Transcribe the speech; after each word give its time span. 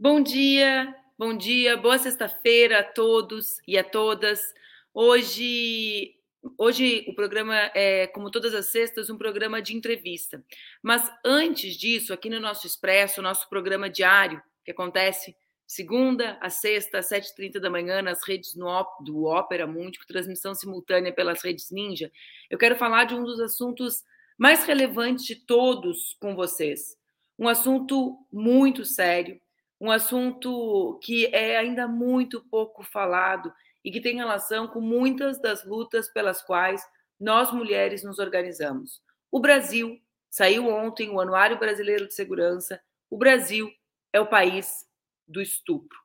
Bom 0.00 0.22
dia, 0.22 0.94
bom 1.18 1.36
dia, 1.36 1.76
boa 1.76 1.98
sexta-feira 1.98 2.78
a 2.78 2.82
todos 2.84 3.60
e 3.66 3.76
a 3.76 3.82
todas. 3.82 4.54
Hoje, 4.94 6.14
hoje 6.56 7.04
o 7.08 7.14
programa 7.16 7.56
é, 7.74 8.06
como 8.06 8.30
todas 8.30 8.54
as 8.54 8.66
sextas, 8.66 9.10
um 9.10 9.18
programa 9.18 9.60
de 9.60 9.76
entrevista. 9.76 10.44
Mas 10.80 11.12
antes 11.24 11.76
disso, 11.76 12.12
aqui 12.12 12.30
no 12.30 12.38
nosso 12.38 12.64
Expresso, 12.64 13.20
nosso 13.20 13.48
programa 13.48 13.90
diário, 13.90 14.40
que 14.64 14.70
acontece 14.70 15.34
segunda 15.68 16.38
a 16.40 16.48
sexta, 16.48 16.98
às 16.98 17.10
7h30 17.10 17.60
da 17.60 17.68
manhã, 17.68 18.00
nas 18.00 18.26
redes 18.26 18.54
do 18.54 19.24
Ópera 19.24 19.66
Mundi, 19.66 19.98
transmissão 20.08 20.54
simultânea 20.54 21.12
pelas 21.12 21.42
redes 21.42 21.70
Ninja, 21.70 22.10
eu 22.48 22.56
quero 22.56 22.74
falar 22.74 23.04
de 23.04 23.14
um 23.14 23.22
dos 23.22 23.38
assuntos 23.38 24.02
mais 24.38 24.64
relevantes 24.64 25.26
de 25.26 25.36
todos 25.36 26.16
com 26.18 26.34
vocês. 26.34 26.96
Um 27.38 27.46
assunto 27.46 28.18
muito 28.32 28.82
sério, 28.86 29.38
um 29.78 29.90
assunto 29.90 30.98
que 31.02 31.26
é 31.26 31.58
ainda 31.58 31.86
muito 31.86 32.40
pouco 32.48 32.82
falado 32.82 33.52
e 33.84 33.90
que 33.90 34.00
tem 34.00 34.16
relação 34.16 34.66
com 34.66 34.80
muitas 34.80 35.38
das 35.38 35.66
lutas 35.66 36.08
pelas 36.08 36.40
quais 36.40 36.82
nós 37.20 37.52
mulheres 37.52 38.02
nos 38.02 38.18
organizamos. 38.18 39.02
O 39.30 39.38
Brasil, 39.38 40.00
saiu 40.30 40.66
ontem 40.66 41.10
o 41.10 41.20
Anuário 41.20 41.58
Brasileiro 41.58 42.08
de 42.08 42.14
Segurança, 42.14 42.80
o 43.10 43.18
Brasil 43.18 43.70
é 44.14 44.18
o 44.18 44.26
país 44.26 44.87
do 45.28 45.40
estupro. 45.40 45.96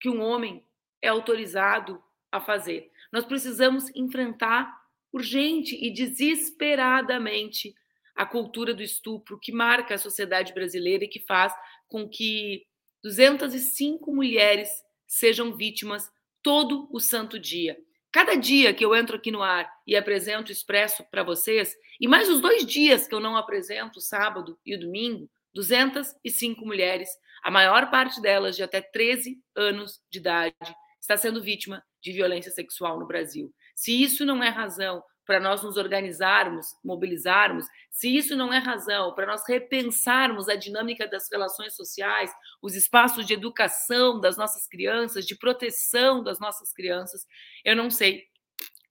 que 0.00 0.08
um 0.08 0.20
homem 0.22 0.64
é 1.02 1.08
autorizado 1.08 2.02
a 2.30 2.40
fazer. 2.40 2.90
Nós 3.12 3.24
precisamos 3.24 3.90
enfrentar 3.94 4.78
urgente 5.12 5.74
e 5.74 5.92
desesperadamente 5.92 7.74
a 8.14 8.24
cultura 8.24 8.74
do 8.74 8.82
estupro 8.82 9.38
que 9.38 9.50
marca 9.50 9.94
a 9.94 9.98
sociedade 9.98 10.52
brasileira 10.52 11.04
e 11.04 11.08
que 11.08 11.20
faz 11.20 11.52
com 11.88 12.08
que 12.08 12.66
205 13.02 14.14
mulheres 14.14 14.68
sejam 15.06 15.56
vítimas 15.56 16.10
todo 16.42 16.88
o 16.92 17.00
santo 17.00 17.38
dia. 17.38 17.76
Cada 18.12 18.34
dia 18.34 18.74
que 18.74 18.84
eu 18.84 18.94
entro 18.94 19.16
aqui 19.16 19.30
no 19.30 19.42
ar 19.42 19.70
e 19.86 19.96
apresento 19.96 20.50
Expresso 20.50 21.04
para 21.10 21.22
vocês, 21.22 21.76
e 22.00 22.08
mais 22.08 22.28
os 22.28 22.40
dois 22.40 22.66
dias 22.66 23.06
que 23.06 23.14
eu 23.14 23.20
não 23.20 23.36
apresento, 23.36 24.00
sábado 24.00 24.58
e 24.66 24.76
domingo, 24.76 25.30
205 25.54 26.64
mulheres, 26.64 27.08
a 27.42 27.50
maior 27.50 27.90
parte 27.90 28.20
delas 28.20 28.56
de 28.56 28.62
até 28.62 28.80
13 28.80 29.38
anos 29.54 30.00
de 30.10 30.18
idade, 30.18 30.54
está 31.00 31.16
sendo 31.16 31.42
vítima 31.42 31.84
de 32.02 32.12
violência 32.12 32.50
sexual 32.50 32.98
no 32.98 33.06
Brasil. 33.06 33.52
Se 33.74 34.02
isso 34.02 34.24
não 34.24 34.42
é 34.42 34.48
razão 34.48 35.02
para 35.26 35.38
nós 35.38 35.62
nos 35.62 35.76
organizarmos, 35.76 36.66
mobilizarmos, 36.84 37.64
se 37.90 38.14
isso 38.14 38.34
não 38.34 38.52
é 38.52 38.58
razão 38.58 39.14
para 39.14 39.26
nós 39.26 39.42
repensarmos 39.46 40.48
a 40.48 40.56
dinâmica 40.56 41.06
das 41.06 41.30
relações 41.30 41.76
sociais, 41.76 42.32
os 42.60 42.74
espaços 42.74 43.24
de 43.24 43.34
educação 43.34 44.20
das 44.20 44.36
nossas 44.36 44.66
crianças, 44.66 45.24
de 45.24 45.36
proteção 45.36 46.22
das 46.22 46.40
nossas 46.40 46.72
crianças, 46.72 47.26
eu 47.64 47.76
não 47.76 47.90
sei 47.90 48.24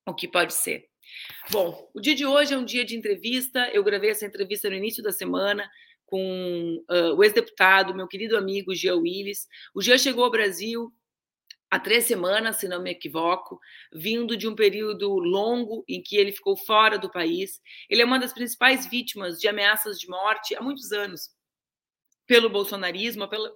o 0.05 0.13
que 0.13 0.27
pode 0.27 0.53
ser. 0.53 0.87
Bom, 1.51 1.89
o 1.93 1.99
dia 1.99 2.15
de 2.15 2.25
hoje 2.25 2.53
é 2.53 2.57
um 2.57 2.65
dia 2.65 2.85
de 2.85 2.95
entrevista. 2.95 3.69
Eu 3.73 3.83
gravei 3.83 4.11
essa 4.11 4.25
entrevista 4.25 4.69
no 4.69 4.75
início 4.75 5.03
da 5.03 5.11
semana 5.11 5.69
com 6.05 6.83
uh, 6.89 7.15
o 7.15 7.23
ex-deputado, 7.23 7.93
meu 7.93 8.07
querido 8.07 8.35
amigo 8.37 8.73
Jean 8.73 8.95
Willis. 8.95 9.47
O 9.75 9.81
Jean 9.81 9.97
chegou 9.97 10.23
ao 10.23 10.31
Brasil 10.31 10.91
há 11.69 11.79
três 11.79 12.05
semanas, 12.05 12.57
se 12.57 12.67
não 12.67 12.81
me 12.81 12.91
equivoco, 12.91 13.59
vindo 13.93 14.35
de 14.35 14.47
um 14.47 14.55
período 14.55 15.07
longo 15.19 15.83
em 15.87 16.01
que 16.01 16.17
ele 16.17 16.31
ficou 16.31 16.57
fora 16.57 16.97
do 16.97 17.11
país. 17.11 17.61
Ele 17.89 18.01
é 18.01 18.05
uma 18.05 18.19
das 18.19 18.33
principais 18.33 18.87
vítimas 18.87 19.39
de 19.39 19.47
ameaças 19.47 19.99
de 19.99 20.07
morte 20.07 20.55
há 20.55 20.61
muitos 20.61 20.91
anos 20.91 21.29
pelo 22.25 22.49
bolsonarismo, 22.49 23.27
pelo, 23.27 23.51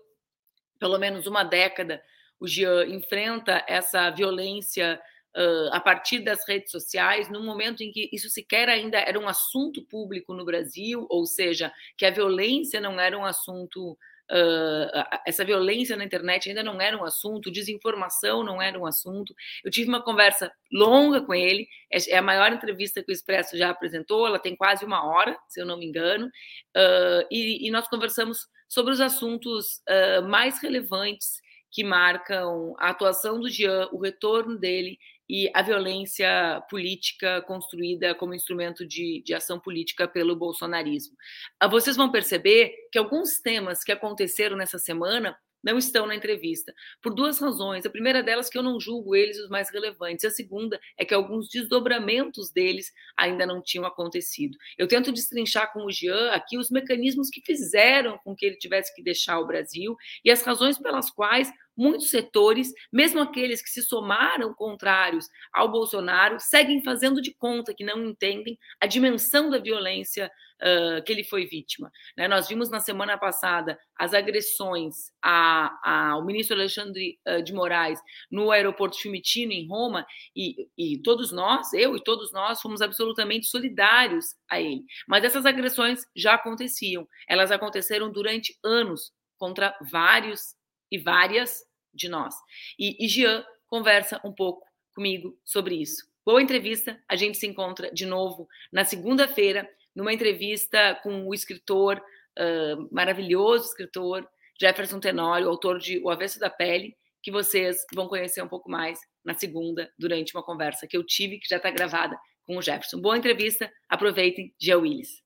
pelo 0.80 0.98
menos 0.98 1.28
uma 1.28 1.44
década. 1.44 2.02
O 2.40 2.48
Jean 2.48 2.86
enfrenta 2.88 3.64
essa 3.68 4.10
violência 4.10 5.02
uh, 5.36 5.70
a 5.72 5.80
partir 5.80 6.20
das 6.20 6.48
redes 6.48 6.72
sociais, 6.72 7.30
num 7.30 7.44
momento 7.44 7.82
em 7.82 7.92
que 7.92 8.10
isso 8.12 8.30
sequer 8.30 8.70
ainda 8.70 8.98
era 8.98 9.20
um 9.20 9.28
assunto 9.28 9.84
público 9.86 10.34
no 10.34 10.46
Brasil, 10.46 11.06
ou 11.10 11.26
seja, 11.26 11.72
que 11.98 12.06
a 12.06 12.12
violência 12.12 12.82
não 12.82 13.00
era 13.00 13.18
um 13.18 13.26
assunto 13.26 13.98
Uh, 14.32 15.04
essa 15.28 15.44
violência 15.44 15.98
na 15.98 16.06
internet 16.06 16.50
ainda 16.50 16.64
não 16.64 16.80
era 16.80 16.98
um 16.98 17.04
assunto, 17.04 17.52
desinformação 17.52 18.44
não 18.44 18.62
era 18.62 18.80
um 18.80 18.86
assunto. 18.86 19.34
Eu 19.64 19.70
tive 19.70 19.90
uma 19.90 20.02
conversa 20.02 20.52
longa 20.72 21.22
com 21.22 21.34
ele, 21.34 21.68
é, 21.92 22.12
é 22.12 22.18
a 22.18 22.22
maior 22.22 22.52
entrevista 22.52 23.04
que 23.04 23.12
o 23.12 23.14
Expresso 23.14 23.58
já 23.58 23.70
apresentou, 23.70 24.26
ela 24.26 24.40
tem 24.40 24.56
quase 24.56 24.86
uma 24.86 25.06
hora, 25.06 25.38
se 25.48 25.60
eu 25.60 25.66
não 25.66 25.78
me 25.78 25.86
engano, 25.86 26.28
uh, 26.28 27.28
e, 27.30 27.68
e, 27.68 27.72
nós 27.72 27.88
conversamos 27.88 28.48
sobre 28.68 28.94
os 28.94 29.02
assuntos 29.02 29.82
uh, 29.90 30.28
mais 30.28 30.62
relevantes 30.62 31.42
que 31.72 31.84
marcam 31.84 32.76
a 32.80 32.90
atuação 32.90 33.40
do 33.40 33.50
Jean, 33.50 33.90
o 33.92 34.00
retorno 34.00 34.58
dele 34.58 34.98
e 35.34 35.50
a 35.52 35.64
violência 35.64 36.64
política 36.70 37.42
construída 37.42 38.14
como 38.14 38.36
instrumento 38.36 38.86
de, 38.86 39.24
de 39.26 39.34
ação 39.34 39.60
política 39.60 40.08
pelo 40.08 40.36
bolsonarismo. 40.36 41.18
Ah, 41.60 41.68
vocês 41.68 41.98
vão 41.98 42.12
perceber 42.12 42.72
que 42.92 43.00
alguns 43.00 43.40
temas 43.40 43.84
que 43.84 43.92
aconteceram 43.92 44.56
nessa 44.56 44.78
semana 44.78 45.36
não 45.64 45.78
estão 45.78 46.06
na 46.06 46.14
entrevista, 46.14 46.72
por 47.02 47.16
duas 47.16 47.40
razões. 47.40 47.84
A 47.84 47.90
primeira 47.90 48.22
delas 48.22 48.48
que 48.48 48.58
eu 48.58 48.62
não 48.62 48.80
julgo 48.80 49.16
eles 49.16 49.40
os 49.40 49.50
mais 49.50 49.72
relevantes. 49.72 50.26
A 50.26 50.30
segunda 50.30 50.80
é 50.98 51.06
que 51.06 51.16
alguns 51.16 51.50
desdobramentos 51.50 52.52
deles 52.52 52.92
ainda 53.18 53.44
não 53.44 53.60
tinham 53.60 53.86
acontecido. 53.86 54.56
Eu 54.78 54.88
tento 54.88 55.12
destrinchar 55.12 55.74
com 55.74 55.86
o 55.86 55.92
Jean 55.92 56.32
aqui 56.32 56.60
os 56.60 56.70
mecanismos 56.70 57.30
que 57.30 57.42
fizeram 57.42 58.20
com 58.20 58.36
que 58.36 58.46
ele 58.46 58.58
tivesse 58.58 58.94
que 58.94 59.02
deixar 59.02 59.40
o 59.40 59.48
Brasil 59.48 59.96
e 60.24 60.30
as 60.30 60.44
razões 60.44 60.78
pelas 60.78 61.10
quais 61.10 61.52
muitos 61.76 62.10
setores, 62.10 62.72
mesmo 62.92 63.22
aqueles 63.22 63.62
que 63.62 63.70
se 63.70 63.82
somaram 63.82 64.54
contrários 64.54 65.28
ao 65.52 65.72
Bolsonaro, 65.72 66.40
seguem 66.40 66.84
fazendo 66.84 67.22
de 67.22 67.34
conta 67.34 67.74
que 67.74 67.84
não 67.84 68.04
entendem 68.06 68.58
a 68.80 68.86
dimensão 68.86 69.50
da 69.50 69.58
violência 69.58 70.32
uh, 70.62 71.04
que 71.04 71.12
ele 71.12 71.24
foi 71.24 71.46
vítima. 71.46 71.92
Né? 72.18 72.28
Nós 72.28 72.48
vimos 72.48 72.70
na 72.70 72.80
semana 72.80 73.18
passada 73.18 73.78
as 73.98 74.14
agressões 74.14 75.12
a, 75.22 76.12
ao 76.12 76.26
ministro 76.26 76.56
Alexandre 76.56 77.20
de 77.44 77.54
Moraes 77.54 78.00
no 78.30 78.52
aeroporto 78.52 78.98
Fiumicino, 78.98 79.52
em 79.52 79.68
Roma, 79.68 80.06
e, 80.36 80.68
e 80.78 80.98
todos 81.02 81.32
nós, 81.32 81.72
eu 81.74 81.96
e 81.96 82.04
todos 82.04 82.32
nós, 82.32 82.62
fomos 82.62 82.82
absolutamente 82.82 83.48
solidários 83.48 84.36
a 84.50 84.60
ele. 84.60 84.84
Mas 85.08 85.24
essas 85.24 85.46
agressões 85.46 86.02
já 86.16 86.34
aconteciam, 86.34 87.08
elas 87.28 87.52
aconteceram 87.52 88.12
durante 88.12 88.58
anos 88.64 89.12
contra 89.38 89.78
vários 89.92 90.56
e 90.94 91.00
várias 91.00 91.66
de 91.92 92.08
nós. 92.08 92.36
E, 92.78 93.04
e 93.04 93.08
Jean 93.08 93.44
conversa 93.68 94.22
um 94.24 94.32
pouco 94.32 94.64
comigo 94.94 95.36
sobre 95.44 95.74
isso. 95.76 96.06
Boa 96.24 96.42
entrevista, 96.42 97.02
a 97.10 97.16
gente 97.16 97.38
se 97.38 97.48
encontra 97.48 97.92
de 97.92 98.06
novo 98.06 98.48
na 98.72 98.86
segunda-feira, 98.86 99.68
numa 99.96 100.14
entrevista 100.14 100.94
com 101.02 101.28
o 101.28 101.34
escritor, 101.34 101.98
uh, 101.98 102.88
maravilhoso 102.92 103.66
escritor, 103.66 104.28
Jefferson 104.62 105.00
Tenório, 105.00 105.50
autor 105.50 105.80
de 105.80 106.00
O 106.00 106.12
Avesso 106.12 106.40
da 106.40 106.50
Pele, 106.50 106.96
que 107.24 107.32
vocês 107.32 107.84
vão 107.94 108.08
conhecer 108.08 108.44
um 108.44 108.48
pouco 108.48 108.70
mais 108.70 109.00
na 109.26 109.34
segunda, 109.34 109.92
durante 109.98 110.36
uma 110.36 110.44
conversa 110.44 110.86
que 110.88 110.96
eu 110.96 111.04
tive, 111.04 111.40
que 111.40 111.50
já 111.50 111.58
está 111.58 111.72
gravada 111.72 112.16
com 112.46 112.58
o 112.58 112.62
Jefferson. 112.62 113.02
Boa 113.02 113.18
entrevista, 113.18 113.72
aproveitem, 113.90 114.54
Gia 114.62 114.78
Willis. 114.78 115.24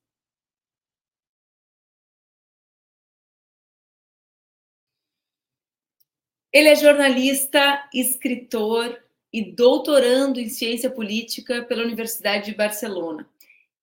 Ele 6.51 6.69
é 6.69 6.75
jornalista, 6.75 7.88
escritor 7.94 8.97
e 9.31 9.51
doutorando 9.53 10.39
em 10.39 10.49
ciência 10.49 10.89
política 10.89 11.63
pela 11.63 11.83
Universidade 11.83 12.51
de 12.51 12.57
Barcelona. 12.57 13.27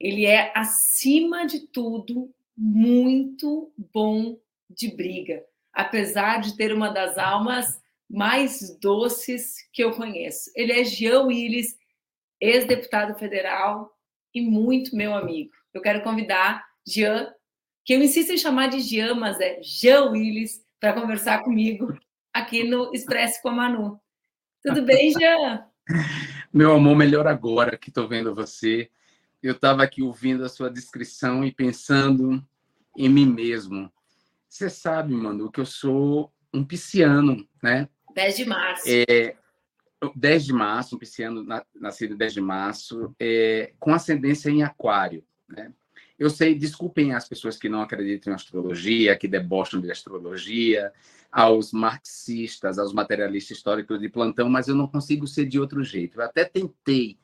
Ele 0.00 0.26
é, 0.26 0.52
acima 0.54 1.46
de 1.46 1.60
tudo, 1.68 2.32
muito 2.56 3.72
bom 3.92 4.38
de 4.68 4.94
briga, 4.94 5.44
apesar 5.72 6.40
de 6.40 6.56
ter 6.56 6.72
uma 6.72 6.88
das 6.88 7.18
almas 7.18 7.80
mais 8.08 8.76
doces 8.78 9.56
que 9.72 9.82
eu 9.82 9.92
conheço. 9.92 10.50
Ele 10.54 10.72
é 10.72 10.84
Jean 10.84 11.22
Willis, 11.22 11.76
ex-deputado 12.40 13.18
federal 13.18 13.94
e 14.34 14.40
muito 14.40 14.96
meu 14.96 15.14
amigo. 15.14 15.50
Eu 15.72 15.82
quero 15.82 16.02
convidar 16.02 16.64
Jean, 16.86 17.32
que 17.84 17.94
eu 17.94 18.02
insisto 18.02 18.32
em 18.32 18.38
chamar 18.38 18.68
de 18.68 18.80
Jean, 18.80 19.14
mas 19.14 19.40
é 19.40 19.60
Jean 19.62 20.10
Willis, 20.10 20.64
para 20.80 20.92
conversar 20.92 21.42
comigo 21.42 21.96
aqui 22.34 22.64
no 22.64 22.92
Expresso 22.92 23.40
com 23.40 23.50
a 23.50 23.52
Manu. 23.52 24.00
Tudo 24.60 24.82
bem, 24.84 25.12
Jean? 25.12 25.64
Meu 26.52 26.74
amor, 26.74 26.96
melhor 26.96 27.28
agora 27.28 27.78
que 27.78 27.90
estou 27.90 28.08
vendo 28.08 28.34
você. 28.34 28.90
Eu 29.40 29.52
estava 29.52 29.84
aqui 29.84 30.02
ouvindo 30.02 30.44
a 30.44 30.48
sua 30.48 30.68
descrição 30.68 31.44
e 31.44 31.52
pensando 31.52 32.44
em 32.96 33.08
mim 33.08 33.26
mesmo. 33.26 33.92
Você 34.48 34.68
sabe, 34.68 35.14
Manu, 35.14 35.50
que 35.50 35.60
eu 35.60 35.66
sou 35.66 36.32
um 36.52 36.64
pisciano, 36.64 37.46
né? 37.62 37.88
10 38.14 38.36
de 38.36 38.44
março. 38.44 38.84
É, 38.86 39.36
10 40.14 40.44
de 40.44 40.52
março, 40.52 40.96
um 40.96 40.98
pisciano 40.98 41.44
nascido 41.74 42.16
10 42.16 42.34
de 42.34 42.40
março, 42.40 43.14
é, 43.18 43.72
com 43.78 43.92
ascendência 43.92 44.50
em 44.50 44.62
aquário, 44.62 45.24
né? 45.48 45.72
Eu 46.16 46.30
sei, 46.30 46.54
desculpem 46.54 47.12
as 47.12 47.28
pessoas 47.28 47.56
que 47.56 47.68
não 47.68 47.82
acreditam 47.82 48.32
em 48.32 48.36
astrologia, 48.36 49.16
que 49.16 49.26
debocham 49.26 49.80
de 49.80 49.90
astrologia, 49.90 50.92
aos 51.34 51.72
marxistas, 51.72 52.78
aos 52.78 52.92
materialistas 52.92 53.56
históricos 53.56 53.98
de 53.98 54.08
plantão, 54.08 54.48
mas 54.48 54.68
eu 54.68 54.74
não 54.76 54.86
consigo 54.86 55.26
ser 55.26 55.46
de 55.46 55.58
outro 55.58 55.82
jeito. 55.82 56.20
Eu 56.20 56.24
até 56.24 56.44
tentei 56.44 57.18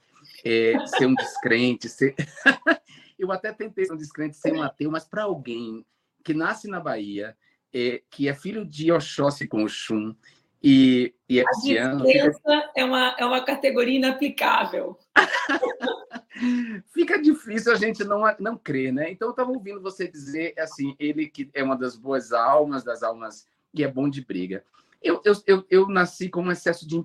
é, 0.44 0.74
ser 0.86 1.06
um 1.06 1.14
descrente, 1.14 1.88
ser... 1.88 2.16
eu 3.16 3.30
até 3.30 3.52
tentei 3.52 3.84
ser 3.84 3.92
um 3.92 3.96
descrente, 3.96 4.36
ser 4.36 4.52
um 4.52 4.64
ateu, 4.64 4.90
mas 4.90 5.04
para 5.04 5.22
alguém 5.22 5.86
que 6.24 6.34
nasce 6.34 6.66
na 6.66 6.80
Bahia, 6.80 7.36
é, 7.72 8.02
que 8.10 8.28
é 8.28 8.34
filho 8.34 8.64
de 8.66 8.90
Oxóssi 8.90 9.46
com 9.46 9.62
Oxum, 9.62 10.12
e, 10.60 11.14
e 11.28 11.38
é 11.38 11.44
diferença 11.44 12.34
fica... 12.34 12.70
é, 12.74 12.84
uma, 12.84 13.16
é 13.16 13.24
uma 13.24 13.44
categoria 13.44 13.96
inaplicável. 13.96 14.98
fica 16.92 17.16
difícil 17.22 17.72
a 17.72 17.76
gente 17.76 18.02
não, 18.02 18.22
não 18.40 18.58
crer, 18.58 18.92
né? 18.92 19.08
Então, 19.12 19.28
eu 19.28 19.30
estava 19.30 19.52
ouvindo 19.52 19.80
você 19.80 20.08
dizer, 20.08 20.52
assim, 20.58 20.96
ele 20.98 21.28
que 21.28 21.48
é 21.54 21.62
uma 21.62 21.76
das 21.76 21.96
boas 21.96 22.32
almas, 22.32 22.82
das 22.82 23.04
almas 23.04 23.46
e 23.72 23.84
é 23.84 23.88
bom 23.88 24.08
de 24.08 24.24
briga. 24.24 24.64
Eu, 25.02 25.22
eu, 25.24 25.34
eu, 25.46 25.66
eu 25.70 25.88
nasci 25.88 26.28
com 26.28 26.42
um 26.42 26.50
excesso 26.50 26.86
de 26.86 27.02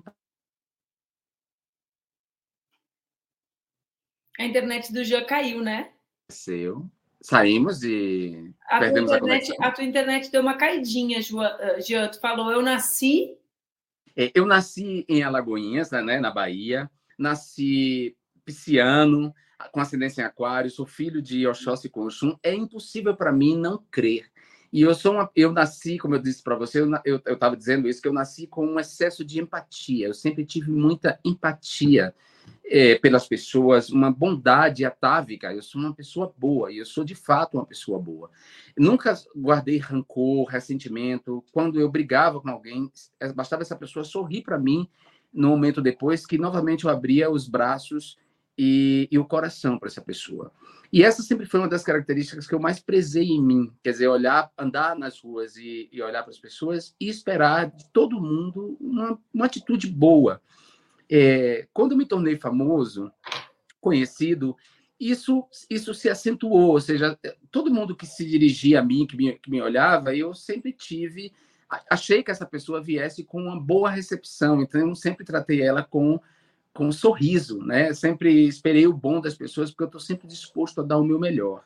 A 4.38 4.44
internet 4.44 4.92
do 4.92 5.02
Jean 5.02 5.24
caiu, 5.24 5.62
né? 5.62 5.92
Seu. 6.30 6.90
Saímos 7.22 7.82
e 7.82 8.52
a 8.66 8.78
perdemos 8.78 9.10
tua 9.10 9.18
internet, 9.18 9.52
a, 9.58 9.66
a 9.66 9.72
tua 9.72 9.84
internet 9.84 10.30
deu 10.30 10.42
uma 10.42 10.56
caidinha, 10.56 11.18
eh, 11.18 11.80
Jean. 11.80 12.08
Tu 12.08 12.20
falou, 12.20 12.52
eu 12.52 12.60
nasci... 12.60 13.36
É, 14.14 14.30
eu 14.34 14.46
nasci 14.46 15.04
em 15.08 15.22
Alagoinhas, 15.22 15.90
né, 15.90 16.20
na 16.20 16.30
Bahia. 16.30 16.90
Nasci 17.18 18.16
pisciano, 18.44 19.34
com 19.72 19.80
ascendência 19.80 20.20
em 20.20 20.24
aquário. 20.24 20.70
Sou 20.70 20.86
filho 20.86 21.22
de 21.22 21.46
Oxóssi 21.46 21.88
e 21.88 21.98
Oxum. 21.98 22.36
É 22.42 22.54
impossível 22.54 23.16
para 23.16 23.32
mim 23.32 23.56
não 23.56 23.82
crer 23.90 24.30
e 24.72 24.82
eu 24.82 24.94
sou 24.94 25.12
uma, 25.12 25.30
eu 25.34 25.52
nasci, 25.52 25.98
como 25.98 26.14
eu 26.14 26.22
disse 26.22 26.42
para 26.42 26.56
você, 26.56 26.80
eu 27.04 27.16
estava 27.16 27.56
dizendo 27.56 27.88
isso, 27.88 28.02
que 28.02 28.08
eu 28.08 28.12
nasci 28.12 28.46
com 28.46 28.66
um 28.66 28.80
excesso 28.80 29.24
de 29.24 29.40
empatia. 29.40 30.06
Eu 30.06 30.14
sempre 30.14 30.44
tive 30.44 30.70
muita 30.70 31.18
empatia 31.24 32.14
é, 32.64 32.96
pelas 32.96 33.26
pessoas, 33.26 33.90
uma 33.90 34.10
bondade 34.10 34.84
atávica. 34.84 35.52
Eu 35.52 35.62
sou 35.62 35.80
uma 35.80 35.94
pessoa 35.94 36.32
boa 36.36 36.72
e 36.72 36.78
eu 36.78 36.86
sou 36.86 37.04
de 37.04 37.14
fato 37.14 37.54
uma 37.54 37.66
pessoa 37.66 37.98
boa. 37.98 38.30
Nunca 38.76 39.14
guardei 39.36 39.78
rancor, 39.78 40.46
ressentimento. 40.46 41.44
Quando 41.52 41.80
eu 41.80 41.88
brigava 41.90 42.40
com 42.40 42.50
alguém, 42.50 42.90
bastava 43.34 43.62
essa 43.62 43.76
pessoa 43.76 44.04
sorrir 44.04 44.42
para 44.42 44.58
mim 44.58 44.88
no 45.32 45.48
momento 45.48 45.82
depois 45.82 46.26
que 46.26 46.38
novamente 46.38 46.84
eu 46.84 46.90
abria 46.90 47.30
os 47.30 47.48
braços 47.48 48.16
e, 48.56 49.08
e 49.10 49.18
o 49.18 49.24
coração 49.24 49.78
para 49.78 49.88
essa 49.88 50.00
pessoa. 50.00 50.52
E 50.92 51.02
essa 51.02 51.22
sempre 51.22 51.46
foi 51.46 51.60
uma 51.60 51.68
das 51.68 51.82
características 51.82 52.46
que 52.46 52.54
eu 52.54 52.60
mais 52.60 52.80
prezei 52.80 53.28
em 53.28 53.42
mim, 53.42 53.72
quer 53.82 53.90
dizer, 53.90 54.08
olhar, 54.08 54.50
andar 54.56 54.96
nas 54.96 55.20
ruas 55.20 55.56
e, 55.56 55.88
e 55.92 56.00
olhar 56.00 56.22
para 56.22 56.30
as 56.30 56.38
pessoas 56.38 56.94
e 57.00 57.08
esperar 57.08 57.70
de 57.70 57.84
todo 57.92 58.20
mundo 58.20 58.76
uma, 58.80 59.18
uma 59.34 59.46
atitude 59.46 59.88
boa. 59.88 60.40
É, 61.10 61.68
quando 61.72 61.92
eu 61.92 61.98
me 61.98 62.06
tornei 62.06 62.36
famoso, 62.36 63.10
conhecido, 63.80 64.56
isso, 64.98 65.44
isso 65.68 65.92
se 65.92 66.08
acentuou, 66.08 66.70
ou 66.70 66.80
seja, 66.80 67.18
todo 67.50 67.72
mundo 67.72 67.94
que 67.94 68.06
se 68.06 68.24
dirigia 68.24 68.80
a 68.80 68.82
mim, 68.82 69.06
que 69.06 69.16
me, 69.16 69.38
que 69.38 69.50
me 69.50 69.60
olhava, 69.60 70.14
eu 70.14 70.32
sempre 70.34 70.72
tive, 70.72 71.32
achei 71.90 72.22
que 72.22 72.30
essa 72.30 72.46
pessoa 72.46 72.82
viesse 72.82 73.22
com 73.22 73.42
uma 73.42 73.60
boa 73.60 73.90
recepção, 73.90 74.62
então 74.62 74.80
eu 74.80 74.94
sempre 74.94 75.24
tratei 75.24 75.62
ela 75.62 75.82
com 75.82 76.18
com 76.76 76.86
um 76.86 76.92
sorriso, 76.92 77.58
né? 77.64 77.92
Sempre 77.94 78.46
esperei 78.46 78.86
o 78.86 78.92
bom 78.92 79.20
das 79.20 79.34
pessoas, 79.34 79.70
porque 79.70 79.84
eu 79.84 79.86
estou 79.86 80.00
sempre 80.00 80.28
disposto 80.28 80.80
a 80.80 80.84
dar 80.84 80.98
o 80.98 81.04
meu 81.04 81.18
melhor. 81.18 81.64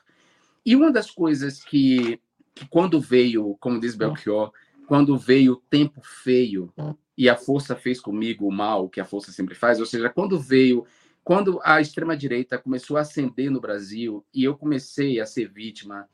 E 0.64 0.76
uma 0.76 0.92
das 0.92 1.10
coisas 1.10 1.62
que, 1.62 2.20
que 2.54 2.66
quando 2.68 3.00
veio, 3.00 3.56
como 3.58 3.80
diz 3.80 3.96
Belchior, 3.96 4.52
quando 4.86 5.18
veio 5.18 5.54
o 5.54 5.62
tempo 5.68 6.00
feio, 6.02 6.72
e 7.18 7.28
a 7.28 7.36
força 7.36 7.74
fez 7.74 8.00
comigo 8.00 8.46
o 8.46 8.52
mal 8.52 8.88
que 8.88 9.00
a 9.00 9.04
força 9.04 9.32
sempre 9.32 9.54
faz, 9.54 9.80
ou 9.80 9.86
seja, 9.86 10.08
quando 10.08 10.38
veio, 10.38 10.86
quando 11.24 11.60
a 11.62 11.80
extrema 11.80 12.16
direita 12.16 12.56
começou 12.56 12.96
a 12.96 13.00
ascender 13.00 13.50
no 13.50 13.60
Brasil 13.60 14.24
e 14.32 14.44
eu 14.44 14.56
comecei 14.56 15.20
a 15.20 15.26
ser 15.26 15.48
vítima 15.48 16.08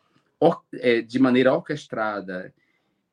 é, 0.75 1.01
de 1.01 1.19
maneira 1.19 1.55
orquestrada 1.55 2.53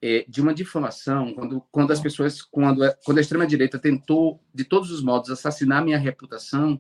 é, 0.06 0.26
de 0.28 0.42
uma 0.42 0.54
difamação, 0.54 1.34
quando, 1.34 1.64
quando 1.72 1.92
as 1.92 2.02
pessoas, 2.02 2.42
quando, 2.42 2.82
quando 3.06 3.20
a 3.20 3.22
extrema 3.22 3.48
direita 3.48 3.80
tentou 3.80 4.38
de 4.54 4.66
todos 4.66 4.92
os 4.92 5.02
modos 5.02 5.30
assassinar 5.30 5.82
minha 5.82 5.98
reputação, 5.98 6.78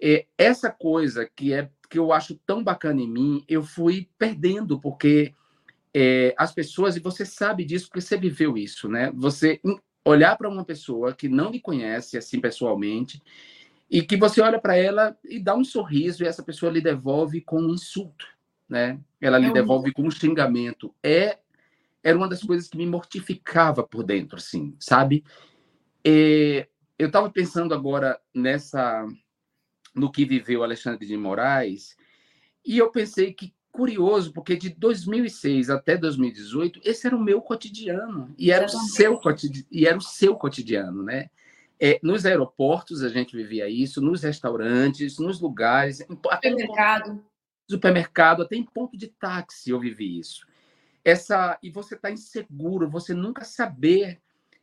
é, 0.00 0.24
essa 0.38 0.70
coisa 0.70 1.28
que 1.28 1.52
é 1.52 1.68
que 1.90 1.98
eu 1.98 2.10
acho 2.10 2.40
tão 2.46 2.64
bacana 2.64 3.02
em 3.02 3.08
mim, 3.08 3.44
eu 3.46 3.62
fui 3.62 4.08
perdendo 4.18 4.80
porque 4.80 5.34
é, 5.92 6.34
as 6.38 6.52
pessoas 6.52 6.96
e 6.96 7.00
você 7.00 7.26
sabe 7.26 7.66
disso 7.66 7.88
porque 7.88 8.00
você 8.00 8.16
viveu 8.16 8.56
isso, 8.56 8.88
né? 8.88 9.12
Você 9.14 9.60
olhar 10.02 10.36
para 10.36 10.48
uma 10.48 10.64
pessoa 10.64 11.12
que 11.12 11.28
não 11.28 11.50
lhe 11.50 11.60
conhece 11.60 12.16
assim 12.16 12.40
pessoalmente 12.40 13.22
e 13.90 14.00
que 14.00 14.16
você 14.16 14.40
olha 14.40 14.58
para 14.58 14.74
ela 14.74 15.14
e 15.22 15.38
dá 15.38 15.54
um 15.54 15.64
sorriso 15.64 16.24
e 16.24 16.26
essa 16.26 16.42
pessoa 16.42 16.72
lhe 16.72 16.80
devolve 16.80 17.42
com 17.42 17.60
um 17.60 17.74
insulto, 17.74 18.26
né? 18.66 18.98
Ela 19.20 19.36
lhe 19.36 19.48
é 19.48 19.52
devolve 19.52 19.92
com 19.92 20.02
um 20.02 20.10
xingamento. 20.10 20.94
É 21.02 21.38
era 22.02 22.16
uma 22.16 22.28
das 22.28 22.42
coisas 22.42 22.68
que 22.68 22.76
me 22.76 22.86
mortificava 22.86 23.82
por 23.82 24.02
dentro, 24.02 24.36
assim, 24.36 24.76
sabe? 24.78 25.24
E 26.04 26.66
eu 26.98 27.08
estava 27.08 27.30
pensando 27.30 27.74
agora 27.74 28.20
nessa 28.34 29.06
no 29.94 30.12
que 30.12 30.24
viveu 30.24 30.62
Alexandre 30.62 31.06
de 31.06 31.16
Moraes 31.16 31.96
e 32.64 32.78
eu 32.78 32.90
pensei 32.90 33.32
que 33.32 33.52
curioso, 33.70 34.32
porque 34.32 34.56
de 34.56 34.70
2006 34.70 35.70
até 35.70 35.96
2018, 35.96 36.80
esse 36.84 37.06
era 37.06 37.16
o 37.16 37.20
meu 37.20 37.40
cotidiano 37.40 38.34
e 38.36 38.50
era 38.50 38.66
o 38.66 38.68
seu 38.68 39.18
cotidiano, 39.18 39.68
e 39.70 39.86
era 39.86 39.96
o 39.96 40.00
seu 40.00 40.34
cotidiano, 40.34 41.02
né? 41.02 41.30
É, 41.80 42.00
nos 42.02 42.26
aeroportos 42.26 43.04
a 43.04 43.08
gente 43.08 43.36
vivia 43.36 43.68
isso, 43.68 44.00
nos 44.00 44.22
restaurantes, 44.22 45.18
nos 45.18 45.40
lugares, 45.40 46.00
até 46.28 46.50
supermercado, 46.50 47.10
ponto, 47.10 47.24
supermercado, 47.70 48.42
até 48.42 48.56
em 48.56 48.64
ponto 48.64 48.96
de 48.96 49.06
táxi 49.06 49.70
eu 49.70 49.78
vivi 49.78 50.18
isso. 50.18 50.44
Essa 51.08 51.58
e 51.62 51.70
você 51.70 51.94
está 51.94 52.10
inseguro, 52.10 52.90
você 52.90 53.14
nunca 53.14 53.42
saber 53.42 54.20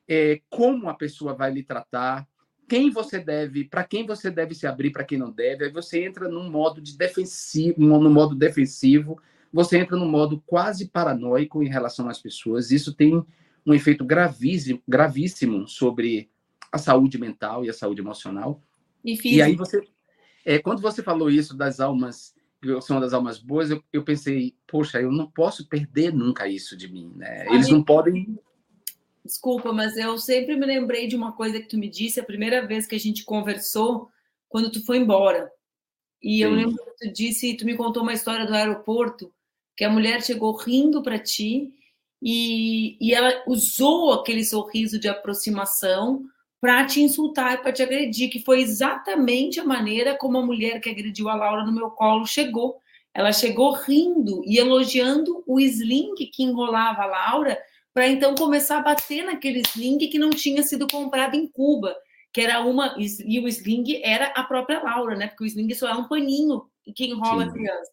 é, 0.08 0.42
como 0.48 0.88
a 0.88 0.94
pessoa 0.94 1.34
vai 1.34 1.52
lhe 1.52 1.64
tratar, 1.64 2.28
quem 2.70 2.92
você 2.92 3.20
deve, 3.20 3.64
para 3.64 3.84
quem 3.84 4.06
você 4.06 4.30
deve 4.30 4.54
se 4.54 4.68
abrir, 4.68 4.92
para 4.92 5.04
quem 5.04 5.18
não 5.18 5.32
deve. 5.32 5.66
Aí 5.66 5.72
você 5.72 6.04
entra 6.04 6.30
num 6.30 6.48
modo 6.48 6.80
de 6.80 6.96
defensivo, 6.96 7.80
no 7.80 8.12
modo 8.12 8.36
defensivo, 8.36 9.20
você 9.52 9.80
entra 9.80 9.98
num 9.98 10.08
modo 10.08 10.40
quase 10.46 10.88
paranoico 10.88 11.64
em 11.64 11.68
relação 11.68 12.10
às 12.10 12.22
pessoas. 12.22 12.70
Isso 12.70 12.94
tem 12.94 13.26
um 13.66 13.74
efeito 13.74 14.06
gravíssimo, 14.06 14.80
gravíssimo 14.88 15.68
sobre 15.68 16.30
a 16.72 16.78
saúde 16.78 17.18
mental 17.18 17.66
e 17.66 17.70
a 17.70 17.74
saúde 17.74 18.02
emocional. 18.02 18.62
E, 19.04 19.18
e 19.36 19.42
aí 19.42 19.56
você, 19.56 19.82
é, 20.46 20.60
quando 20.60 20.80
você 20.80 21.02
falou 21.02 21.30
isso 21.30 21.58
das 21.58 21.80
almas, 21.80 22.35
que 22.66 22.82
são 22.82 23.00
das 23.00 23.14
almas 23.14 23.38
boas, 23.38 23.70
eu, 23.70 23.84
eu 23.94 24.04
pensei, 24.04 24.56
poxa, 24.68 25.02
eu 25.02 25.12
não 25.12 25.30
posso 25.30 25.68
perder 25.68 26.14
nunca 26.14 26.48
isso 26.48 26.76
de 26.76 26.88
mim, 26.88 27.12
né? 27.16 27.46
Eles 27.48 27.70
não 27.70 27.84
podem 27.84 28.38
Desculpa, 29.26 29.74
mas 29.74 29.98
eu 29.98 30.20
sempre 30.20 30.56
me 30.56 30.68
lembrei 30.68 31.08
de 31.08 31.16
uma 31.16 31.32
coisa 31.32 31.60
que 31.60 31.68
tu 31.68 31.80
me 31.80 31.90
disse 31.90 32.20
a 32.20 32.24
primeira 32.24 32.68
vez 32.68 32.86
que 32.86 32.94
a 32.94 33.00
gente 33.00 33.26
conversou, 33.26 34.08
quando 34.48 34.72
tu 34.72 34.86
foi 34.86 34.98
embora. 34.98 35.52
E 36.22 36.38
Sim. 36.38 36.44
eu 36.44 36.52
lembro 36.52 36.78
que 36.78 37.08
tu 37.08 37.12
disse, 37.12 37.58
tu 37.58 37.66
me 37.66 37.76
contou 37.76 38.04
uma 38.04 38.14
história 38.14 38.46
do 38.46 38.54
aeroporto, 38.54 39.34
que 39.76 39.84
a 39.84 39.90
mulher 39.90 40.24
chegou 40.24 40.56
rindo 40.56 41.02
para 41.02 41.18
ti 41.18 41.74
e, 42.22 42.98
e 43.02 43.16
ela 43.16 43.44
usou 43.48 44.14
aquele 44.14 44.46
sorriso 44.46 45.00
de 45.00 45.08
aproximação 45.08 46.24
para 46.66 46.84
te 46.88 47.00
insultar 47.00 47.54
e 47.54 47.58
para 47.60 47.72
te 47.72 47.84
agredir, 47.84 48.28
que 48.28 48.40
foi 48.40 48.60
exatamente 48.60 49.60
a 49.60 49.64
maneira 49.64 50.18
como 50.18 50.40
a 50.40 50.44
mulher 50.44 50.82
que 50.82 50.90
agrediu 50.90 51.30
a 51.30 51.36
Laura 51.36 51.64
no 51.64 51.72
meu 51.72 51.92
colo 51.92 52.26
chegou. 52.26 52.82
Ela 53.14 53.32
chegou 53.32 53.72
rindo 53.74 54.42
e 54.44 54.58
elogiando 54.58 55.44
o 55.46 55.60
sling 55.60 56.16
que 56.16 56.42
enrolava 56.42 57.04
a 57.04 57.06
Laura 57.06 57.56
para 57.94 58.08
então 58.08 58.34
começar 58.34 58.80
a 58.80 58.82
bater 58.82 59.24
naquele 59.24 59.62
sling 59.62 60.00
que 60.10 60.18
não 60.18 60.32
tinha 60.32 60.64
sido 60.64 60.88
comprado 60.88 61.36
em 61.36 61.46
Cuba, 61.46 61.96
que 62.34 62.42
era 62.42 62.60
uma 62.62 62.96
e 62.98 63.40
o 63.40 63.48
sling 63.48 64.02
era 64.04 64.34
a 64.36 64.42
própria 64.42 64.82
Laura, 64.82 65.16
né? 65.16 65.28
Porque 65.28 65.44
o 65.44 65.48
sling 65.48 65.72
só 65.76 65.88
é 65.88 65.94
um 65.94 66.08
paninho 66.08 66.64
que 66.96 67.06
enrola 67.06 67.44
Sim. 67.44 67.50
a 67.50 67.54
criança. 67.54 67.92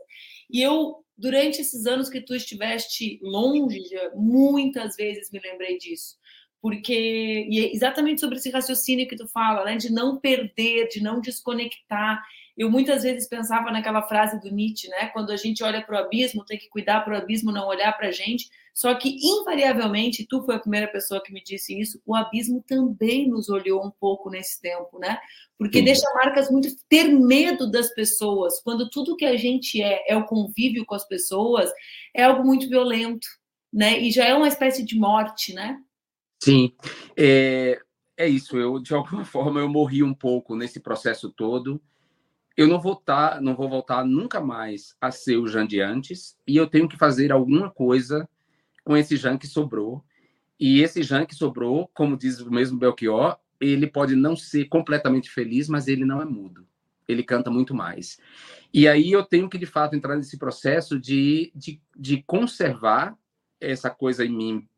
E 0.51 0.63
eu 0.63 1.05
durante 1.15 1.61
esses 1.61 1.85
anos 1.85 2.09
que 2.09 2.23
tu 2.23 2.35
estiveste 2.35 3.21
longe, 3.23 3.83
muitas 4.15 4.97
vezes 4.97 5.31
me 5.31 5.41
lembrei 5.41 5.77
disso. 5.77 6.17
Porque 6.63 7.49
e 7.51 7.59
é 7.59 7.75
exatamente 7.75 8.21
sobre 8.21 8.37
esse 8.37 8.49
raciocínio 8.49 9.09
que 9.09 9.17
tu 9.17 9.27
fala, 9.27 9.65
né, 9.65 9.77
de 9.77 9.93
não 9.93 10.17
perder, 10.17 10.87
de 10.87 11.03
não 11.03 11.21
desconectar. 11.21 12.23
Eu 12.57 12.71
muitas 12.71 13.03
vezes 13.03 13.29
pensava 13.29 13.73
naquela 13.73 14.03
frase 14.03 14.41
do 14.41 14.55
Nietzsche, 14.55 14.89
né? 14.89 15.07
Quando 15.09 15.33
a 15.33 15.37
gente 15.37 15.65
olha 15.65 15.83
para 15.83 15.97
o 15.97 16.05
abismo, 16.05 16.45
tem 16.45 16.59
que 16.59 16.69
cuidar 16.69 17.01
para 17.01 17.15
o 17.15 17.17
abismo 17.17 17.51
não 17.51 17.67
olhar 17.67 17.93
para 17.97 18.09
a 18.09 18.13
gente. 18.13 18.49
Só 18.73 18.95
que, 18.95 19.19
invariavelmente, 19.21 20.27
tu 20.29 20.45
foi 20.45 20.55
a 20.55 20.61
primeira 20.61 20.87
pessoa 20.87 21.23
que 21.23 21.33
me 21.33 21.43
disse 21.43 21.79
isso, 21.79 22.01
o 22.07 22.15
abismo 22.15 22.63
também 22.67 23.29
nos 23.29 23.49
olhou 23.49 23.85
um 23.85 23.91
pouco 23.91 24.31
nesse 24.31 24.61
tempo, 24.61 24.99
né? 25.01 25.19
Porque 25.59 25.79
Sim. 25.79 25.85
deixa 25.85 26.15
marcas 26.15 26.51
muito. 26.51 26.69
Ter 26.89 27.05
medo 27.05 27.71
das 27.71 27.93
pessoas, 27.93 28.61
quando 28.61 28.89
tudo 28.89 29.17
que 29.17 29.25
a 29.25 29.37
gente 29.37 29.83
é 29.83 30.05
é 30.07 30.17
o 30.17 30.27
convívio 30.27 30.87
com 30.87 30.95
as 30.95 31.07
pessoas, 31.09 31.71
é 32.15 32.23
algo 32.23 32.45
muito 32.45 32.69
violento, 32.69 33.27
né? 33.73 33.99
E 33.99 34.13
já 34.13 34.27
é 34.27 34.35
uma 34.35 34.49
espécie 34.49 34.85
de 34.85 34.97
morte, 34.97 35.55
né? 35.55 35.79
Sim. 36.43 36.73
É, 37.17 37.81
é 38.17 38.29
isso. 38.29 38.57
Eu, 38.59 38.79
de 38.79 38.95
alguma 38.95 39.25
forma, 39.27 39.61
eu 39.61 39.69
morri 39.69 40.03
um 40.03 40.15
pouco 40.15 40.57
nesse 40.57 40.81
processo 40.81 41.31
todo 41.31 41.81
eu 42.57 42.67
não 42.67 42.81
vou 42.81 42.97
tá, 42.97 43.41
não 43.41 43.55
vou 43.55 43.69
voltar 43.69 44.05
nunca 44.05 44.41
mais 44.41 44.95
a 45.01 45.11
ser 45.11 45.37
o 45.37 45.47
Jean 45.47 45.67
de 45.67 45.81
antes, 45.81 46.37
e 46.47 46.57
eu 46.57 46.67
tenho 46.67 46.89
que 46.89 46.97
fazer 46.97 47.33
alguma 47.33 47.71
coisa 47.71 48.29
com 48.85 48.97
esse 48.97 49.17
Jean 49.17 49.39
que 49.39 49.47
sobrou. 49.47 50.05
E 50.59 50.81
esse 50.81 51.03
Jean 51.03 51.25
que 51.25 51.35
sobrou, 51.35 51.91
como 51.95 52.17
diz 52.17 52.41
o 52.41 52.51
mesmo 52.51 52.79
Belchior, 52.79 53.39
ele 53.61 53.87
pode 53.87 54.15
não 54.15 54.37
ser 54.37 54.67
completamente 54.67 55.31
feliz, 55.31 55.69
mas 55.69 55.89
ele 55.89 56.05
não 56.05 56.21
é 56.21 56.25
mudo. 56.25 56.67
Ele 57.09 57.23
canta 57.23 57.51
muito 57.51 57.75
mais. 57.75 58.19
E 58.73 58.87
aí 58.87 59.11
eu 59.11 59.25
tenho 59.25 59.49
que, 59.49 59.59
de 59.59 59.67
fato, 59.67 59.97
entrar 59.97 60.17
nesse 60.17 60.39
processo 60.39 60.99
de, 60.99 61.53
de, 61.55 61.81
de 61.97 62.23
conservar 62.23 63.17
essa 63.61 63.91
coisa 63.91 64.25
em 64.25 64.31
mim 64.31 64.69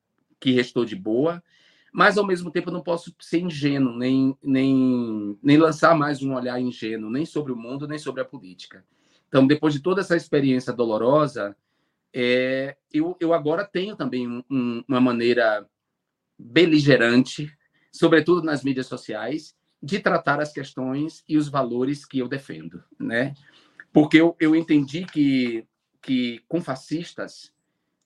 que 0.45 0.53
restou 0.53 0.85
de 0.85 0.95
boa, 0.95 1.43
mas 1.91 2.19
ao 2.19 2.27
mesmo 2.27 2.51
tempo 2.51 2.69
eu 2.69 2.73
não 2.75 2.83
posso 2.83 3.15
ser 3.19 3.39
ingênuo, 3.39 3.97
nem, 3.97 4.37
nem, 4.43 5.39
nem 5.43 5.57
lançar 5.57 5.97
mais 5.97 6.23
um 6.23 6.35
olhar 6.35 6.61
ingênuo, 6.61 7.11
nem 7.11 7.25
sobre 7.25 7.51
o 7.51 7.57
mundo, 7.57 7.89
nem 7.89 7.99
sobre 7.99 8.21
a 8.21 8.27
política. 8.27 8.85
Então, 9.27 9.47
depois 9.47 9.73
de 9.73 9.81
toda 9.81 10.03
essa 10.03 10.15
experiência 10.15 10.71
dolorosa, 10.71 11.57
é, 12.13 12.77
eu, 12.93 13.17
eu 13.19 13.33
agora 13.33 13.65
tenho 13.65 13.97
também 13.97 14.29
um, 14.29 14.85
uma 14.87 15.01
maneira 15.01 15.67
beligerante, 16.39 17.51
sobretudo 17.91 18.43
nas 18.43 18.63
mídias 18.63 18.87
sociais, 18.87 19.57
de 19.83 19.99
tratar 19.99 20.41
as 20.41 20.53
questões 20.53 21.25
e 21.27 21.39
os 21.39 21.49
valores 21.49 22.05
que 22.05 22.19
eu 22.19 22.29
defendo, 22.29 22.85
né? 23.01 23.33
Porque 23.95 24.21
eu, 24.21 24.37
eu 24.39 24.55
entendi 24.55 25.07
que, 25.07 25.67
que 26.03 26.45
com 26.47 26.61
fascistas, 26.61 27.51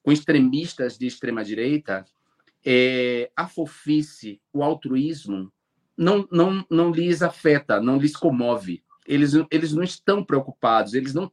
com 0.01 0.09
extremistas 0.09 0.97
de 0.97 1.05
extrema 1.05 1.43
direita, 1.43 2.05
é, 2.65 3.31
a 3.35 3.47
fofice, 3.47 4.41
o 4.53 4.63
altruísmo, 4.63 5.51
não, 5.97 6.27
não, 6.31 6.65
não 6.69 6.91
lhes 6.91 7.21
afeta, 7.21 7.81
não 7.81 7.97
lhes 7.97 8.15
comove. 8.15 8.83
Eles, 9.05 9.33
eles 9.51 9.73
não 9.73 9.83
estão 9.83 10.23
preocupados, 10.23 10.93
eles 10.93 11.13
não. 11.13 11.31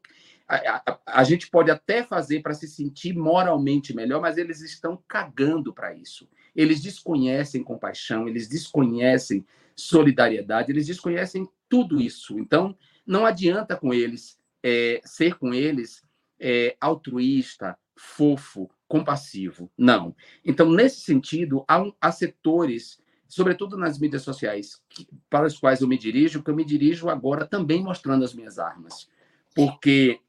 A, 0.49 0.83
a, 0.91 0.99
a 1.07 1.25
gente 1.25 1.51
pode 1.51 1.71
até 1.71 2.03
fazer 2.03 2.41
para 2.41 2.55
se 2.55 2.67
sentir 2.69 3.15
moralmente 3.15 3.95
melhor, 3.95 4.21
mas 4.21 4.39
eles 4.39 4.61
estão 4.61 5.03
cagando 5.09 5.73
para 5.73 5.95
isso. 5.95 6.29
Eles 6.55 6.81
desconhecem 6.81 7.63
compaixão, 7.63 8.29
eles 8.29 8.49
desconhecem 8.49 9.45
solidariedade, 9.75 10.73
eles 10.73 10.87
desconhecem 10.87 11.49
tudo 11.69 12.01
isso. 12.01 12.39
Então, 12.39 12.77
não 13.07 13.27
adianta 13.27 13.77
com 13.77 13.93
eles 13.93 14.39
é, 14.63 15.01
ser 15.05 15.37
com 15.37 15.53
eles 15.53 16.03
é, 16.39 16.77
altruísta, 16.81 17.79
fofo, 17.95 18.71
compassivo. 18.87 19.71
Não. 19.77 20.15
Então, 20.45 20.71
nesse 20.71 21.01
sentido, 21.01 21.65
há, 21.67 21.83
um, 21.83 21.93
há 22.01 22.13
setores, 22.13 23.01
sobretudo 23.27 23.77
nas 23.77 23.99
mídias 23.99 24.23
sociais, 24.23 24.81
que, 24.89 25.07
para 25.29 25.47
os 25.47 25.59
quais 25.59 25.81
eu 25.81 25.89
me 25.89 25.99
dirijo, 25.99 26.43
que 26.43 26.51
eu 26.51 26.57
me 26.57 26.65
dirijo 26.65 27.09
agora 27.09 27.47
também 27.47 27.83
mostrando 27.83 28.25
as 28.25 28.35
minhas 28.35 28.59
armas. 28.59 29.09
Porque 29.55 30.21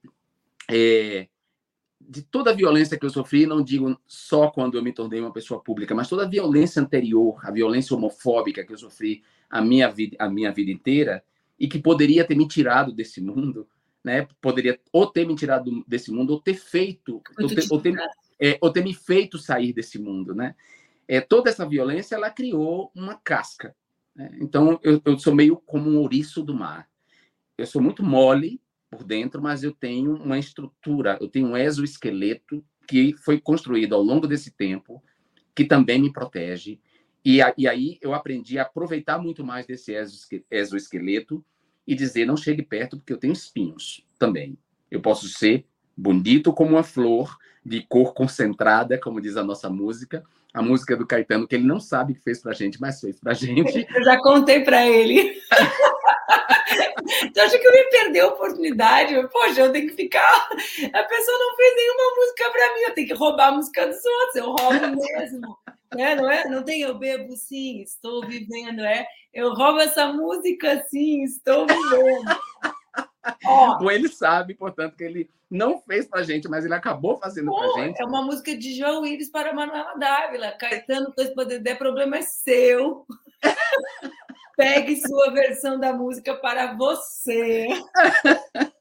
é, 0.69 1.27
de 2.09 2.21
toda 2.21 2.51
a 2.51 2.55
violência 2.55 2.97
que 2.97 3.05
eu 3.05 3.09
sofri, 3.09 3.45
não 3.45 3.61
digo 3.61 3.99
só 4.07 4.49
quando 4.49 4.77
eu 4.77 4.83
me 4.83 4.93
tornei 4.93 5.19
uma 5.19 5.33
pessoa 5.33 5.61
pública, 5.61 5.93
mas 5.93 6.07
toda 6.07 6.23
a 6.23 6.29
violência 6.29 6.81
anterior, 6.81 7.39
a 7.43 7.51
violência 7.51 7.95
homofóbica 7.95 8.65
que 8.65 8.71
eu 8.71 8.77
sofri 8.77 9.23
a 9.49 9.61
minha 9.61 9.89
vida, 9.89 10.15
a 10.19 10.29
minha 10.29 10.51
vida 10.51 10.71
inteira, 10.71 11.23
e 11.59 11.67
que 11.67 11.79
poderia 11.79 12.25
ter 12.25 12.35
me 12.35 12.47
tirado 12.47 12.93
desse 12.93 13.19
mundo, 13.19 13.67
né? 14.07 14.27
Poderia 14.41 14.79
ou 14.91 15.05
ter 15.05 15.27
me 15.27 15.35
tirado 15.35 15.83
desse 15.87 16.11
mundo, 16.11 16.31
ou 16.31 16.41
ter 16.41 16.55
feito, 16.55 17.21
ou 17.37 17.47
ter, 17.47 17.67
ou 17.69 17.81
ter, 17.81 17.95
é, 18.39 18.57
ou 18.61 18.71
ter 18.71 18.83
me 18.83 18.93
feito 18.93 19.37
sair 19.37 19.73
desse 19.73 19.99
mundo, 19.99 20.33
né? 20.33 20.55
é, 21.07 21.21
toda 21.21 21.49
essa 21.49 21.65
violência 21.65 22.15
ela 22.15 22.29
criou 22.29 22.91
uma 22.93 23.15
casca. 23.15 23.75
Né? 24.15 24.29
Então, 24.41 24.79
eu, 24.83 25.01
eu 25.05 25.17
sou 25.17 25.33
meio 25.33 25.55
como 25.55 25.89
um 25.89 25.99
ouriço 25.99 26.43
do 26.43 26.53
mar. 26.53 26.89
Eu 27.57 27.65
sou 27.65 27.81
muito 27.81 28.03
mole 28.03 28.61
por 28.91 29.03
dentro, 29.03 29.41
mas 29.41 29.63
eu 29.63 29.71
tenho 29.71 30.15
uma 30.15 30.37
estrutura, 30.37 31.17
eu 31.21 31.27
tenho 31.27 31.47
um 31.47 31.57
exoesqueleto 31.57 32.63
que 32.87 33.15
foi 33.17 33.39
construído 33.39 33.95
ao 33.95 34.01
longo 34.01 34.27
desse 34.27 34.51
tempo, 34.51 35.01
que 35.55 35.65
também 35.65 36.01
me 36.01 36.11
protege. 36.11 36.79
E, 37.23 37.41
a, 37.41 37.53
e 37.57 37.67
aí 37.67 37.97
eu 38.01 38.13
aprendi 38.13 38.59
a 38.59 38.63
aproveitar 38.63 39.17
muito 39.17 39.43
mais 39.43 39.65
desse 39.65 39.93
exoesqueleto 40.49 41.43
e 41.87 41.95
dizer: 41.95 42.25
não 42.25 42.35
chegue 42.35 42.61
perto, 42.61 42.97
porque 42.97 43.13
eu 43.13 43.17
tenho 43.17 43.33
espinhos 43.33 44.05
também. 44.19 44.57
Eu 44.91 45.01
posso 45.01 45.27
ser 45.29 45.65
bonito 45.95 46.53
como 46.53 46.71
uma 46.71 46.83
flor, 46.83 47.37
de 47.67 47.81
cor 47.81 48.13
concentrada, 48.13 48.97
como 48.97 49.19
diz 49.19 49.35
a 49.35 49.43
nossa 49.43 49.69
música, 49.69 50.23
a 50.53 50.61
música 50.61 50.95
do 50.95 51.05
Caetano, 51.05 51.47
que 51.47 51.55
ele 51.55 51.67
não 51.67 51.79
sabe 51.79 52.13
que 52.13 52.21
fez 52.21 52.41
pra 52.41 52.53
gente, 52.53 52.79
mas 52.79 53.01
fez 53.01 53.19
pra 53.19 53.33
gente. 53.33 53.85
Eu 53.93 54.03
já 54.03 54.17
contei 54.21 54.63
para 54.63 54.87
ele. 54.87 55.37
então, 57.23 57.45
acho 57.45 57.59
que 57.59 57.67
eu 57.67 57.73
me 57.73 57.83
perdi 57.89 58.19
a 58.19 58.27
oportunidade. 58.27 59.27
Poxa, 59.29 59.61
eu 59.61 59.71
tenho 59.71 59.87
que 59.87 59.95
ficar. 59.95 60.49
A 60.93 61.03
pessoa 61.03 61.37
não 61.39 61.55
fez 61.55 61.75
nenhuma 61.75 62.15
música 62.15 62.51
para 62.51 62.73
mim, 62.73 62.81
eu 62.81 62.93
tenho 62.93 63.07
que 63.07 63.13
roubar 63.13 63.47
a 63.47 63.51
música 63.51 63.85
dos 63.85 64.03
outros, 64.05 64.35
eu 64.35 64.51
roubo 64.51 64.95
mesmo. 64.95 65.57
É, 65.95 66.15
não 66.15 66.29
é? 66.29 66.47
Não 66.47 66.63
tem 66.63 66.81
eu 66.81 66.97
bebo 66.97 67.35
sim, 67.35 67.81
estou 67.81 68.25
vivendo, 68.25 68.81
é? 68.81 69.05
Eu 69.33 69.53
roubo 69.53 69.79
essa 69.79 70.11
música 70.11 70.83
sim, 70.89 71.23
estou 71.23 71.65
vivendo. 71.67 72.25
Oh. 73.45 73.91
Ele 73.91 74.07
sabe, 74.07 74.53
portanto, 74.53 74.95
que 74.95 75.03
ele 75.03 75.29
não 75.49 75.81
fez 75.81 76.07
pra 76.07 76.23
gente, 76.23 76.47
mas 76.47 76.65
ele 76.65 76.73
acabou 76.73 77.17
fazendo 77.17 77.51
Pô, 77.51 77.57
pra 77.57 77.83
gente. 77.83 78.01
É 78.01 78.05
uma 78.05 78.21
música 78.21 78.55
de 78.55 78.75
João 78.75 79.01
Willis 79.01 79.29
para 79.29 79.53
Manuela 79.53 79.95
Dávila. 79.95 80.51
Caetano 80.53 81.11
fez 81.13 81.33
poder 81.33 81.59
der, 81.59 81.77
problema 81.77 82.17
é 82.17 82.21
seu. 82.21 83.05
Pegue 84.57 84.97
sua 84.97 85.31
versão 85.31 85.79
da 85.79 85.93
música 85.93 86.35
para 86.35 86.73
você. 86.73 87.67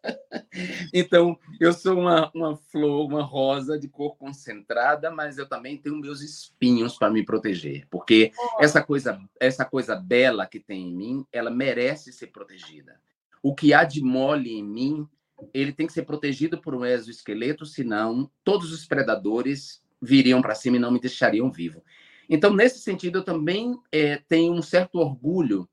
Então, 0.94 1.38
eu 1.60 1.70
sou 1.70 1.98
uma, 1.98 2.30
uma 2.34 2.56
flor, 2.56 3.06
uma 3.06 3.22
rosa 3.22 3.78
de 3.78 3.88
cor 3.88 4.16
concentrada, 4.16 5.10
mas 5.10 5.36
eu 5.36 5.46
também 5.46 5.76
tenho 5.76 6.00
meus 6.00 6.22
espinhos 6.22 6.96
para 6.96 7.10
me 7.10 7.22
proteger, 7.22 7.86
porque 7.90 8.32
oh. 8.38 8.64
essa 8.64 8.82
coisa, 8.82 9.20
essa 9.38 9.66
coisa 9.66 9.94
bela 9.94 10.46
que 10.46 10.58
tem 10.58 10.88
em 10.88 10.94
mim, 10.94 11.26
ela 11.30 11.50
merece 11.50 12.10
ser 12.10 12.28
protegida. 12.28 12.98
O 13.42 13.54
que 13.54 13.74
há 13.74 13.84
de 13.84 14.00
mole 14.02 14.56
em 14.56 14.64
mim 14.64 15.08
ele 15.52 15.72
tem 15.72 15.86
que 15.86 15.92
ser 15.92 16.04
protegido 16.04 16.58
por 16.58 16.74
um 16.74 16.84
exoesqueleto, 16.84 17.66
senão 17.66 18.30
todos 18.42 18.72
os 18.72 18.86
predadores 18.86 19.82
viriam 20.00 20.40
para 20.40 20.54
cima 20.54 20.76
e 20.76 20.80
não 20.80 20.90
me 20.90 21.00
deixariam 21.00 21.50
vivo. 21.50 21.82
Então, 22.28 22.52
nesse 22.52 22.80
sentido, 22.80 23.18
eu 23.18 23.24
também 23.24 23.78
é, 23.92 24.16
tenho 24.28 24.52
um 24.52 24.62
certo 24.62 24.98
orgulho 24.98 25.68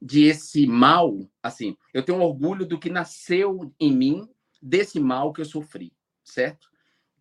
de 0.00 0.24
esse 0.24 0.66
mal, 0.66 1.28
assim, 1.42 1.76
eu 1.92 2.02
tenho 2.02 2.20
orgulho 2.20 2.66
do 2.66 2.78
que 2.78 2.90
nasceu 2.90 3.72
em 3.80 3.90
mim 3.90 4.28
desse 4.60 5.00
mal 5.00 5.32
que 5.32 5.40
eu 5.40 5.44
sofri, 5.44 5.92
certo? 6.22 6.68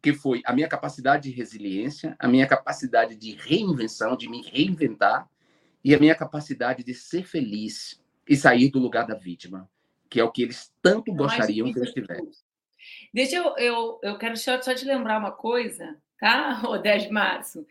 Que 0.02 0.14
foi 0.14 0.42
a 0.46 0.54
minha 0.54 0.68
capacidade 0.68 1.30
de 1.30 1.36
resiliência, 1.36 2.16
a 2.20 2.28
minha 2.28 2.46
capacidade 2.46 3.16
de 3.16 3.32
reinvenção, 3.32 4.16
de 4.16 4.30
me 4.30 4.42
reinventar, 4.42 5.30
e 5.84 5.96
a 5.96 6.00
minha 6.00 6.16
capacidade 6.16 6.84
de 6.84 6.94
ser 6.94 7.26
feliz 7.26 8.02
e 8.28 8.36
sair 8.36 8.70
do 8.70 8.80
lugar 8.80 9.06
da 9.08 9.16
vítima 9.16 9.70
que 10.16 10.20
é 10.22 10.24
o 10.24 10.32
que 10.32 10.44
eles 10.44 10.74
tanto 10.82 11.14
gostariam 11.14 11.72
que 11.74 11.80
eu 11.80 11.84
estivesse. 11.84 12.44
Deixa 13.14 13.36
eu, 13.36 13.58
eu, 13.58 14.00
eu 14.02 14.18
quero 14.18 14.38
só, 14.38 14.62
só 14.62 14.74
te 14.74 14.86
lembrar 14.86 15.20
uma 15.20 15.32
coisa, 15.32 15.98
tá, 16.20 16.62
o 16.66 16.78
10 16.78 17.04
de 17.04 17.12
março, 17.12 17.68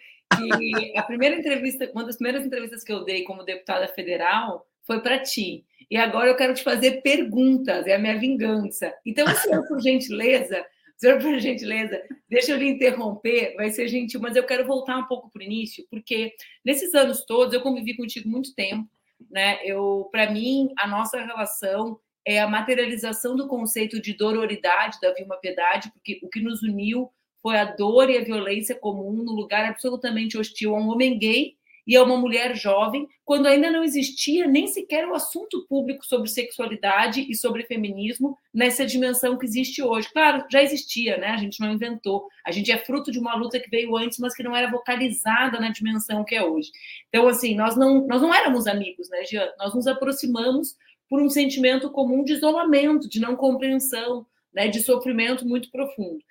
a 0.97 1.03
primeira 1.03 1.37
entrevista, 1.37 1.91
uma 1.93 2.05
das 2.05 2.17
primeiras 2.17 2.47
entrevistas 2.47 2.83
que 2.83 2.93
eu 2.93 3.05
dei 3.05 3.25
como 3.25 3.45
deputada 3.45 3.89
federal 3.89 4.67
foi 4.83 5.01
para 5.01 5.19
ti. 5.19 5.65
E 5.91 5.97
agora 5.97 6.29
eu 6.29 6.37
quero 6.37 6.55
te 6.55 6.63
fazer 6.63 7.03
perguntas, 7.03 7.87
é 7.87 7.95
a 7.95 7.99
minha 7.99 8.19
vingança. 8.19 8.93
Então, 9.05 9.27
o 9.27 9.35
senhor, 9.37 9.67
por 9.67 9.81
gentileza, 9.81 10.65
senhor, 10.97 11.21
por 11.21 11.39
gentileza, 11.39 12.03
deixa 12.29 12.53
eu 12.53 12.59
lhe 12.59 12.69
interromper, 12.69 13.55
vai 13.57 13.71
ser 13.71 13.89
gentil, 13.89 14.21
mas 14.21 14.37
eu 14.37 14.45
quero 14.45 14.67
voltar 14.67 14.97
um 14.97 15.07
pouco 15.07 15.31
para 15.31 15.41
o 15.41 15.45
início, 15.45 15.85
porque 15.91 16.33
nesses 16.65 16.95
anos 16.95 17.25
todos 17.25 17.53
eu 17.53 17.61
convivi 17.61 17.97
contigo 17.97 18.29
muito 18.29 18.55
tempo, 18.55 18.89
né? 19.31 19.59
Eu, 19.65 20.09
para 20.11 20.31
mim, 20.31 20.71
a 20.79 20.87
nossa 20.87 21.21
relação 21.21 21.99
é 22.27 22.41
a 22.41 22.49
materialização 22.49 23.37
do 23.37 23.47
conceito 23.47 24.01
de 24.01 24.17
dororidade 24.17 24.99
da 25.01 25.13
Vilma 25.13 25.37
Piedade, 25.37 25.91
porque 25.93 26.21
o 26.23 26.29
que 26.29 26.41
nos 26.41 26.63
uniu 26.63 27.11
foi 27.45 27.59
a 27.59 27.67
dor 27.67 28.09
e 28.09 28.17
a 28.17 28.25
violência 28.25 28.75
comum 28.75 29.13
no 29.13 29.33
lugar 29.33 29.67
absolutamente 29.67 30.39
hostil 30.39 30.75
a 30.75 30.81
um 30.81 30.89
homem 30.89 31.19
gay 31.19 31.53
e 31.87 31.95
a 31.95 32.03
uma 32.03 32.17
mulher 32.17 32.57
jovem, 32.57 33.07
quando 33.23 33.45
ainda 33.45 33.71
não 33.71 33.85
existia 33.85 34.47
nem 34.47 34.67
sequer 34.67 35.07
o 35.07 35.15
assunto 35.15 35.67
público 35.69 36.07
sobre 36.07 36.31
sexualidade 36.31 37.27
e 37.29 37.35
sobre 37.35 37.65
feminismo 37.65 38.39
nessa 38.55 38.87
dimensão 38.87 39.37
que 39.37 39.45
existe 39.45 39.83
hoje. 39.83 40.09
Claro, 40.11 40.47
já 40.51 40.63
existia, 40.63 41.19
né? 41.19 41.27
A 41.27 41.37
gente 41.37 41.61
não 41.61 41.71
inventou. 41.71 42.27
A 42.47 42.51
gente 42.51 42.73
é 42.73 42.79
fruto 42.79 43.13
de 43.13 43.19
uma 43.19 43.35
luta 43.35 43.61
que 43.61 43.69
veio 43.69 43.95
antes, 43.95 44.19
mas 44.19 44.35
que 44.35 44.43
não 44.43 44.57
era 44.57 44.71
vocalizada 44.71 45.61
na 45.61 45.69
dimensão 45.69 46.25
que 46.25 46.35
é 46.35 46.43
hoje. 46.43 46.71
Então, 47.11 47.29
assim, 47.29 47.55
nós 47.55 47.77
não, 47.77 48.07
nós 48.07 48.23
não 48.23 48.35
éramos 48.35 48.67
amigos, 48.67 49.11
né, 49.11 49.23
Jean? 49.27 49.51
Nós 49.59 49.75
nos 49.75 49.87
aproximamos 49.87 50.79
por 51.11 51.21
um 51.21 51.29
sentimento 51.29 51.91
comum 51.91 52.25
de 52.25 52.33
isolamento, 52.33 53.07
de 53.07 53.21
não 53.21 53.37
compreensão, 53.37 54.25
né, 54.55 54.69
de 54.69 54.81
sofrimento 54.81 55.47
muito 55.47 55.71
profundo. 55.71 56.25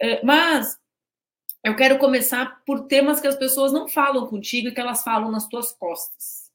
É, 0.00 0.24
mas 0.24 0.78
eu 1.64 1.74
quero 1.76 1.98
começar 1.98 2.62
por 2.64 2.86
temas 2.86 3.20
que 3.20 3.26
as 3.26 3.36
pessoas 3.36 3.72
não 3.72 3.88
falam 3.88 4.26
contigo 4.26 4.68
e 4.68 4.72
que 4.72 4.80
elas 4.80 5.02
falam 5.02 5.30
nas 5.30 5.48
tuas 5.48 5.72
costas, 5.72 6.50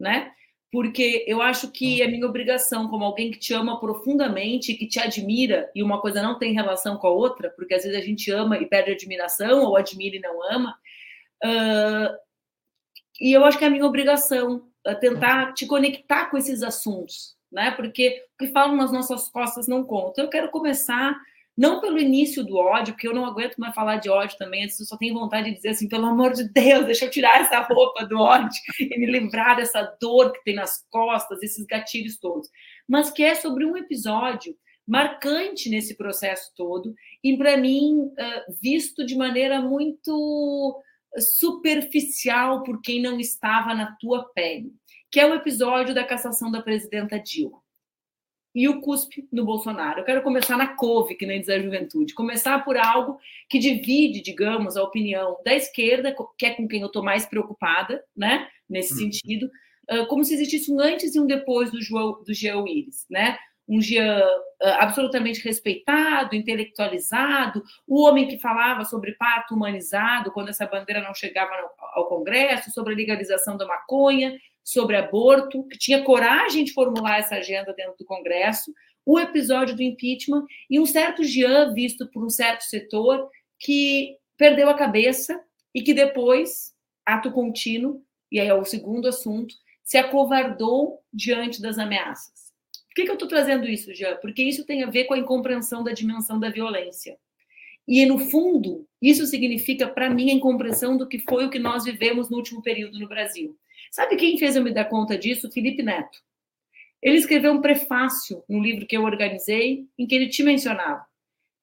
né? 0.00 0.32
Porque 0.72 1.24
eu 1.26 1.40
acho 1.40 1.70
que 1.70 2.02
é 2.02 2.08
minha 2.08 2.26
obrigação, 2.26 2.88
como 2.88 3.04
alguém 3.04 3.30
que 3.30 3.38
te 3.38 3.54
ama 3.54 3.78
profundamente, 3.78 4.74
que 4.74 4.86
te 4.86 4.98
admira, 4.98 5.70
e 5.74 5.82
uma 5.82 6.00
coisa 6.00 6.22
não 6.22 6.38
tem 6.38 6.52
relação 6.52 6.96
com 6.96 7.06
a 7.06 7.10
outra, 7.10 7.50
porque 7.50 7.74
às 7.74 7.84
vezes 7.84 7.98
a 7.98 8.04
gente 8.04 8.30
ama 8.30 8.58
e 8.58 8.66
perde 8.66 8.90
admiração, 8.90 9.62
ou 9.64 9.76
admira 9.76 10.16
e 10.16 10.20
não 10.20 10.42
ama. 10.50 10.76
Uh, 11.44 12.16
e 13.20 13.32
eu 13.32 13.44
acho 13.44 13.58
que 13.58 13.64
é 13.64 13.68
a 13.68 13.70
minha 13.70 13.86
obrigação 13.86 14.68
tentar 15.00 15.52
te 15.52 15.66
conectar 15.66 16.30
com 16.30 16.36
esses 16.36 16.62
assuntos, 16.62 17.36
né? 17.50 17.70
Porque 17.72 18.24
o 18.34 18.38
que 18.44 18.52
falam 18.52 18.76
nas 18.76 18.92
nossas 18.92 19.28
costas 19.28 19.66
não 19.66 19.84
conta. 19.84 20.20
Eu 20.20 20.28
quero 20.28 20.50
começar 20.50 21.16
não 21.56 21.80
pelo 21.80 21.98
início 21.98 22.44
do 22.44 22.56
ódio, 22.56 22.92
porque 22.92 23.08
eu 23.08 23.14
não 23.14 23.24
aguento 23.24 23.56
mais 23.56 23.74
falar 23.74 23.96
de 23.96 24.10
ódio 24.10 24.36
também, 24.36 24.64
eu 24.64 24.68
só 24.68 24.96
tenho 24.96 25.14
vontade 25.14 25.48
de 25.48 25.56
dizer 25.56 25.70
assim, 25.70 25.88
pelo 25.88 26.06
amor 26.06 26.32
de 26.32 26.48
Deus, 26.52 26.84
deixa 26.84 27.06
eu 27.06 27.10
tirar 27.10 27.40
essa 27.40 27.60
roupa 27.60 28.04
do 28.04 28.18
ódio 28.18 28.60
e 28.78 28.98
me 28.98 29.06
livrar 29.06 29.56
dessa 29.56 29.82
dor 30.00 30.32
que 30.32 30.44
tem 30.44 30.54
nas 30.54 30.84
costas, 30.90 31.42
esses 31.42 31.64
gatilhos 31.64 32.18
todos. 32.18 32.48
Mas 32.86 33.10
que 33.10 33.22
é 33.22 33.34
sobre 33.34 33.64
um 33.64 33.76
episódio 33.76 34.54
marcante 34.86 35.68
nesse 35.68 35.96
processo 35.96 36.52
todo 36.54 36.94
e 37.24 37.36
para 37.36 37.56
mim 37.56 38.10
visto 38.60 39.04
de 39.04 39.16
maneira 39.16 39.60
muito 39.60 40.80
superficial 41.18 42.62
por 42.62 42.80
quem 42.80 43.00
não 43.00 43.18
estava 43.18 43.74
na 43.74 43.96
tua 43.98 44.30
pele, 44.34 44.72
que 45.10 45.18
é 45.18 45.26
o 45.26 45.34
episódio 45.34 45.94
da 45.94 46.04
cassação 46.04 46.50
da 46.50 46.62
presidenta 46.62 47.18
Dilma. 47.18 47.65
E 48.56 48.66
o 48.68 48.80
cuspe 48.80 49.28
no 49.30 49.44
Bolsonaro. 49.44 50.00
Eu 50.00 50.04
quero 50.04 50.22
começar 50.22 50.56
na 50.56 50.74
couve, 50.74 51.14
que 51.14 51.26
nem 51.26 51.40
diz 51.40 51.50
a 51.50 51.60
juventude. 51.60 52.14
Começar 52.14 52.64
por 52.64 52.78
algo 52.78 53.18
que 53.50 53.58
divide, 53.58 54.22
digamos, 54.22 54.78
a 54.78 54.82
opinião 54.82 55.36
da 55.44 55.54
esquerda, 55.54 56.16
que 56.38 56.46
é 56.46 56.54
com 56.54 56.66
quem 56.66 56.80
eu 56.80 56.86
estou 56.86 57.04
mais 57.04 57.26
preocupada, 57.26 58.02
né? 58.16 58.48
Nesse 58.66 58.94
hum. 58.94 59.12
sentido, 59.12 59.50
como 60.08 60.24
se 60.24 60.32
existisse 60.32 60.72
um 60.72 60.80
antes 60.80 61.14
e 61.14 61.20
um 61.20 61.26
depois 61.26 61.70
do 61.70 61.82
João 61.82 62.22
do 62.24 62.32
Jean 62.32 62.60
Willis, 62.62 63.04
né? 63.10 63.36
um 63.68 63.80
Jean 63.80 64.22
absolutamente 64.78 65.42
respeitado, 65.42 66.36
intelectualizado, 66.36 67.62
o 67.86 68.00
homem 68.02 68.28
que 68.28 68.38
falava 68.38 68.84
sobre 68.84 69.16
parto 69.16 69.54
humanizado 69.54 70.30
quando 70.30 70.48
essa 70.50 70.66
bandeira 70.66 71.02
não 71.02 71.14
chegava 71.14 71.52
ao 71.94 72.08
Congresso, 72.08 72.70
sobre 72.70 72.94
a 72.94 72.96
legalização 72.96 73.56
da 73.56 73.66
maconha, 73.66 74.38
sobre 74.66 74.96
aborto, 74.96 75.66
que 75.68 75.78
tinha 75.78 76.02
coragem 76.02 76.64
de 76.64 76.72
formular 76.72 77.18
essa 77.18 77.36
agenda 77.36 77.72
dentro 77.72 77.94
do 77.98 78.04
Congresso, 78.04 78.72
o 79.04 79.18
episódio 79.18 79.76
do 79.76 79.82
impeachment 79.82 80.44
e 80.68 80.80
um 80.80 80.86
certo 80.86 81.22
Jean 81.22 81.72
visto 81.72 82.08
por 82.08 82.24
um 82.24 82.30
certo 82.30 82.62
setor 82.62 83.30
que 83.60 84.16
perdeu 84.36 84.68
a 84.68 84.74
cabeça 84.74 85.40
e 85.72 85.82
que 85.82 85.94
depois, 85.94 86.72
ato 87.04 87.30
contínuo, 87.30 88.02
e 88.32 88.40
aí 88.40 88.48
é 88.48 88.54
o 88.54 88.64
segundo 88.64 89.06
assunto, 89.06 89.54
se 89.84 89.96
acovardou 89.96 91.00
diante 91.12 91.62
das 91.62 91.78
ameaças 91.78 92.46
que, 92.96 93.04
que 93.04 93.10
eu 93.10 93.14
estou 93.14 93.28
trazendo 93.28 93.68
isso, 93.68 93.94
Jean? 93.94 94.16
Porque 94.16 94.42
isso 94.42 94.64
tem 94.64 94.82
a 94.82 94.88
ver 94.88 95.04
com 95.04 95.12
a 95.12 95.18
incompreensão 95.18 95.84
da 95.84 95.92
dimensão 95.92 96.40
da 96.40 96.48
violência. 96.48 97.18
E, 97.86 98.06
no 98.06 98.18
fundo, 98.18 98.88
isso 99.02 99.26
significa, 99.26 99.86
para 99.86 100.08
mim, 100.08 100.30
a 100.30 100.34
incompreensão 100.34 100.96
do 100.96 101.06
que 101.06 101.18
foi 101.18 101.44
o 101.44 101.50
que 101.50 101.58
nós 101.58 101.84
vivemos 101.84 102.30
no 102.30 102.38
último 102.38 102.62
período 102.62 102.98
no 102.98 103.06
Brasil. 103.06 103.54
Sabe 103.96 104.16
quem 104.16 104.36
fez 104.36 104.54
eu 104.54 104.62
me 104.62 104.74
dar 104.74 104.84
conta 104.84 105.16
disso? 105.16 105.50
Felipe 105.50 105.82
Neto. 105.82 106.22
Ele 107.00 107.16
escreveu 107.16 107.50
um 107.50 107.62
prefácio 107.62 108.44
no 108.46 108.62
livro 108.62 108.86
que 108.86 108.94
eu 108.94 109.02
organizei, 109.04 109.88
em 109.98 110.06
que 110.06 110.14
ele 110.14 110.28
te 110.28 110.42
mencionava. 110.42 111.02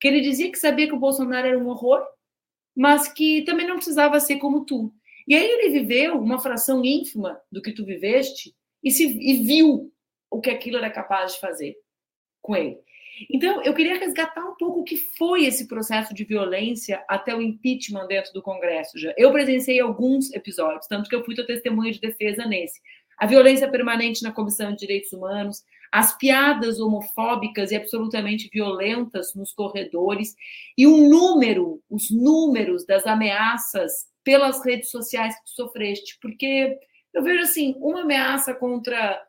Que 0.02 0.08
ele 0.08 0.20
dizia 0.20 0.52
que 0.52 0.58
sabia 0.58 0.88
que 0.88 0.96
o 0.96 1.00
Bolsonaro 1.00 1.46
era 1.46 1.60
um 1.60 1.68
horror, 1.68 2.04
mas 2.76 3.08
que 3.08 3.44
também 3.44 3.68
não 3.68 3.76
precisava 3.76 4.20
ser 4.20 4.38
como 4.38 4.66
tu. 4.66 4.92
E 5.28 5.36
aí 5.36 5.46
ele 5.46 5.80
viveu 5.80 6.20
uma 6.20 6.40
fração 6.40 6.84
ínfima 6.84 7.40
do 7.52 7.62
que 7.62 7.72
tu 7.72 7.86
viveste 7.86 8.56
e, 8.84 8.90
se, 8.90 9.06
e 9.06 9.44
viu 9.44 9.94
o 10.28 10.42
que 10.42 10.50
aquilo 10.50 10.78
era 10.78 10.90
capaz 10.90 11.34
de 11.34 11.40
fazer 11.40 11.76
com 12.42 12.56
ele. 12.56 12.80
Então, 13.30 13.62
eu 13.64 13.74
queria 13.74 13.98
resgatar 13.98 14.44
um 14.44 14.56
pouco 14.56 14.82
o 14.82 14.84
que 14.84 14.98
foi 14.98 15.46
esse 15.46 15.68
processo 15.68 16.14
de 16.14 16.24
violência 16.24 17.04
até 17.08 17.36
o 17.36 17.42
impeachment 17.42 18.08
dentro 18.08 18.34
do 18.34 18.42
Congresso. 18.42 18.98
Já. 18.98 19.14
Eu 19.18 19.32
presenciei 19.32 19.80
alguns 19.80 20.32
episódios, 20.34 20.88
tanto 20.88 21.10
que 21.10 21.16
eu 21.16 21.24
fui 21.24 21.36
testemunha 21.36 21.92
de 21.92 22.00
defesa 22.00 22.46
nesse. 22.46 22.80
A 23.18 23.26
violência 23.26 23.70
permanente 23.70 24.24
na 24.24 24.32
Comissão 24.32 24.72
de 24.72 24.80
Direitos 24.80 25.14
Humanos, 25.14 25.64
as 25.92 26.18
piadas 26.18 26.80
homofóbicas 26.80 27.72
e 27.72 27.76
absolutamente 27.76 28.50
violentas 28.52 29.36
nos 29.36 29.54
corredores, 29.54 30.36
e 30.76 30.88
o 30.88 30.98
número, 31.08 31.82
os 31.90 32.10
números 32.10 32.86
das 32.86 33.06
ameaças 33.06 34.08
pelas 34.24 34.66
redes 34.66 34.90
sociais 34.90 35.36
que 35.36 35.46
tu 35.46 35.52
sofreste. 35.52 36.18
Porque 36.20 36.80
eu 37.14 37.22
vejo 37.22 37.44
assim, 37.44 37.76
uma 37.78 38.02
ameaça 38.02 38.56
contra 38.56 39.24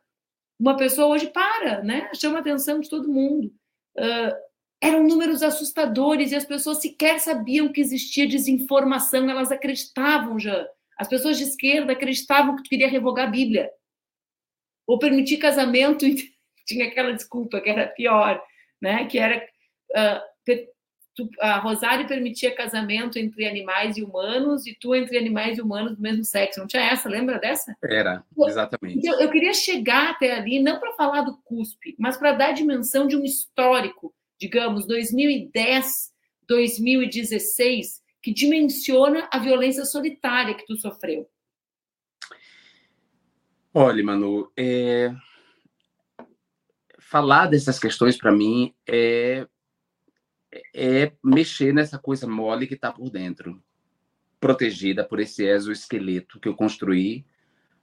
uma 0.59 0.75
pessoa 0.75 1.07
hoje 1.07 1.27
para, 1.27 1.83
né? 1.83 2.09
Chama 2.15 2.37
a 2.37 2.41
atenção 2.41 2.79
de 2.79 2.89
todo 2.89 3.11
mundo. 3.11 3.53
Uh, 3.97 4.35
eram 4.81 5.03
números 5.03 5.41
assustadores 5.41 6.31
e 6.31 6.35
as 6.35 6.45
pessoas 6.45 6.81
sequer 6.81 7.19
sabiam 7.19 7.71
que 7.71 7.81
existia 7.81 8.27
desinformação, 8.27 9.29
elas 9.29 9.51
acreditavam 9.51 10.37
já. 10.37 10.67
As 10.97 11.07
pessoas 11.07 11.37
de 11.37 11.43
esquerda 11.43 11.93
acreditavam 11.93 12.55
que 12.55 12.63
tu 12.63 12.69
queria 12.69 12.87
revogar 12.87 13.27
a 13.27 13.31
Bíblia. 13.31 13.69
Ou 14.87 14.99
permitir 14.99 15.37
casamento 15.37 16.05
e 16.05 16.15
tinha 16.65 16.87
aquela 16.87 17.13
desculpa 17.13 17.59
que 17.61 17.69
era 17.69 17.87
pior, 17.87 18.41
né? 18.81 19.05
Que 19.05 19.17
era 19.17 19.37
uh, 19.91 20.21
a 21.39 21.59
Rosário 21.59 22.07
permitia 22.07 22.55
casamento 22.55 23.17
entre 23.17 23.47
animais 23.47 23.97
e 23.97 24.03
humanos 24.03 24.65
e 24.67 24.75
tu 24.79 24.93
entre 24.93 25.17
animais 25.17 25.57
e 25.57 25.61
humanos 25.61 25.95
do 25.95 26.01
mesmo 26.01 26.23
sexo. 26.23 26.59
Não 26.59 26.67
tinha 26.67 26.83
essa? 26.83 27.07
Lembra 27.07 27.39
dessa? 27.39 27.75
Era, 27.83 28.23
exatamente. 28.37 28.97
Então, 28.97 29.19
eu 29.19 29.29
queria 29.29 29.53
chegar 29.53 30.11
até 30.11 30.35
ali, 30.35 30.61
não 30.61 30.79
para 30.79 30.93
falar 30.93 31.21
do 31.21 31.37
CUSP, 31.43 31.95
mas 31.97 32.17
para 32.17 32.33
dar 32.33 32.49
a 32.49 32.53
dimensão 32.53 33.07
de 33.07 33.15
um 33.15 33.23
histórico, 33.23 34.13
digamos, 34.39 34.85
2010, 34.85 36.13
2016, 36.47 38.01
que 38.21 38.33
dimensiona 38.33 39.27
a 39.31 39.39
violência 39.39 39.85
solitária 39.85 40.55
que 40.55 40.65
tu 40.65 40.75
sofreu. 40.75 41.29
Olha, 43.73 44.03
Manu, 44.03 44.51
é... 44.57 45.13
falar 46.99 47.47
dessas 47.47 47.77
questões 47.77 48.17
para 48.17 48.31
mim 48.31 48.73
é 48.87 49.47
é 50.73 51.11
mexer 51.23 51.73
nessa 51.73 51.97
coisa 51.97 52.27
mole 52.27 52.67
que 52.67 52.75
está 52.75 52.91
por 52.91 53.09
dentro, 53.09 53.61
protegida 54.39 55.03
por 55.03 55.19
esse 55.19 55.43
exoesqueleto 55.43 56.39
que 56.39 56.47
eu 56.47 56.55
construí 56.55 57.25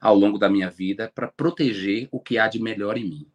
ao 0.00 0.14
longo 0.14 0.38
da 0.38 0.48
minha 0.48 0.70
vida 0.70 1.10
para 1.14 1.28
proteger 1.28 2.08
o 2.10 2.20
que 2.20 2.38
há 2.38 2.48
de 2.48 2.60
melhor 2.60 2.96
em 2.96 3.04
mim. 3.04 3.26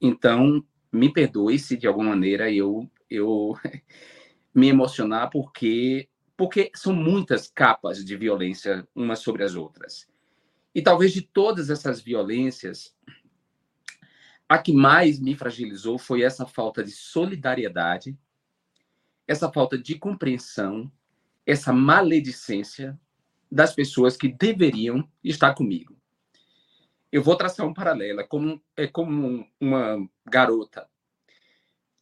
Então, 0.00 0.64
me 0.92 1.12
perdoe 1.12 1.58
se 1.58 1.76
de 1.76 1.86
alguma 1.86 2.10
maneira 2.10 2.50
eu 2.50 2.88
eu 3.10 3.54
me 4.54 4.68
emocionar 4.68 5.30
porque 5.30 6.08
porque 6.36 6.70
são 6.74 6.94
muitas 6.94 7.48
capas 7.48 8.04
de 8.04 8.16
violência 8.16 8.86
umas 8.94 9.18
sobre 9.18 9.42
as 9.42 9.56
outras. 9.56 10.06
E 10.72 10.80
talvez 10.80 11.12
de 11.12 11.22
todas 11.22 11.68
essas 11.68 12.00
violências, 12.00 12.94
a 14.48 14.56
que 14.56 14.72
mais 14.72 15.18
me 15.18 15.34
fragilizou 15.34 15.98
foi 15.98 16.22
essa 16.22 16.46
falta 16.46 16.84
de 16.84 16.92
solidariedade 16.92 18.16
essa 19.28 19.52
falta 19.52 19.78
de 19.78 19.98
compreensão, 19.98 20.90
essa 21.46 21.72
maledicência 21.72 22.98
das 23.52 23.74
pessoas 23.74 24.16
que 24.16 24.28
deveriam 24.28 25.06
estar 25.22 25.54
comigo. 25.54 25.96
Eu 27.12 27.22
vou 27.22 27.36
traçar 27.36 27.66
um 27.66 27.74
paralelo. 27.74 28.20
É 28.20 28.24
como, 28.24 28.62
é 28.74 28.86
como 28.86 29.46
uma 29.60 30.08
garota 30.26 30.88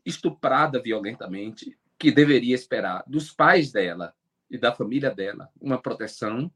estuprada 0.04 0.80
violentamente 0.80 1.76
que 1.98 2.12
deveria 2.12 2.54
esperar 2.54 3.02
dos 3.06 3.32
pais 3.32 3.72
dela 3.72 4.14
e 4.48 4.56
da 4.56 4.72
família 4.72 5.10
dela 5.10 5.50
uma 5.60 5.80
proteção 5.80 6.50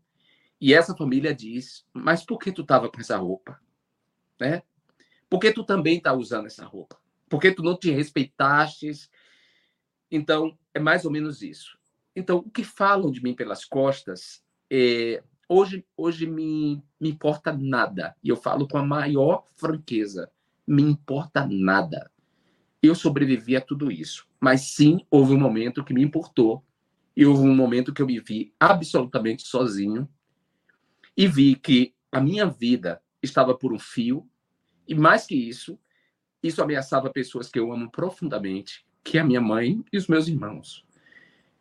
e 0.60 0.72
essa 0.72 0.94
família 0.94 1.34
diz 1.34 1.84
mas 1.92 2.24
por 2.24 2.38
que 2.38 2.52
tu 2.52 2.62
estava 2.62 2.88
com 2.88 3.00
essa 3.00 3.16
roupa 3.16 3.60
né 4.38 4.62
por 5.28 5.40
que 5.40 5.50
tu 5.50 5.64
também 5.64 5.96
está 5.96 6.12
usando 6.12 6.46
essa 6.46 6.64
roupa 6.64 6.96
por 7.28 7.40
que 7.40 7.50
tu 7.50 7.62
não 7.62 7.76
te 7.76 7.90
respeitaste 7.90 8.92
então, 10.10 10.58
é 10.74 10.80
mais 10.80 11.04
ou 11.04 11.10
menos 11.10 11.42
isso. 11.42 11.78
Então, 12.14 12.38
o 12.38 12.50
que 12.50 12.64
falam 12.64 13.10
de 13.10 13.22
mim 13.22 13.34
pelas 13.34 13.64
costas, 13.64 14.42
é, 14.68 15.22
hoje, 15.48 15.86
hoje 15.96 16.26
me, 16.26 16.82
me 17.00 17.10
importa 17.10 17.52
nada. 17.52 18.16
E 18.22 18.28
eu 18.28 18.36
falo 18.36 18.66
com 18.66 18.78
a 18.78 18.84
maior 18.84 19.44
franqueza: 19.56 20.30
me 20.66 20.82
importa 20.82 21.46
nada. 21.48 22.10
Eu 22.82 22.94
sobrevivi 22.94 23.56
a 23.56 23.60
tudo 23.60 23.90
isso. 23.92 24.26
Mas 24.40 24.72
sim, 24.72 25.06
houve 25.10 25.34
um 25.34 25.40
momento 25.40 25.84
que 25.84 25.94
me 25.94 26.02
importou. 26.02 26.64
E 27.16 27.26
houve 27.26 27.42
um 27.42 27.54
momento 27.54 27.92
que 27.92 28.00
eu 28.00 28.06
me 28.06 28.18
vi 28.18 28.52
absolutamente 28.58 29.46
sozinho. 29.46 30.08
E 31.16 31.28
vi 31.28 31.54
que 31.54 31.94
a 32.10 32.20
minha 32.20 32.46
vida 32.46 33.00
estava 33.22 33.54
por 33.54 33.72
um 33.72 33.78
fio. 33.78 34.28
E 34.88 34.94
mais 34.94 35.26
que 35.26 35.34
isso, 35.34 35.78
isso 36.42 36.62
ameaçava 36.62 37.10
pessoas 37.10 37.48
que 37.48 37.58
eu 37.58 37.72
amo 37.72 37.90
profundamente 37.90 38.84
que 39.02 39.18
a 39.18 39.24
minha 39.24 39.40
mãe 39.40 39.84
e 39.92 39.96
os 39.96 40.06
meus 40.06 40.28
irmãos. 40.28 40.84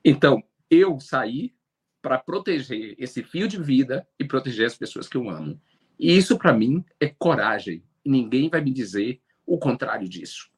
Então, 0.04 0.44
eu 0.70 1.00
saí 1.00 1.54
para 2.02 2.18
proteger 2.18 2.96
esse 2.98 3.24
fio 3.24 3.48
de 3.48 3.62
vida 3.62 4.08
e 4.18 4.26
proteger 4.26 4.68
as 4.68 4.78
pessoas 4.78 5.08
que 5.08 5.18
eu 5.18 5.30
amo. 5.30 5.60
E 6.00 6.16
isso, 6.16 6.38
para 6.38 6.54
mim, 6.54 6.84
é 7.00 7.08
coragem. 7.08 7.84
Ninguém 8.06 8.50
vai 8.50 8.62
me 8.62 8.72
dizer 8.72 9.22
o 9.46 9.58
contrário 9.58 10.08
disso. 10.08 10.50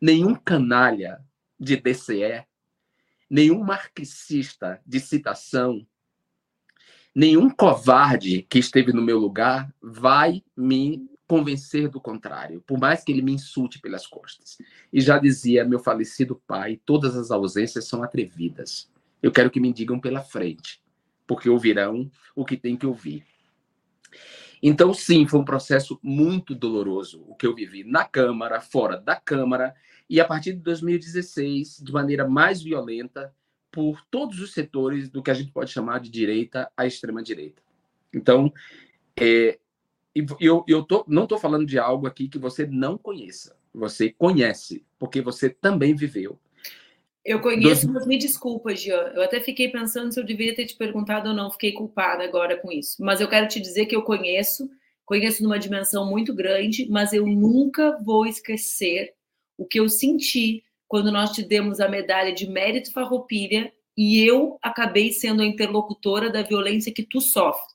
Nenhum 0.00 0.34
canalha 0.34 1.20
de 1.58 1.76
DCE, 1.76 2.44
nenhum 3.30 3.62
marxista 3.62 4.80
de 4.84 4.98
citação, 5.00 5.86
nenhum 7.14 7.48
covarde 7.48 8.42
que 8.42 8.58
esteve 8.58 8.92
no 8.92 9.02
meu 9.02 9.18
lugar 9.18 9.72
vai 9.80 10.42
me 10.56 11.08
convencer 11.26 11.88
do 11.88 12.00
contrário, 12.00 12.62
por 12.66 12.78
mais 12.78 13.02
que 13.02 13.12
ele 13.12 13.22
me 13.22 13.32
insulte 13.32 13.80
pelas 13.80 14.06
costas. 14.06 14.58
E 14.92 15.00
já 15.00 15.18
dizia 15.18 15.64
meu 15.64 15.78
falecido 15.78 16.40
pai: 16.46 16.80
todas 16.84 17.16
as 17.16 17.30
ausências 17.30 17.86
são 17.86 18.02
atrevidas. 18.02 18.90
Eu 19.22 19.32
quero 19.32 19.50
que 19.50 19.60
me 19.60 19.72
digam 19.72 19.98
pela 19.98 20.20
frente, 20.20 20.82
porque 21.26 21.48
ouvirão 21.48 22.10
o 22.34 22.44
que 22.44 22.56
tem 22.56 22.76
que 22.76 22.86
ouvir. 22.86 23.24
Então, 24.62 24.94
sim, 24.94 25.26
foi 25.26 25.40
um 25.40 25.44
processo 25.44 25.98
muito 26.02 26.54
doloroso 26.54 27.22
o 27.28 27.34
que 27.34 27.46
eu 27.46 27.54
vivi 27.54 27.84
na 27.84 28.04
Câmara, 28.04 28.60
fora 28.60 28.96
da 28.96 29.16
Câmara, 29.16 29.74
e 30.08 30.20
a 30.20 30.24
partir 30.24 30.52
de 30.54 30.60
2016, 30.60 31.82
de 31.82 31.92
maneira 31.92 32.26
mais 32.26 32.62
violenta, 32.62 33.34
por 33.70 34.00
todos 34.10 34.40
os 34.40 34.52
setores 34.52 35.10
do 35.10 35.22
que 35.22 35.30
a 35.30 35.34
gente 35.34 35.52
pode 35.52 35.70
chamar 35.70 36.00
de 36.00 36.08
direita 36.08 36.70
à 36.76 36.86
extrema-direita. 36.86 37.60
Então, 38.12 38.52
é, 39.20 39.58
e 40.14 40.24
eu, 40.40 40.64
eu 40.68 40.84
tô, 40.84 41.04
não 41.08 41.24
estou 41.24 41.38
falando 41.38 41.66
de 41.66 41.78
algo 41.78 42.06
aqui 42.06 42.28
que 42.28 42.38
você 42.38 42.66
não 42.66 42.96
conheça. 42.96 43.56
Você 43.74 44.10
conhece, 44.10 44.84
porque 44.98 45.20
você 45.20 45.50
também 45.50 45.94
viveu. 45.94 46.38
Eu 47.24 47.40
conheço, 47.40 47.90
mas 47.90 48.06
me 48.06 48.16
desculpa, 48.16 48.74
Jean. 48.76 49.12
Eu 49.14 49.22
até 49.22 49.40
fiquei 49.40 49.68
pensando 49.70 50.12
se 50.12 50.20
eu 50.20 50.24
deveria 50.24 50.54
ter 50.54 50.66
te 50.66 50.76
perguntado 50.76 51.30
ou 51.30 51.34
não. 51.34 51.50
Fiquei 51.50 51.72
culpada 51.72 52.22
agora 52.22 52.56
com 52.56 52.70
isso. 52.70 53.02
Mas 53.02 53.20
eu 53.20 53.28
quero 53.28 53.48
te 53.48 53.58
dizer 53.58 53.86
que 53.86 53.96
eu 53.96 54.02
conheço, 54.02 54.70
conheço 55.04 55.42
numa 55.42 55.58
dimensão 55.58 56.08
muito 56.08 56.34
grande, 56.34 56.86
mas 56.88 57.12
eu 57.12 57.26
nunca 57.26 57.98
vou 58.04 58.26
esquecer 58.26 59.14
o 59.56 59.64
que 59.64 59.80
eu 59.80 59.88
senti 59.88 60.62
quando 60.86 61.10
nós 61.10 61.30
te 61.32 61.42
demos 61.42 61.80
a 61.80 61.88
medalha 61.88 62.32
de 62.32 62.46
mérito 62.46 62.92
farroupilha 62.92 63.72
e 63.96 64.22
eu 64.22 64.58
acabei 64.62 65.10
sendo 65.10 65.42
a 65.42 65.46
interlocutora 65.46 66.30
da 66.30 66.42
violência 66.42 66.92
que 66.92 67.02
tu 67.02 67.20
sofres 67.20 67.73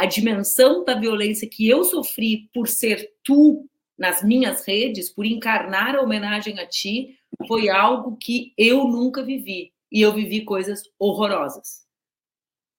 a 0.00 0.06
dimensão 0.06 0.82
da 0.82 0.94
violência 0.94 1.46
que 1.46 1.68
eu 1.68 1.84
sofri 1.84 2.48
por 2.54 2.66
ser 2.66 3.12
tu 3.22 3.68
nas 3.98 4.22
minhas 4.22 4.64
redes, 4.66 5.10
por 5.10 5.26
encarnar 5.26 5.94
a 5.94 6.00
homenagem 6.00 6.58
a 6.58 6.66
ti, 6.66 7.18
foi 7.46 7.68
algo 7.68 8.16
que 8.16 8.54
eu 8.56 8.84
nunca 8.84 9.22
vivi. 9.22 9.74
E 9.92 10.00
eu 10.00 10.14
vivi 10.14 10.42
coisas 10.42 10.84
horrorosas. 10.98 11.86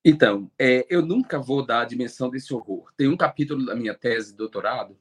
Então, 0.04 0.50
é, 0.58 0.84
eu 0.90 1.06
nunca 1.06 1.38
vou 1.38 1.64
dar 1.64 1.82
a 1.82 1.86
dimensão 1.86 2.28
desse 2.28 2.52
horror. 2.56 2.92
Tem 2.98 3.08
um 3.08 3.16
capítulo 3.16 3.68
da 3.68 3.76
minha 3.76 3.94
tese 3.94 4.32
de 4.32 4.38
doutorado 4.38 4.98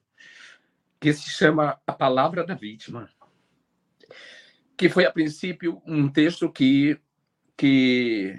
que 1.00 1.14
se 1.14 1.30
chama 1.30 1.80
A 1.86 1.92
Palavra 1.92 2.44
da 2.44 2.54
Vítima, 2.54 3.08
que 4.76 4.90
foi, 4.90 5.06
a 5.06 5.10
princípio, 5.10 5.80
um 5.86 6.06
texto 6.06 6.52
que, 6.52 7.00
que 7.56 8.38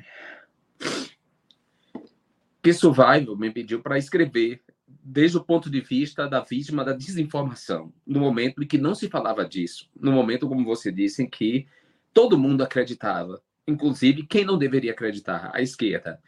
que 2.61 2.73
Survival 2.73 3.35
me 3.35 3.51
pediu 3.51 3.81
para 3.81 3.97
escrever 3.97 4.61
desde 5.03 5.37
o 5.37 5.43
ponto 5.43 5.69
de 5.69 5.81
vista 5.81 6.27
da 6.27 6.41
vítima 6.41 6.83
da 6.83 6.93
desinformação, 6.93 7.93
no 8.05 8.19
momento 8.19 8.61
em 8.61 8.67
que 8.67 8.77
não 8.77 8.93
se 8.93 9.09
falava 9.09 9.45
disso, 9.45 9.89
no 9.99 10.11
momento, 10.11 10.47
como 10.47 10.63
você 10.65 10.91
disse, 10.91 11.23
em 11.23 11.29
que 11.29 11.67
todo 12.13 12.37
mundo 12.37 12.61
acreditava, 12.61 13.41
inclusive 13.67 14.25
quem 14.25 14.45
não 14.45 14.57
deveria 14.57 14.91
acreditar, 14.91 15.49
a 15.53 15.61
esquerda. 15.61 16.21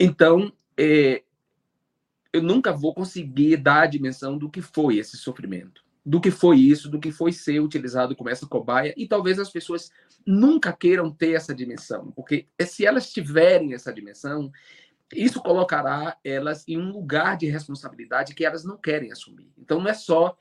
Então, 0.00 0.52
é, 0.76 1.22
eu 2.32 2.42
nunca 2.42 2.72
vou 2.72 2.94
conseguir 2.94 3.56
dar 3.58 3.82
a 3.82 3.86
dimensão 3.86 4.38
do 4.38 4.50
que 4.50 4.62
foi 4.62 4.96
esse 4.96 5.16
sofrimento, 5.16 5.84
do 6.04 6.20
que 6.20 6.30
foi 6.30 6.58
isso, 6.58 6.90
do 6.90 6.98
que 6.98 7.12
foi 7.12 7.32
ser 7.32 7.60
utilizado 7.60 8.16
como 8.16 8.30
essa 8.30 8.46
cobaia, 8.46 8.94
e 8.96 9.06
talvez 9.06 9.38
as 9.38 9.50
pessoas 9.50 9.90
nunca 10.26 10.72
queiram 10.72 11.10
ter 11.10 11.32
essa 11.34 11.54
dimensão, 11.54 12.10
porque 12.12 12.46
se 12.60 12.86
elas 12.86 13.12
tiverem 13.12 13.74
essa 13.74 13.92
dimensão, 13.92 14.50
isso 15.14 15.40
colocará 15.40 16.16
elas 16.24 16.66
em 16.66 16.78
um 16.78 16.90
lugar 16.90 17.36
de 17.36 17.46
responsabilidade 17.46 18.34
que 18.34 18.44
elas 18.44 18.64
não 18.64 18.76
querem 18.76 19.12
assumir. 19.12 19.52
Então, 19.58 19.80
não 19.80 19.88
é 19.88 19.94
só 19.94 20.36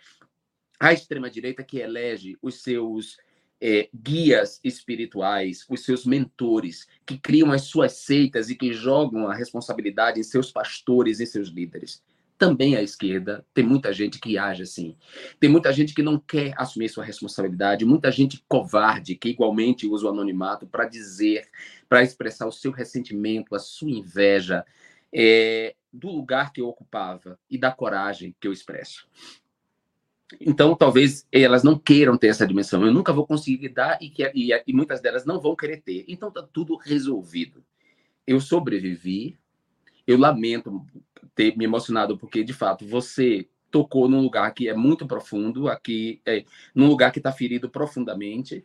a 0.79 0.93
extrema-direita 0.93 1.63
que 1.63 1.77
elege 1.77 2.37
os 2.41 2.63
seus 2.63 3.17
é, 3.61 3.87
guias 3.93 4.59
espirituais, 4.63 5.63
os 5.69 5.85
seus 5.85 6.05
mentores, 6.05 6.87
que 7.05 7.17
criam 7.17 7.51
as 7.51 7.63
suas 7.63 7.93
seitas 7.93 8.49
e 8.49 8.55
que 8.55 8.73
jogam 8.73 9.27
a 9.27 9.35
responsabilidade 9.35 10.19
em 10.19 10.23
seus 10.23 10.51
pastores 10.51 11.19
e 11.19 11.27
seus 11.27 11.49
líderes. 11.49 12.01
Também 12.39 12.75
a 12.75 12.81
esquerda 12.81 13.45
tem 13.53 13.63
muita 13.63 13.93
gente 13.93 14.19
que 14.19 14.35
age 14.35 14.63
assim. 14.63 14.95
Tem 15.39 15.47
muita 15.47 15.71
gente 15.71 15.93
que 15.93 16.01
não 16.01 16.17
quer 16.17 16.55
assumir 16.57 16.89
sua 16.89 17.03
responsabilidade, 17.03 17.85
muita 17.85 18.11
gente 18.11 18.43
covarde 18.49 19.13
que 19.13 19.29
igualmente 19.29 19.85
usa 19.85 20.07
o 20.07 20.09
anonimato 20.09 20.65
para 20.65 20.85
dizer, 20.85 21.47
para 21.91 22.03
expressar 22.03 22.47
o 22.47 22.53
seu 22.53 22.71
ressentimento, 22.71 23.53
a 23.53 23.59
sua 23.59 23.91
inveja 23.91 24.65
é, 25.11 25.75
do 25.91 26.07
lugar 26.07 26.53
que 26.53 26.61
eu 26.61 26.69
ocupava 26.69 27.37
e 27.49 27.57
da 27.57 27.69
coragem 27.69 28.33
que 28.39 28.47
eu 28.47 28.53
expresso. 28.53 29.09
Então, 30.39 30.73
talvez 30.73 31.27
elas 31.29 31.63
não 31.63 31.77
queiram 31.77 32.17
ter 32.17 32.27
essa 32.27 32.47
dimensão. 32.47 32.85
Eu 32.85 32.93
nunca 32.93 33.11
vou 33.11 33.27
conseguir 33.27 33.67
dar 33.67 34.01
e, 34.01 34.09
que, 34.09 34.23
e, 34.33 34.51
e 34.65 34.71
muitas 34.71 35.01
delas 35.01 35.25
não 35.25 35.41
vão 35.41 35.53
querer 35.53 35.81
ter. 35.81 36.05
Então, 36.07 36.29
está 36.29 36.41
tudo 36.41 36.77
resolvido. 36.77 37.61
Eu 38.25 38.39
sobrevivi. 38.39 39.37
Eu 40.07 40.17
lamento 40.17 40.85
ter 41.35 41.57
me 41.57 41.65
emocionado, 41.65 42.17
porque, 42.17 42.41
de 42.41 42.53
fato, 42.53 42.87
você 42.87 43.49
tocou 43.69 44.07
num 44.07 44.21
lugar 44.21 44.53
que 44.53 44.69
é 44.69 44.73
muito 44.73 45.05
profundo, 45.05 45.67
aqui, 45.67 46.21
é, 46.25 46.45
num 46.73 46.87
lugar 46.87 47.11
que 47.11 47.19
está 47.19 47.33
ferido 47.33 47.69
profundamente. 47.69 48.63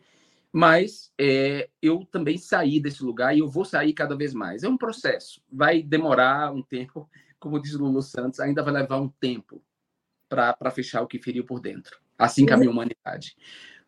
Mas 0.51 1.11
é, 1.17 1.69
eu 1.81 2.05
também 2.11 2.37
saí 2.37 2.79
desse 2.79 3.03
lugar 3.03 3.35
e 3.35 3.39
eu 3.39 3.47
vou 3.47 3.65
sair 3.65 3.93
cada 3.93 4.15
vez 4.15 4.33
mais. 4.33 4.63
É 4.63 4.69
um 4.69 4.77
processo. 4.77 5.41
Vai 5.51 5.81
demorar 5.81 6.53
um 6.53 6.61
tempo. 6.61 7.09
Como 7.39 7.61
diz 7.61 7.73
Lulu 7.73 8.01
Santos, 8.01 8.39
ainda 8.39 8.63
vai 8.63 8.73
levar 8.73 8.99
um 8.99 9.09
tempo 9.09 9.61
para 10.27 10.71
fechar 10.71 11.01
o 11.01 11.07
que 11.07 11.19
feriu 11.19 11.45
por 11.45 11.59
dentro. 11.59 11.99
Assim 12.17 12.45
que 12.45 12.53
a 12.53 12.57
minha 12.57 12.71
humanidade. 12.71 13.37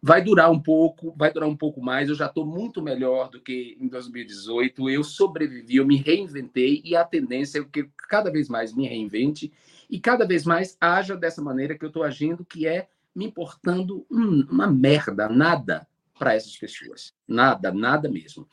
Vai 0.02 0.22
durar 0.22 0.50
um 0.50 0.62
pouco, 0.62 1.14
vai 1.18 1.34
durar 1.34 1.50
um 1.50 1.58
pouco 1.58 1.82
mais. 1.82 2.08
Eu 2.08 2.16
já 2.16 2.28
estou 2.28 2.46
muito 2.46 2.82
melhor 2.82 3.30
do 3.30 3.42
que 3.42 3.76
em 3.80 3.88
2018. 3.88 4.90
Eu 4.90 5.04
sobrevivi, 5.04 5.78
eu 5.78 5.86
me 5.86 5.98
reinventei 5.98 6.82
e 6.86 6.96
a 6.96 7.04
tendência 7.04 7.60
é 7.60 7.64
que 7.64 7.90
cada 8.08 8.32
vez 8.32 8.48
mais 8.48 8.74
me 8.74 8.88
reinvente 8.88 9.52
e 9.90 10.00
cada 10.00 10.26
vez 10.26 10.46
mais 10.46 10.78
haja 10.80 11.18
dessa 11.18 11.42
maneira 11.42 11.78
que 11.78 11.84
eu 11.84 11.90
estou 11.90 12.04
agindo, 12.04 12.46
que 12.46 12.68
é 12.68 12.88
me 13.14 13.26
importando 13.26 14.06
hum, 14.10 14.46
uma 14.50 14.68
merda, 14.68 15.28
nada 15.28 15.88
para 16.20 16.36
essas 16.36 16.56
pessoas. 16.58 17.14
Nada, 17.26 17.72
nada 17.72 18.10
mesmo. 18.10 18.48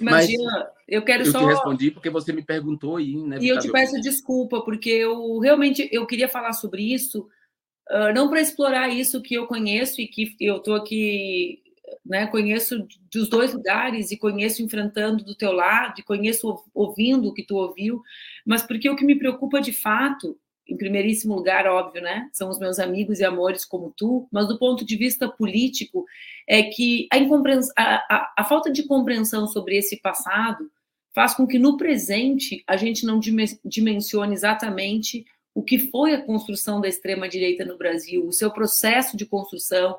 Imagina, 0.00 0.52
Mas 0.52 0.68
eu 0.86 1.02
quero 1.02 1.24
eu 1.24 1.32
só. 1.32 1.40
Eu 1.40 1.48
te 1.48 1.54
respondi 1.54 1.90
porque 1.90 2.10
você 2.10 2.32
me 2.32 2.42
perguntou 2.42 3.00
e. 3.00 3.16
E 3.40 3.48
eu 3.48 3.58
te 3.58 3.72
peço 3.72 4.00
desculpa, 4.00 4.60
porque 4.60 4.90
eu 4.90 5.38
realmente 5.38 5.88
eu 5.90 6.06
queria 6.06 6.28
falar 6.28 6.52
sobre 6.52 6.82
isso, 6.82 7.26
uh, 7.90 8.12
não 8.14 8.28
para 8.28 8.42
explorar 8.42 8.90
isso 8.90 9.22
que 9.22 9.34
eu 9.34 9.46
conheço 9.46 10.00
e 10.00 10.06
que 10.06 10.36
eu 10.38 10.58
estou 10.58 10.74
aqui, 10.74 11.62
né? 12.04 12.26
Conheço 12.26 12.86
dos 13.10 13.28
dois 13.30 13.54
lugares 13.54 14.10
e 14.10 14.18
conheço 14.18 14.62
enfrentando 14.62 15.24
do 15.24 15.34
teu 15.34 15.50
lado, 15.50 15.98
e 15.98 16.04
conheço 16.04 16.62
ouvindo 16.74 17.28
o 17.28 17.34
que 17.34 17.42
tu 17.42 17.56
ouviu, 17.56 18.02
mas 18.44 18.62
porque 18.62 18.90
o 18.90 18.96
que 18.96 19.04
me 19.04 19.18
preocupa 19.18 19.62
de 19.62 19.72
fato 19.72 20.38
em 20.68 20.76
primeiríssimo 20.76 21.34
lugar, 21.34 21.66
óbvio, 21.66 22.02
né? 22.02 22.28
São 22.32 22.48
os 22.48 22.58
meus 22.58 22.78
amigos 22.78 23.20
e 23.20 23.24
amores 23.24 23.64
como 23.64 23.92
tu, 23.96 24.28
mas 24.32 24.48
do 24.48 24.58
ponto 24.58 24.84
de 24.84 24.96
vista 24.96 25.28
político, 25.28 26.04
é 26.48 26.62
que 26.64 27.08
a, 27.12 28.04
a, 28.08 28.34
a, 28.38 28.44
falta 28.44 28.70
de 28.70 28.82
compreensão 28.82 29.46
sobre 29.46 29.76
esse 29.76 30.00
passado 30.00 30.70
faz 31.14 31.34
com 31.34 31.46
que 31.46 31.58
no 31.58 31.76
presente 31.76 32.62
a 32.66 32.76
gente 32.76 33.06
não 33.06 33.20
dimensione 33.64 34.34
exatamente 34.34 35.24
o 35.54 35.62
que 35.62 35.78
foi 35.78 36.12
a 36.12 36.22
construção 36.22 36.80
da 36.80 36.88
extrema-direita 36.88 37.64
no 37.64 37.78
Brasil, 37.78 38.26
o 38.26 38.32
seu 38.32 38.50
processo 38.50 39.16
de 39.16 39.24
construção, 39.24 39.96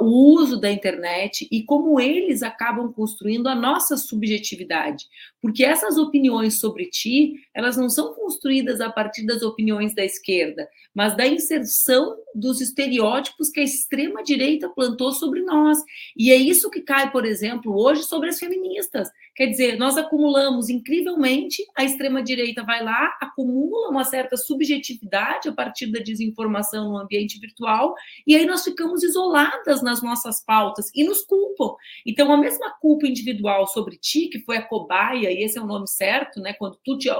o 0.00 0.34
uso 0.34 0.60
da 0.60 0.70
internet 0.70 1.46
e 1.50 1.62
como 1.62 2.00
eles 2.00 2.42
acabam 2.42 2.92
construindo 2.92 3.46
a 3.46 3.54
nossa 3.54 3.96
subjetividade. 3.96 5.06
Porque 5.40 5.64
essas 5.64 5.96
opiniões 5.96 6.58
sobre 6.58 6.86
ti, 6.86 7.34
elas 7.54 7.76
não 7.76 7.88
são 7.88 8.12
construídas 8.14 8.80
a 8.80 8.90
partir 8.90 9.24
das 9.24 9.42
opiniões 9.42 9.94
da 9.94 10.04
esquerda, 10.04 10.68
mas 10.92 11.16
da 11.16 11.26
inserção 11.26 12.16
dos 12.34 12.60
estereótipos 12.60 13.48
que 13.48 13.60
a 13.60 13.64
extrema 13.64 14.24
direita 14.24 14.68
plantou 14.68 15.12
sobre 15.12 15.42
nós. 15.42 15.78
E 16.16 16.32
é 16.32 16.36
isso 16.36 16.70
que 16.70 16.80
cai, 16.80 17.12
por 17.12 17.24
exemplo, 17.24 17.72
hoje 17.72 18.02
sobre 18.02 18.28
as 18.28 18.38
feministas. 18.38 19.08
Quer 19.36 19.48
dizer, 19.48 19.76
nós 19.76 19.98
acumulamos 19.98 20.70
incrivelmente, 20.70 21.62
a 21.76 21.84
extrema-direita 21.84 22.64
vai 22.64 22.82
lá, 22.82 23.14
acumula 23.20 23.90
uma 23.90 24.02
certa 24.02 24.34
subjetividade 24.34 25.46
a 25.46 25.52
partir 25.52 25.92
da 25.92 26.00
desinformação 26.00 26.88
no 26.88 26.96
ambiente 26.96 27.38
virtual, 27.38 27.94
e 28.26 28.34
aí 28.34 28.46
nós 28.46 28.64
ficamos 28.64 29.02
isoladas 29.02 29.82
nas 29.82 30.02
nossas 30.02 30.42
pautas 30.42 30.90
e 30.94 31.04
nos 31.04 31.22
culpam. 31.22 31.76
Então, 32.06 32.32
a 32.32 32.36
mesma 32.38 32.70
culpa 32.80 33.06
individual 33.06 33.66
sobre 33.66 33.98
ti, 33.98 34.28
que 34.28 34.40
foi 34.40 34.56
a 34.56 34.66
cobaia, 34.66 35.30
e 35.30 35.44
esse 35.44 35.58
é 35.58 35.60
o 35.60 35.66
nome 35.66 35.86
certo, 35.86 36.40
né? 36.40 36.54
Quando 36.54 36.80
tu 36.82 36.96
te, 36.96 37.10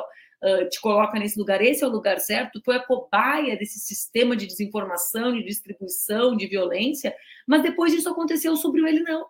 te 0.71 0.81
coloca 0.81 1.19
nesse 1.19 1.39
lugar, 1.39 1.61
esse 1.61 1.85
é 1.85 1.87
o 1.87 1.91
lugar 1.91 2.19
certo, 2.19 2.63
foi 2.65 2.77
a 2.77 2.83
cobaia 2.83 3.59
desse 3.59 3.79
sistema 3.79 4.35
de 4.35 4.47
desinformação, 4.47 5.35
de 5.35 5.45
distribuição, 5.45 6.35
de 6.35 6.47
violência, 6.47 7.15
mas 7.47 7.63
depois 7.63 7.93
isso 7.93 8.09
aconteceu 8.09 8.57
sobre 8.57 8.81
o 8.81 8.89
ele 8.89 9.03
não. 9.03 9.27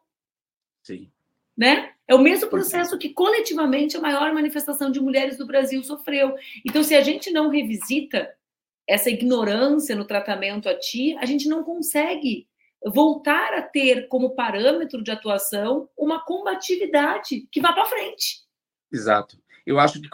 Sim 0.84 1.10
né? 1.56 1.92
É 2.08 2.14
o 2.14 2.20
mesmo 2.20 2.48
processo 2.48 2.96
que 2.98 3.12
coletivamente 3.12 3.96
a 3.96 4.00
maior 4.00 4.32
manifestação 4.32 4.90
de 4.90 5.00
mulheres 5.00 5.36
do 5.36 5.46
Brasil 5.46 5.82
sofreu. 5.82 6.34
Então, 6.64 6.82
se 6.82 6.94
a 6.94 7.02
gente 7.02 7.30
não 7.30 7.48
revisita 7.48 8.32
essa 8.86 9.10
ignorância 9.10 9.96
no 9.96 10.04
tratamento 10.04 10.68
a 10.68 10.78
ti, 10.78 11.16
a 11.18 11.26
gente 11.26 11.48
não 11.48 11.64
consegue 11.64 12.46
voltar 12.84 13.54
a 13.54 13.62
ter 13.62 14.06
como 14.06 14.36
parâmetro 14.36 15.02
de 15.02 15.10
atuação 15.10 15.88
uma 15.98 16.24
combatividade 16.24 17.48
que 17.50 17.60
vá 17.60 17.72
para 17.72 17.86
frente. 17.86 18.44
Exato. 18.92 19.36
Eu 19.66 19.80
acho 19.80 20.00
que, 20.00 20.08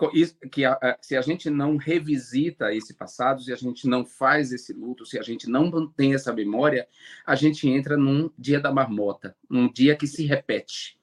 que 0.49 0.65
a, 0.65 0.73
a, 0.73 0.97
se 1.03 1.15
a 1.15 1.21
gente 1.21 1.51
não 1.51 1.77
revisita 1.77 2.75
esse 2.75 2.95
passado, 2.95 3.43
se 3.43 3.53
a 3.53 3.57
gente 3.57 3.87
não 3.87 4.07
faz 4.07 4.51
esse 4.51 4.73
luto, 4.73 5.05
se 5.05 5.19
a 5.19 5.23
gente 5.23 5.47
não 5.47 5.71
mantém 5.71 6.15
essa 6.15 6.33
memória, 6.33 6.89
a 7.27 7.35
gente 7.35 7.69
entra 7.69 7.95
num 7.99 8.31
dia 8.39 8.59
da 8.59 8.73
marmota, 8.73 9.37
num 9.51 9.71
dia 9.71 9.95
que 9.95 10.07
se 10.07 10.25
repete. 10.25 10.99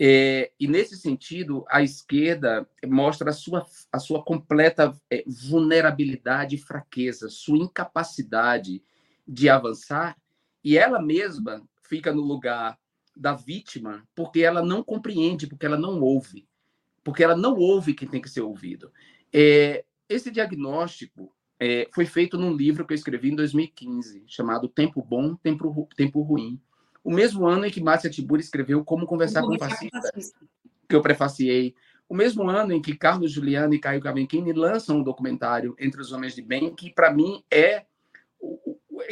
É, 0.00 0.52
e 0.60 0.68
nesse 0.68 0.96
sentido, 0.96 1.64
a 1.68 1.82
esquerda 1.82 2.68
mostra 2.86 3.30
a 3.30 3.32
sua, 3.32 3.66
a 3.92 3.98
sua 3.98 4.22
completa 4.22 4.96
é, 5.10 5.24
vulnerabilidade 5.26 6.54
e 6.54 6.58
fraqueza, 6.58 7.28
sua 7.28 7.58
incapacidade 7.58 8.80
de 9.26 9.48
avançar, 9.48 10.16
e 10.62 10.78
ela 10.78 11.02
mesma 11.02 11.66
fica 11.82 12.12
no 12.12 12.22
lugar 12.22 12.78
da 13.16 13.34
vítima 13.34 14.06
porque 14.14 14.40
ela 14.40 14.62
não 14.62 14.84
compreende, 14.84 15.48
porque 15.48 15.66
ela 15.66 15.76
não 15.76 16.00
ouve, 16.00 16.46
porque 17.02 17.24
ela 17.24 17.36
não 17.36 17.56
ouve 17.56 17.92
quem 17.92 18.08
tem 18.08 18.22
que 18.22 18.30
ser 18.30 18.42
ouvido. 18.42 18.92
É, 19.32 19.84
esse 20.08 20.30
diagnóstico 20.30 21.34
é, 21.58 21.88
foi 21.92 22.06
feito 22.06 22.38
num 22.38 22.54
livro 22.54 22.86
que 22.86 22.92
eu 22.92 22.96
escrevi 22.96 23.30
em 23.30 23.36
2015, 23.36 24.22
chamado 24.28 24.68
Tempo 24.68 25.02
Bom, 25.02 25.34
Tempo, 25.34 25.88
Tempo 25.96 26.22
Ruim 26.22 26.60
o 27.02 27.12
mesmo 27.12 27.46
ano 27.46 27.64
em 27.64 27.70
que 27.70 27.80
Márcia 27.80 28.10
Tiburi 28.10 28.42
escreveu 28.42 28.84
Como 28.84 29.06
Conversar 29.06 29.42
com 29.42 29.54
o 29.54 29.58
Fascista, 29.58 30.12
que 30.88 30.94
eu 30.94 31.02
prefaciei. 31.02 31.74
O 32.08 32.14
mesmo 32.14 32.48
ano 32.48 32.72
em 32.72 32.80
que 32.80 32.96
Carlos 32.96 33.30
Juliano 33.32 33.74
e 33.74 33.78
Caio 33.78 34.00
Cavenchini 34.00 34.52
lançam 34.52 34.98
um 34.98 35.02
documentário 35.02 35.76
Entre 35.78 36.00
os 36.00 36.10
Homens 36.10 36.34
de 36.34 36.42
Bem, 36.42 36.74
que 36.74 36.90
para 36.90 37.12
mim 37.12 37.42
é 37.50 37.84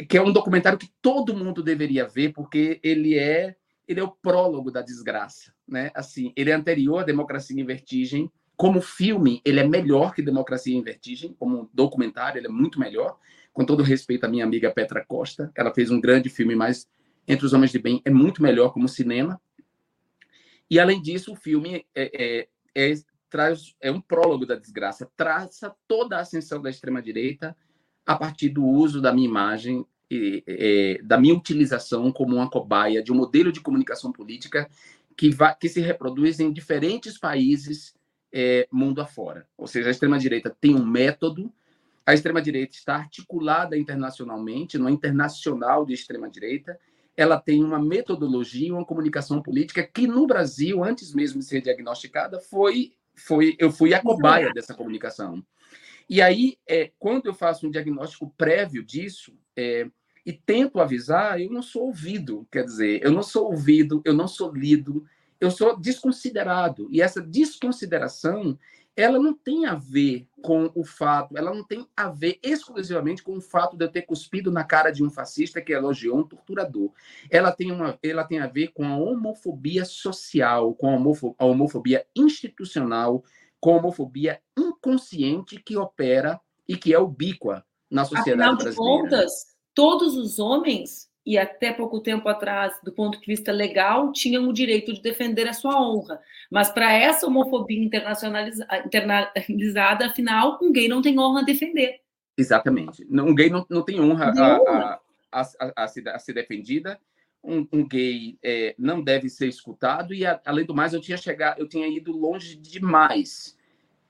que 0.09 0.17
é 0.17 0.21
um 0.21 0.31
documentário 0.31 0.77
que 0.77 0.91
todo 1.01 1.35
mundo 1.35 1.63
deveria 1.63 2.07
ver, 2.07 2.33
porque 2.33 2.79
ele 2.83 3.17
é 3.17 3.55
ele 3.87 4.01
é 4.01 4.03
o 4.03 4.11
prólogo 4.11 4.69
da 4.69 4.81
desgraça, 4.81 5.53
né? 5.65 5.91
Assim, 5.95 6.33
ele 6.35 6.51
é 6.51 6.53
anterior 6.53 6.99
à 6.99 7.03
Democracia 7.03 7.59
em 7.59 7.65
Vertigem. 7.65 8.29
Como 8.57 8.81
filme, 8.81 9.41
ele 9.45 9.61
é 9.61 9.67
melhor 9.67 10.13
que 10.13 10.21
Democracia 10.21 10.75
em 10.75 10.83
Vertigem. 10.83 11.33
Como 11.39 11.69
documentário, 11.73 12.37
ele 12.37 12.47
é 12.47 12.51
muito 12.51 12.79
melhor. 12.79 13.17
Com 13.53 13.63
todo 13.63 13.83
respeito 13.83 14.25
à 14.25 14.27
minha 14.27 14.43
amiga 14.43 14.71
Petra 14.71 15.05
Costa, 15.05 15.51
ela 15.55 15.73
fez 15.73 15.89
um 15.89 16.01
grande 16.01 16.29
filme, 16.29 16.53
mas 16.53 16.85
entre 17.27 17.45
os 17.45 17.53
Homens 17.53 17.71
de 17.71 17.79
Bem 17.79 18.01
é 18.05 18.09
muito 18.09 18.41
melhor 18.41 18.71
como 18.71 18.87
cinema. 18.87 19.39
E, 20.69 20.79
além 20.79 21.01
disso, 21.01 21.33
o 21.33 21.35
filme 21.35 21.85
é, 21.95 22.11
é, 22.13 22.47
é, 22.75 22.93
traz, 23.29 23.75
é 23.81 23.91
um 23.91 24.01
prólogo 24.01 24.45
da 24.45 24.55
desgraça, 24.55 25.09
traça 25.15 25.75
toda 25.87 26.17
a 26.17 26.21
ascensão 26.21 26.61
da 26.61 26.69
extrema-direita 26.69 27.55
a 28.05 28.15
partir 28.15 28.49
do 28.49 28.63
uso 28.65 29.01
da 29.01 29.13
minha 29.13 29.27
imagem, 29.27 29.85
e, 30.09 30.43
é, 30.47 31.01
da 31.03 31.17
minha 31.17 31.35
utilização 31.35 32.11
como 32.11 32.35
uma 32.35 32.49
cobaia 32.49 33.03
de 33.03 33.11
um 33.11 33.15
modelo 33.15 33.51
de 33.51 33.59
comunicação 33.59 34.11
política 34.11 34.69
que, 35.15 35.29
vai, 35.29 35.55
que 35.55 35.67
se 35.67 35.81
reproduz 35.81 36.39
em 36.39 36.51
diferentes 36.51 37.17
países 37.17 37.93
é, 38.31 38.67
mundo 38.71 39.01
afora. 39.01 39.47
Ou 39.57 39.67
seja, 39.67 39.89
a 39.89 39.91
extrema-direita 39.91 40.55
tem 40.61 40.75
um 40.75 40.85
método, 40.85 41.51
a 42.05 42.13
extrema-direita 42.13 42.75
está 42.75 42.95
articulada 42.95 43.77
internacionalmente, 43.77 44.77
no 44.77 44.89
internacional 44.89 45.85
de 45.85 45.93
extrema-direita, 45.93 46.79
ela 47.17 47.39
tem 47.39 47.63
uma 47.63 47.79
metodologia, 47.79 48.71
uma 48.71 48.85
comunicação 48.85 49.41
política 49.41 49.83
que 49.83 50.05
no 50.05 50.27
Brasil, 50.27 50.83
antes 50.83 51.13
mesmo 51.15 51.39
de 51.39 51.45
ser 51.45 51.61
diagnosticada, 51.61 52.39
foi, 52.39 52.93
foi 53.15 53.55
eu 53.57 53.71
fui 53.71 53.95
a 53.95 54.01
cobaia 54.01 54.53
dessa 54.53 54.75
comunicação. 54.75 55.43
E 56.07 56.21
aí, 56.21 56.57
é, 56.69 56.91
quando 56.99 57.25
eu 57.25 57.33
faço 57.33 57.67
um 57.67 57.71
diagnóstico 57.71 58.31
prévio 58.37 58.85
disso 58.85 59.33
é, 59.55 59.89
e 60.23 60.31
tento 60.31 60.79
avisar, 60.79 61.41
eu 61.41 61.51
não 61.51 61.63
sou 61.63 61.87
ouvido, 61.87 62.47
quer 62.51 62.63
dizer, 62.63 63.01
eu 63.03 63.11
não 63.11 63.23
sou 63.23 63.47
ouvido, 63.47 64.01
eu 64.05 64.13
não 64.13 64.27
sou 64.27 64.53
lido, 64.53 65.03
eu 65.41 65.49
sou 65.49 65.77
desconsiderado. 65.77 66.87
E 66.91 67.01
essa 67.01 67.19
desconsideração 67.19 68.57
ela 68.97 69.19
não 69.19 69.31
tem 69.31 69.67
a 69.67 69.75
ver 69.75 70.27
com 70.41 70.71
o 70.73 70.83
fato, 70.83 71.37
ela 71.37 71.53
não 71.53 71.63
tem 71.63 71.87
a 71.95 72.09
ver 72.09 72.39
exclusivamente 72.41 73.21
com 73.21 73.37
o 73.37 73.41
fato 73.41 73.77
de 73.77 73.85
eu 73.85 73.91
ter 73.91 74.01
cuspido 74.01 74.51
na 74.51 74.63
cara 74.63 74.89
de 74.89 75.03
um 75.03 75.09
fascista 75.09 75.61
que 75.61 75.71
elogiou 75.71 76.17
um 76.17 76.23
torturador. 76.23 76.91
Ela 77.29 77.51
tem, 77.51 77.71
uma, 77.71 77.99
ela 78.01 78.23
tem 78.23 78.39
a 78.39 78.47
ver 78.47 78.69
com 78.69 78.83
a 78.83 78.97
homofobia 78.97 79.85
social, 79.85 80.73
com 80.73 80.89
a 80.89 80.95
homofobia, 80.95 81.35
a 81.37 81.45
homofobia 81.45 82.07
institucional, 82.15 83.23
com 83.59 83.73
a 83.73 83.77
homofobia 83.77 84.41
inconsciente 84.57 85.61
que 85.61 85.77
opera 85.77 86.41
e 86.67 86.75
que 86.75 86.91
é 86.91 86.99
ubíqua 86.99 87.63
na 87.89 88.03
sociedade 88.03 88.31
Afinal 88.31 88.57
brasileira. 88.57 88.75
de 88.75 89.09
contas, 89.09 89.31
todos 89.75 90.17
os 90.17 90.39
homens 90.39 91.07
e 91.27 91.37
até 91.37 91.71
pouco 91.73 91.99
tempo 91.99 92.29
atrás, 92.29 92.79
do 92.81 92.89
ponto 92.89 93.19
de 93.19 93.25
vista 93.25 93.51
legal, 93.51 94.13
tinham 94.13 94.47
o 94.47 94.53
direito 94.53 94.93
de 94.93 95.01
defender 95.01 95.45
a 95.45 95.51
sua 95.51 95.77
honra. 95.77 96.21
Mas 96.49 96.69
para 96.69 96.93
essa 96.93 97.27
homofobia 97.27 97.83
internalizada, 97.83 100.05
afinal, 100.05 100.57
um 100.61 100.71
gay 100.71 100.87
não 100.87 101.01
tem 101.01 101.19
honra 101.19 101.41
a 101.41 101.43
defender. 101.43 101.99
Exatamente. 102.37 103.05
Um 103.11 103.35
gay 103.35 103.49
não, 103.49 103.65
não 103.69 103.83
tem 103.83 103.99
honra, 103.99 104.31
a, 104.37 104.55
a, 104.55 105.01
a, 105.33 105.41
a, 105.83 105.87
ser, 105.89 106.07
a 106.07 106.17
ser 106.17 106.31
defendida. 106.31 106.97
Um, 107.43 107.67
um 107.73 107.85
gay 107.85 108.37
é, 108.41 108.73
não 108.79 109.03
deve 109.03 109.29
ser 109.29 109.49
escutado 109.49 110.13
e 110.13 110.21
além 110.45 110.65
do 110.65 110.73
mais 110.73 110.93
eu 110.93 110.99
tinha 110.99 111.17
chegado 111.17 111.59
eu 111.59 111.67
tinha 111.67 111.87
ido 111.87 112.11
longe 112.11 112.55
demais 112.55 113.55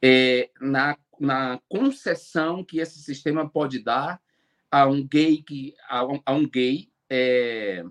é, 0.01 0.49
na, 0.61 0.97
na 1.19 1.59
concessão 1.67 2.63
que 2.63 2.79
esse 2.79 2.99
sistema 2.99 3.47
pode 3.47 3.83
dar 3.83 4.19
a 4.71 4.87
um 4.87 5.05
gay 5.05 5.43
que 5.43 5.75
a 5.89 6.05
um, 6.05 6.21
a 6.25 6.33
um 6.33 6.47
gay 6.47 6.87
é, 7.09 7.83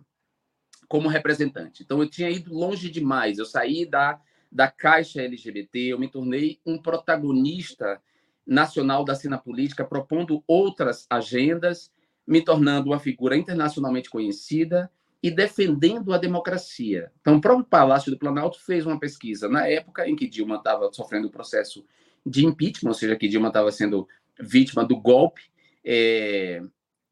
como 0.89 1.09
representante. 1.09 1.83
Então, 1.83 2.01
eu 2.01 2.09
tinha 2.09 2.31
ido 2.31 2.55
longe 2.55 2.91
demais. 2.91 3.39
Eu 3.39 3.47
saí 3.47 3.85
da, 3.85 4.21
da 4.51 4.71
caixa 4.71 5.23
LGBT, 5.23 5.79
eu 5.93 5.99
me 5.99 6.09
tornei 6.09 6.61
um 6.65 6.79
protagonista 6.79 8.01
nacional 8.47 9.05
da 9.05 9.15
cena 9.15 9.39
política, 9.39 9.85
propondo 9.85 10.43
outras 10.47 11.07
agendas, 11.11 11.91
me 12.27 12.43
tornando 12.43 12.91
uma 12.91 13.01
figura 13.01 13.37
internacionalmente 13.37 14.09
conhecida 14.09 14.91
e 15.23 15.31
defendendo 15.31 16.13
a 16.13 16.19
democracia. 16.19 17.11
Então, 17.21 17.37
o 17.37 17.41
próprio 17.41 17.67
Palácio 17.67 18.13
do 18.13 18.19
Planalto 18.19 18.61
fez 18.61 18.87
uma 18.87 18.99
pesquisa 18.99 19.49
na 19.49 19.67
época 19.67 20.09
em 20.09 20.15
que 20.15 20.29
Dilma 20.29 20.57
estava 20.57 20.93
sofrendo 20.93 21.29
o 21.29 21.31
processo 21.31 21.85
de 22.25 22.45
impeachment, 22.45 22.91
ou 22.91 22.95
seja, 22.95 23.17
que 23.17 23.29
Dilma 23.29 23.49
estava 23.49 23.73
sendo 23.73 24.07
vítima 24.39 24.85
do 24.85 24.97
golpe 24.97 25.43
é, 25.85 26.63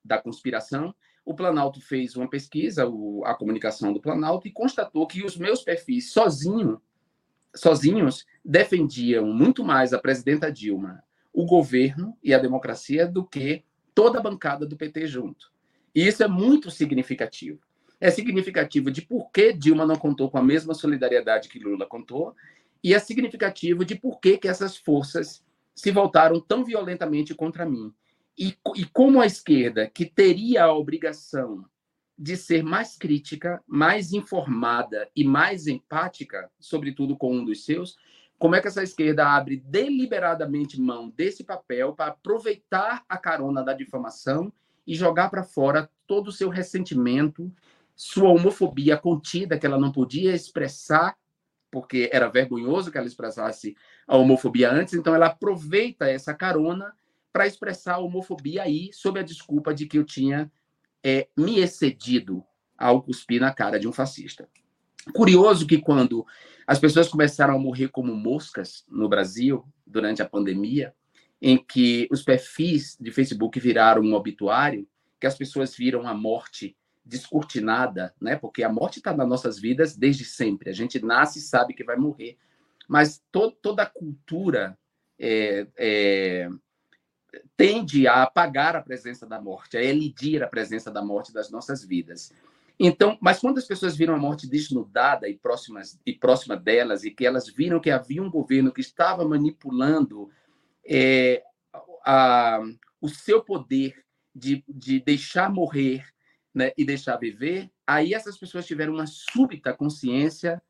da 0.05 0.19
conspiração, 0.19 0.95
o 1.25 1.35
Planalto 1.35 1.81
fez 1.81 2.17
uma 2.17 2.29
pesquisa, 2.29 2.85
a 3.25 3.35
comunicação 3.35 3.93
do 3.93 4.01
Planalto, 4.01 4.47
e 4.47 4.53
constatou 4.53 5.07
que 5.07 5.25
os 5.25 5.37
meus 5.37 5.63
perfis 5.63 6.13
sozinho, 6.13 6.81
sozinhos 7.55 8.27
defendiam 8.45 9.27
muito 9.27 9.65
mais 9.65 9.93
a 9.93 9.99
presidenta 9.99 10.53
Dilma, 10.53 11.03
o 11.33 11.47
governo 11.47 12.17
e 12.23 12.35
a 12.35 12.39
democracia 12.39 13.07
do 13.07 13.25
que 13.25 13.65
toda 13.95 14.19
a 14.19 14.23
bancada 14.23 14.67
do 14.67 14.77
PT 14.77 15.07
junto. 15.07 15.51
E 15.95 16.07
isso 16.07 16.23
é 16.23 16.29
muito 16.29 16.71
significativo. 16.71 17.61
É 18.01 18.11
significativo 18.11 18.91
de 18.91 19.01
por 19.01 19.31
que 19.31 19.53
Dilma 19.53 19.87
não 19.87 19.97
contou 19.97 20.31
com 20.31 20.37
a 20.37 20.43
mesma 20.43 20.75
solidariedade 20.75 21.49
que 21.49 21.59
Lula 21.59 21.87
contou, 21.87 22.35
e 22.83 22.93
é 22.93 22.99
significativo 22.99 23.83
de 23.83 23.95
por 23.95 24.21
que, 24.21 24.37
que 24.37 24.47
essas 24.47 24.77
forças 24.77 25.43
se 25.75 25.91
voltaram 25.91 26.39
tão 26.39 26.65
violentamente 26.65 27.35
contra 27.35 27.65
mim. 27.65 27.93
E, 28.37 28.57
e 28.77 28.85
como 28.87 29.21
a 29.21 29.27
esquerda, 29.27 29.89
que 29.89 30.05
teria 30.05 30.65
a 30.65 30.75
obrigação 30.75 31.65
de 32.17 32.37
ser 32.37 32.63
mais 32.63 32.97
crítica, 32.97 33.63
mais 33.67 34.13
informada 34.13 35.09
e 35.15 35.25
mais 35.25 35.67
empática, 35.67 36.51
sobretudo 36.59 37.17
com 37.17 37.35
um 37.37 37.45
dos 37.45 37.65
seus, 37.65 37.97
como 38.39 38.55
é 38.55 38.61
que 38.61 38.69
essa 38.69 38.83
esquerda 38.83 39.29
abre 39.29 39.57
deliberadamente 39.57 40.81
mão 40.81 41.09
desse 41.11 41.45
papel 41.45 41.93
para 41.93 42.13
aproveitar 42.13 43.05
a 43.09 43.17
carona 43.17 43.63
da 43.63 43.73
difamação 43.73 44.53
e 44.87 44.95
jogar 44.95 45.31
para 45.31 45.43
fora 45.43 45.89
todo 46.07 46.29
o 46.29 46.33
seu 46.33 46.49
ressentimento, 46.49 47.51
sua 47.97 48.29
homofobia 48.29 48.97
contida 48.97 49.59
que 49.59 49.65
ela 49.65 49.79
não 49.79 49.93
podia 49.93 50.35
expressar 50.35 51.17
porque 51.71 52.09
era 52.13 52.29
vergonhoso 52.29 52.93
que 52.93 52.99
ela 52.99 53.07
expressasse 53.07 53.77
a 54.07 54.17
homofobia 54.17 54.71
antes, 54.71 54.95
então 54.95 55.13
ela 55.13 55.27
aproveita 55.27 56.09
essa 56.09 56.33
carona 56.33 56.95
para 57.35 57.49
expressar 57.49 57.95
a 57.95 57.99
homofobia 57.99 58.63
aí, 58.63 58.91
sob 58.93 59.19
a 59.19 59.23
desculpa 59.25 59.75
de 59.75 59.87
que 59.87 59.99
eu 59.99 60.05
tinha 60.05 60.49
é, 61.03 61.27
me 61.37 61.59
excedido 61.59 62.45
ao 62.79 63.03
cuspir 63.03 63.41
na 63.41 63.53
cara 63.53 63.77
de 63.77 63.89
um 63.89 63.93
fascista. 63.93 64.49
Curioso 65.13 65.67
que 65.67 65.79
quando 65.79 66.25
as 66.65 66.79
pessoas 66.79 67.09
começaram 67.09 67.57
a 67.57 67.59
morrer 67.59 67.89
como 67.89 68.15
moscas 68.15 68.85
no 68.89 69.09
Brasil, 69.09 69.67
durante 69.85 70.23
a 70.23 70.29
pandemia, 70.29 70.95
em 71.43 71.59
que 71.59 72.07
os 72.09 72.23
perfis 72.23 72.97
de 73.01 73.11
Facebook 73.11 73.59
viraram 73.59 74.03
um 74.03 74.15
obituário, 74.15 74.87
que 75.21 75.27
as 75.27 75.37
pessoas 75.37 75.77
viram 75.77 76.07
a 76.07 76.15
morte 76.15 76.77
descortinada, 77.05 78.15
né? 78.21 78.37
Porque 78.37 78.63
a 78.63 78.73
morte 78.73 78.99
está 78.99 79.13
nas 79.13 79.29
nossas 79.29 79.59
vidas 79.59 79.97
desde 79.97 80.25
sempre. 80.25 80.71
A 80.71 80.73
gente 80.73 81.05
nasce 81.05 81.41
e 81.41 81.43
sabe 81.43 81.75
que 81.75 81.83
vai 81.83 81.97
morrer, 81.97 82.39
mas 82.89 83.21
to 83.33 83.51
toda 83.51 83.83
a 83.83 83.87
cultura 83.87 84.79
é, 85.19 85.67
é, 85.77 86.49
tende 87.57 88.07
a 88.07 88.23
apagar 88.23 88.77
a 88.77 88.83
presença 88.83 89.27
da 89.27 89.41
morte, 89.41 89.77
a 89.77 89.83
elidir 89.83 90.43
a 90.43 90.49
presença 90.49 90.91
da 90.91 91.03
morte 91.03 91.33
das 91.33 91.51
nossas 91.51 91.85
vidas. 91.85 92.33
Então, 92.79 93.17
mas 93.21 93.39
quando 93.39 93.59
as 93.59 93.67
pessoas 93.67 93.97
viram 93.97 94.15
a 94.15 94.19
morte 94.19 94.49
desnudada 94.49 95.29
e 95.29 95.37
próximas 95.37 95.99
e 96.05 96.13
próxima 96.13 96.57
delas 96.57 97.05
e 97.05 97.11
que 97.11 97.25
elas 97.25 97.49
viram 97.49 97.81
que 97.81 97.91
havia 97.91 98.23
um 98.23 98.31
governo 98.31 98.73
que 98.73 98.81
estava 98.81 99.27
manipulando 99.27 100.29
é, 100.85 101.43
a, 102.05 102.61
o 103.01 103.09
seu 103.09 103.43
poder 103.43 104.05
de, 104.35 104.65
de 104.69 105.01
deixar 105.01 105.51
morrer 105.51 106.05
né, 106.53 106.73
e 106.77 106.85
deixar 106.85 107.17
viver, 107.17 107.71
aí 107.87 108.15
essas 108.15 108.37
pessoas 108.37 108.67
tiveram 108.67 108.95
uma 108.95 109.07
súbita 109.07 109.73
consciência, 109.73 110.63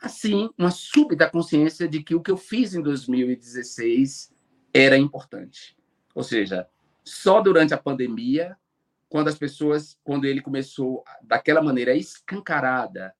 assim, 0.00 0.48
uma 0.56 0.70
súbita 0.70 1.28
consciência 1.28 1.88
de 1.88 2.02
que 2.02 2.14
o 2.14 2.22
que 2.22 2.30
eu 2.30 2.36
fiz 2.36 2.74
em 2.74 2.82
2016 2.82 4.32
era 4.72 4.96
importante. 4.96 5.76
Ou 6.14 6.22
seja, 6.22 6.68
só 7.04 7.40
durante 7.40 7.74
a 7.74 7.78
pandemia, 7.78 8.56
quando 9.08 9.28
as 9.28 9.36
pessoas, 9.36 9.98
quando 10.04 10.24
ele 10.24 10.40
começou 10.40 11.04
daquela 11.22 11.62
maneira 11.62 11.94
escancarada 11.94 13.14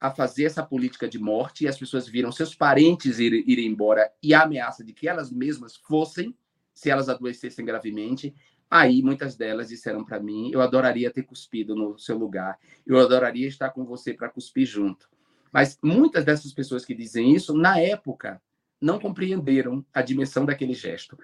a 0.00 0.10
fazer 0.10 0.44
essa 0.44 0.64
política 0.64 1.06
de 1.08 1.18
morte, 1.18 1.64
e 1.64 1.68
as 1.68 1.78
pessoas 1.78 2.08
viram 2.08 2.32
seus 2.32 2.54
parentes 2.54 3.18
irem, 3.18 3.44
irem 3.46 3.66
embora 3.66 4.10
e 4.22 4.32
a 4.32 4.42
ameaça 4.42 4.82
de 4.82 4.94
que 4.94 5.06
elas 5.06 5.30
mesmas 5.30 5.76
fossem, 5.76 6.34
se 6.72 6.88
elas 6.88 7.08
adoecessem 7.08 7.64
gravemente, 7.64 8.34
aí 8.70 9.02
muitas 9.02 9.36
delas 9.36 9.68
disseram 9.68 10.04
para 10.04 10.20
mim: 10.20 10.50
eu 10.52 10.62
adoraria 10.62 11.10
ter 11.10 11.24
cuspido 11.24 11.74
no 11.74 11.98
seu 11.98 12.16
lugar, 12.16 12.58
eu 12.86 12.98
adoraria 12.98 13.46
estar 13.46 13.70
com 13.70 13.84
você 13.84 14.14
para 14.14 14.30
cuspir 14.30 14.66
junto. 14.66 15.10
Mas 15.52 15.78
muitas 15.82 16.24
dessas 16.24 16.52
pessoas 16.54 16.84
que 16.84 16.94
dizem 16.94 17.34
isso, 17.34 17.52
na 17.52 17.78
época, 17.78 18.40
não 18.80 18.98
compreenderam 18.98 19.84
a 19.92 20.02
dimensão 20.02 20.44
daquele 20.46 20.74
gesto. 20.74 21.18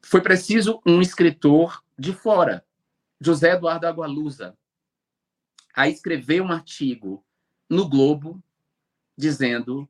Foi 0.00 0.20
preciso 0.20 0.80
um 0.86 1.00
escritor 1.00 1.82
de 1.98 2.12
fora, 2.12 2.64
José 3.20 3.52
Eduardo 3.52 3.86
Agualusa, 3.86 4.56
a 5.74 5.88
escrever 5.88 6.40
um 6.40 6.52
artigo 6.52 7.24
no 7.68 7.88
Globo 7.88 8.42
dizendo 9.16 9.88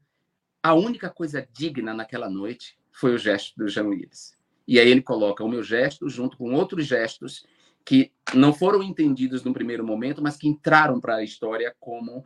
a 0.62 0.74
única 0.74 1.10
coisa 1.10 1.46
digna 1.52 1.92
naquela 1.92 2.30
noite 2.30 2.78
foi 2.92 3.14
o 3.14 3.18
gesto 3.18 3.56
do 3.56 3.68
Jean 3.68 3.86
Willis. 3.86 4.36
E 4.66 4.78
aí 4.78 4.88
ele 4.88 5.02
coloca 5.02 5.42
o 5.42 5.48
meu 5.48 5.62
gesto 5.62 6.08
junto 6.08 6.36
com 6.36 6.54
outros 6.54 6.86
gestos 6.86 7.44
que 7.84 8.12
não 8.34 8.52
foram 8.52 8.82
entendidos 8.82 9.42
no 9.42 9.52
primeiro 9.52 9.84
momento, 9.84 10.22
mas 10.22 10.36
que 10.36 10.46
entraram 10.46 11.00
para 11.00 11.16
a 11.16 11.24
história 11.24 11.74
como 11.80 12.24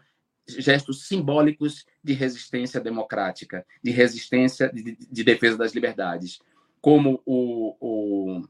gestos 0.49 1.07
simbólicos 1.07 1.85
de 2.03 2.13
resistência 2.13 2.81
democrática, 2.81 3.67
de 3.83 3.91
resistência, 3.91 4.71
de, 4.73 4.97
de 4.97 5.25
defesa 5.25 5.59
das 5.59 5.73
liberdades, 5.73 6.39
como 6.81 7.21
o, 7.27 7.77
o, 7.81 8.43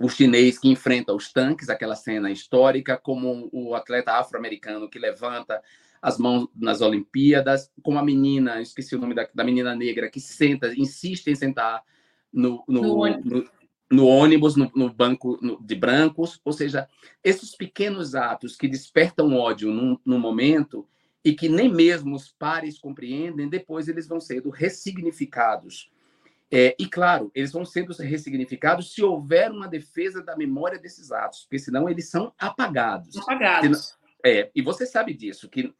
o, 0.00 0.08
chinês 0.08 0.58
que 0.58 0.68
enfrenta 0.68 1.12
os 1.12 1.32
tanques, 1.32 1.68
aquela 1.68 1.96
cena 1.96 2.30
histórica, 2.30 2.96
como 2.96 3.48
o 3.52 3.74
atleta 3.74 4.12
afro-americano 4.12 4.88
que 4.88 4.98
levanta 4.98 5.60
as 6.00 6.18
mãos 6.18 6.48
nas 6.54 6.80
Olimpíadas, 6.80 7.70
como 7.82 7.98
a 7.98 8.04
menina, 8.04 8.60
esqueci 8.60 8.94
o 8.94 9.00
nome 9.00 9.14
da, 9.14 9.28
da 9.34 9.44
menina 9.44 9.74
negra, 9.74 10.10
que 10.10 10.20
senta, 10.20 10.72
insiste 10.76 11.28
em 11.28 11.34
sentar 11.34 11.82
no, 12.32 12.64
no, 12.66 12.82
no, 12.82 13.20
no, 13.20 13.50
no 13.92 14.06
ônibus, 14.06 14.56
no, 14.56 14.92
banco 14.92 15.38
de 15.60 15.74
brancos. 15.74 16.40
Ou 16.44 16.52
seja, 16.52 16.88
esses 17.22 17.54
pequenos 17.54 18.14
atos 18.14 18.56
que 18.56 18.66
despertam 18.66 19.36
ódio 19.36 19.70
num, 19.70 19.98
num 20.04 20.18
momento 20.18 20.88
e 21.22 21.34
que 21.34 21.48
nem 21.48 21.70
mesmo 21.70 22.16
os 22.16 22.32
pares 22.32 22.78
compreendem, 22.78 23.48
depois 23.48 23.88
eles 23.88 24.08
vão 24.08 24.18
sendo 24.18 24.48
ressignificados. 24.48 25.90
É, 26.50 26.74
e, 26.78 26.86
claro, 26.86 27.30
eles 27.34 27.52
vão 27.52 27.64
sendo 27.64 27.92
ressignificados 27.92 28.92
se 28.94 29.02
houver 29.02 29.50
uma 29.50 29.68
defesa 29.68 30.22
da 30.22 30.36
memória 30.36 30.78
desses 30.78 31.12
atos, 31.12 31.42
porque 31.42 31.58
senão 31.58 31.88
eles 31.88 32.08
são 32.08 32.32
apagados. 32.38 33.16
Apagados. 33.16 33.96
É, 34.24 34.50
e 34.54 34.62
você 34.62 34.86
sabe 34.86 35.14
disso, 35.14 35.48
que, 35.48 35.72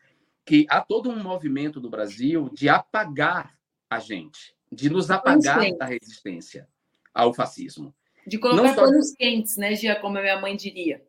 que 0.45 0.67
há 0.69 0.81
todo 0.81 1.11
um 1.11 1.23
movimento 1.23 1.81
do 1.81 1.91
Brasil 1.91 2.51
de 2.53 2.69
apagar 2.69 3.55
a 3.89 3.99
gente, 3.99 4.55
de 4.71 4.89
nos 4.89 5.11
apagar 5.11 5.61
da 5.77 5.87
resistência 5.87 6.69
ao 7.13 7.35
fascismo. 7.35 7.95
De 8.27 8.39
colocar 8.39 8.75
só... 8.75 8.85
panos 8.85 9.13
quentes, 9.13 9.57
né, 9.57 9.75
Gia, 9.75 9.97
como 9.97 10.19
a 10.19 10.23
minha 10.23 10.41
mãe 10.41 10.57
diria. 10.57 11.03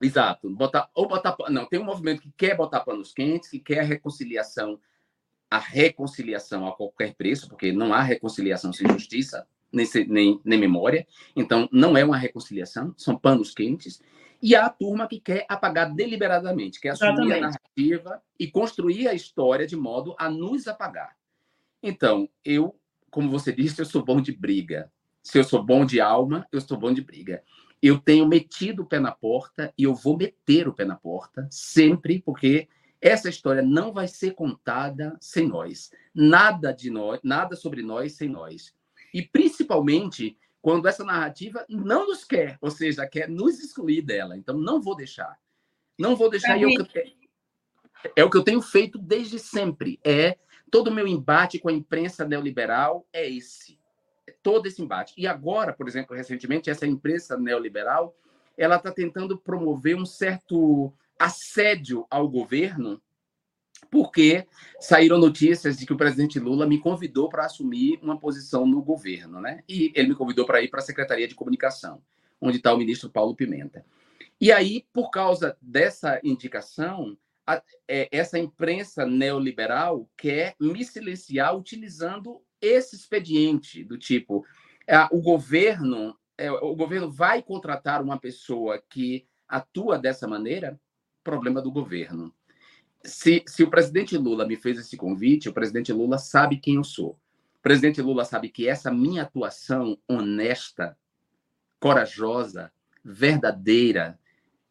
Exato. 0.00 0.50
Botar, 0.50 0.90
ou 0.94 1.08
botar, 1.08 1.36
não, 1.48 1.66
tem 1.66 1.80
um 1.80 1.84
movimento 1.84 2.22
que 2.22 2.32
quer 2.36 2.56
botar 2.56 2.80
panos 2.80 3.12
quentes, 3.12 3.50
que 3.50 3.58
quer 3.58 3.80
a 3.80 3.84
reconciliação, 3.84 4.78
a 5.50 5.58
reconciliação 5.58 6.66
a 6.66 6.76
qualquer 6.76 7.14
preço, 7.14 7.48
porque 7.48 7.72
não 7.72 7.94
há 7.94 8.02
reconciliação 8.02 8.72
sem 8.72 8.88
justiça, 8.88 9.46
nem, 9.72 9.86
nem, 10.08 10.40
nem 10.44 10.58
memória. 10.58 11.06
Então, 11.34 11.68
não 11.72 11.96
é 11.96 12.04
uma 12.04 12.16
reconciliação, 12.16 12.94
são 12.96 13.16
panos 13.16 13.54
quentes. 13.54 14.00
E 14.42 14.54
há 14.54 14.66
a 14.66 14.70
turma 14.70 15.08
que 15.08 15.18
quer 15.18 15.46
apagar 15.48 15.94
deliberadamente, 15.94 16.80
quer 16.80 16.90
assumir 16.90 17.12
Exatamente. 17.12 17.38
a 17.38 17.40
narrativa 17.40 18.22
e 18.38 18.50
construir 18.50 19.08
a 19.08 19.14
história 19.14 19.66
de 19.66 19.76
modo 19.76 20.14
a 20.18 20.28
nos 20.28 20.68
apagar. 20.68 21.16
Então, 21.82 22.28
eu, 22.44 22.78
como 23.10 23.30
você 23.30 23.52
disse, 23.54 23.80
eu 23.80 23.86
sou 23.86 24.04
bom 24.04 24.20
de 24.20 24.32
briga. 24.32 24.92
Se 25.26 25.38
eu 25.38 25.44
sou 25.44 25.62
bom 25.62 25.84
de 25.84 26.00
alma, 26.00 26.46
eu 26.52 26.60
sou 26.60 26.78
bom 26.78 26.92
de 26.92 27.02
briga 27.02 27.42
eu 27.82 27.98
tenho 27.98 28.26
metido 28.26 28.82
o 28.82 28.86
pé 28.86 28.98
na 28.98 29.12
porta 29.12 29.72
e 29.76 29.84
eu 29.84 29.94
vou 29.94 30.16
meter 30.16 30.66
o 30.66 30.72
pé 30.72 30.84
na 30.84 30.96
porta 30.96 31.46
sempre, 31.50 32.20
porque 32.20 32.68
essa 33.00 33.28
história 33.28 33.62
não 33.62 33.92
vai 33.92 34.08
ser 34.08 34.34
contada 34.34 35.16
sem 35.20 35.46
nós. 35.46 35.90
Nada 36.14 36.72
de 36.72 36.90
nós, 36.90 37.20
nada 37.22 37.54
sobre 37.54 37.82
nós 37.82 38.14
sem 38.14 38.28
nós. 38.28 38.74
E 39.12 39.22
principalmente 39.22 40.36
quando 40.60 40.88
essa 40.88 41.04
narrativa 41.04 41.64
não 41.68 42.08
nos 42.08 42.24
quer, 42.24 42.58
ou 42.60 42.70
seja, 42.70 43.06
quer 43.06 43.28
nos 43.28 43.60
excluir 43.60 44.02
dela. 44.02 44.36
Então 44.36 44.56
não 44.56 44.80
vou 44.80 44.96
deixar. 44.96 45.38
Não 45.98 46.16
vou 46.16 46.28
deixar. 46.28 46.60
É, 46.60 46.66
o, 46.66 46.84
que, 46.84 47.16
é 48.16 48.24
o 48.24 48.30
que 48.30 48.36
eu 48.36 48.42
tenho 48.42 48.60
feito 48.60 48.98
desde 48.98 49.38
sempre. 49.38 50.00
É 50.02 50.36
todo 50.70 50.88
o 50.88 50.94
meu 50.94 51.06
embate 51.06 51.58
com 51.58 51.68
a 51.68 51.72
imprensa 51.72 52.26
neoliberal 52.26 53.06
é 53.12 53.30
esse 53.30 53.78
todo 54.46 54.66
esse 54.66 54.80
embate. 54.80 55.12
E 55.16 55.26
agora, 55.26 55.72
por 55.72 55.88
exemplo, 55.88 56.14
recentemente, 56.14 56.70
essa 56.70 56.86
imprensa 56.86 57.36
neoliberal 57.36 58.16
ela 58.56 58.76
está 58.76 58.92
tentando 58.92 59.36
promover 59.36 59.96
um 59.96 60.06
certo 60.06 60.92
assédio 61.18 62.06
ao 62.08 62.28
governo, 62.28 63.02
porque 63.90 64.46
saíram 64.78 65.18
notícias 65.18 65.76
de 65.76 65.84
que 65.84 65.92
o 65.92 65.96
presidente 65.96 66.38
Lula 66.38 66.64
me 66.64 66.78
convidou 66.78 67.28
para 67.28 67.44
assumir 67.44 67.98
uma 68.00 68.16
posição 68.16 68.64
no 68.64 68.80
governo, 68.80 69.40
né? 69.40 69.64
E 69.68 69.90
ele 69.96 70.10
me 70.10 70.14
convidou 70.14 70.46
para 70.46 70.62
ir 70.62 70.68
para 70.68 70.78
a 70.78 70.84
Secretaria 70.84 71.26
de 71.26 71.34
Comunicação, 71.34 72.00
onde 72.40 72.58
está 72.58 72.72
o 72.72 72.78
ministro 72.78 73.10
Paulo 73.10 73.34
Pimenta. 73.34 73.84
E 74.40 74.52
aí, 74.52 74.86
por 74.92 75.10
causa 75.10 75.56
dessa 75.60 76.20
indicação, 76.22 77.18
a, 77.44 77.60
é, 77.88 78.08
essa 78.12 78.38
imprensa 78.38 79.04
neoliberal 79.04 80.08
quer 80.16 80.54
me 80.60 80.84
silenciar 80.84 81.56
utilizando 81.56 82.40
esse 82.60 82.96
expediente 82.96 83.84
do 83.84 83.98
tipo 83.98 84.44
é, 84.86 84.98
o 85.10 85.20
governo 85.20 86.16
é, 86.38 86.50
o 86.50 86.74
governo 86.74 87.10
vai 87.10 87.42
contratar 87.42 88.02
uma 88.02 88.18
pessoa 88.18 88.82
que 88.90 89.26
atua 89.48 89.98
dessa 89.98 90.28
maneira? 90.28 90.78
Problema 91.24 91.62
do 91.62 91.70
governo. 91.70 92.32
Se, 93.04 93.42
se 93.46 93.62
o 93.62 93.70
presidente 93.70 94.18
Lula 94.18 94.46
me 94.46 94.56
fez 94.56 94.78
esse 94.78 94.96
convite 94.96 95.48
o 95.48 95.52
presidente 95.52 95.92
Lula 95.92 96.18
sabe 96.18 96.58
quem 96.58 96.76
eu 96.76 96.84
sou. 96.84 97.18
O 97.58 97.62
presidente 97.62 98.02
Lula 98.02 98.24
sabe 98.24 98.48
que 98.48 98.68
essa 98.68 98.92
minha 98.92 99.22
atuação 99.22 99.98
honesta 100.08 100.96
corajosa 101.80 102.72
verdadeira 103.04 104.18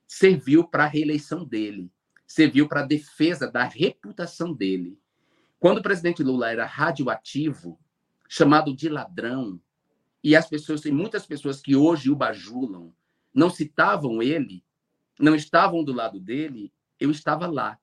serviu 0.07 0.63
para 0.67 0.83
a 0.83 0.87
reeleição 0.87 1.43
dele 1.43 1.91
serviu 2.25 2.67
para 2.67 2.81
a 2.81 2.85
defesa 2.85 3.49
da 3.49 3.63
reputação 3.63 4.53
dele 4.53 4.97
quando 5.65 5.79
o 5.79 5.81
presidente 5.81 6.21
Lula 6.21 6.51
era 6.51 6.63
radioativo, 6.63 7.79
chamado 8.29 8.71
de 8.71 8.87
ladrão, 8.87 9.59
e 10.23 10.35
as 10.35 10.47
pessoas, 10.47 10.81
tem 10.81 10.91
muitas 10.91 11.25
pessoas 11.25 11.59
que 11.59 11.75
hoje 11.75 12.11
o 12.11 12.15
bajulam, 12.15 12.93
não 13.33 13.49
citavam 13.49 14.21
ele, 14.21 14.63
não 15.19 15.33
estavam 15.33 15.83
do 15.83 15.91
lado 15.91 16.19
dele, 16.19 16.71
eu 16.99 17.09
estava 17.09 17.47
lá. 17.47 17.79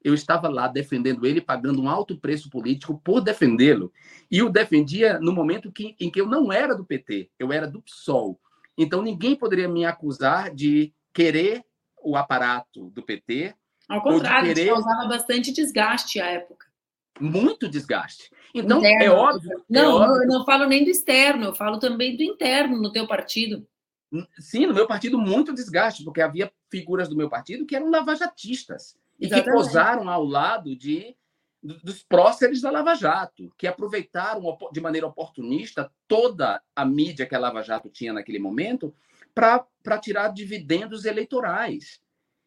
Eu 0.00 0.14
estava 0.14 0.48
lá 0.48 0.68
defendendo 0.68 1.26
ele, 1.26 1.40
pagando 1.40 1.82
um 1.82 1.88
alto 1.88 2.16
preço 2.16 2.48
político 2.48 2.96
por 3.02 3.20
defendê-lo. 3.20 3.92
E 4.30 4.40
o 4.40 4.48
defendia 4.48 5.18
no 5.18 5.32
momento 5.32 5.72
que, 5.72 5.96
em 5.98 6.08
que 6.08 6.20
eu 6.20 6.28
não 6.28 6.52
era 6.52 6.72
do 6.72 6.84
PT, 6.84 7.32
eu 7.36 7.52
era 7.52 7.66
do 7.66 7.82
PSOL. 7.82 8.40
Então 8.78 9.02
ninguém 9.02 9.34
poderia 9.34 9.68
me 9.68 9.84
acusar 9.84 10.54
de 10.54 10.94
querer 11.12 11.64
o 12.00 12.16
aparato 12.16 12.90
do 12.90 13.02
PT. 13.02 13.56
Ao 13.88 14.00
contrário, 14.00 14.54
querer... 14.54 14.68
causava 14.68 15.08
bastante 15.08 15.52
desgaste 15.52 16.20
à 16.20 16.26
época 16.26 16.70
muito 17.20 17.68
desgaste. 17.68 18.30
Então, 18.54 18.84
é 18.84 18.94
interno. 18.94 19.04
é 19.04 19.16
óbvio. 19.16 19.64
Não, 19.68 20.02
é 20.02 20.04
óbvio. 20.06 20.22
eu 20.22 20.28
não 20.28 20.44
falo 20.44 20.66
nem 20.66 20.84
do 20.84 20.90
externo, 20.90 21.46
eu 21.46 21.54
falo 21.54 21.78
também 21.78 22.16
do 22.16 22.22
interno 22.22 22.80
no 22.80 22.92
teu 22.92 23.06
partido. 23.06 23.66
Sim, 24.38 24.66
no 24.66 24.74
meu 24.74 24.86
partido, 24.86 25.18
muito 25.18 25.54
desgaste, 25.54 26.04
porque 26.04 26.20
havia 26.20 26.52
figuras 26.70 27.08
do 27.08 27.16
meu 27.16 27.30
partido 27.30 27.64
que 27.64 27.74
eram 27.74 27.90
lavajatistas 27.90 28.96
e 29.18 29.26
Exatamente. 29.26 29.46
que 29.46 29.56
posaram 29.56 30.08
ao 30.08 30.24
lado 30.24 30.76
de 30.76 31.16
dos 31.62 32.02
próceres 32.02 32.60
da 32.60 32.72
Lava 32.72 32.94
Jato, 32.94 33.52
que 33.56 33.68
aproveitaram 33.68 34.42
de 34.72 34.80
maneira 34.80 35.06
oportunista 35.06 35.90
toda 36.08 36.60
a 36.74 36.84
mídia 36.84 37.24
que 37.24 37.36
a 37.36 37.38
Lava 37.38 37.62
Jato 37.62 37.88
tinha 37.88 38.12
naquele 38.12 38.40
momento 38.40 38.92
para 39.32 39.98
tirar 40.00 40.28
dividendos 40.28 41.04
eleitorais. 41.04 42.00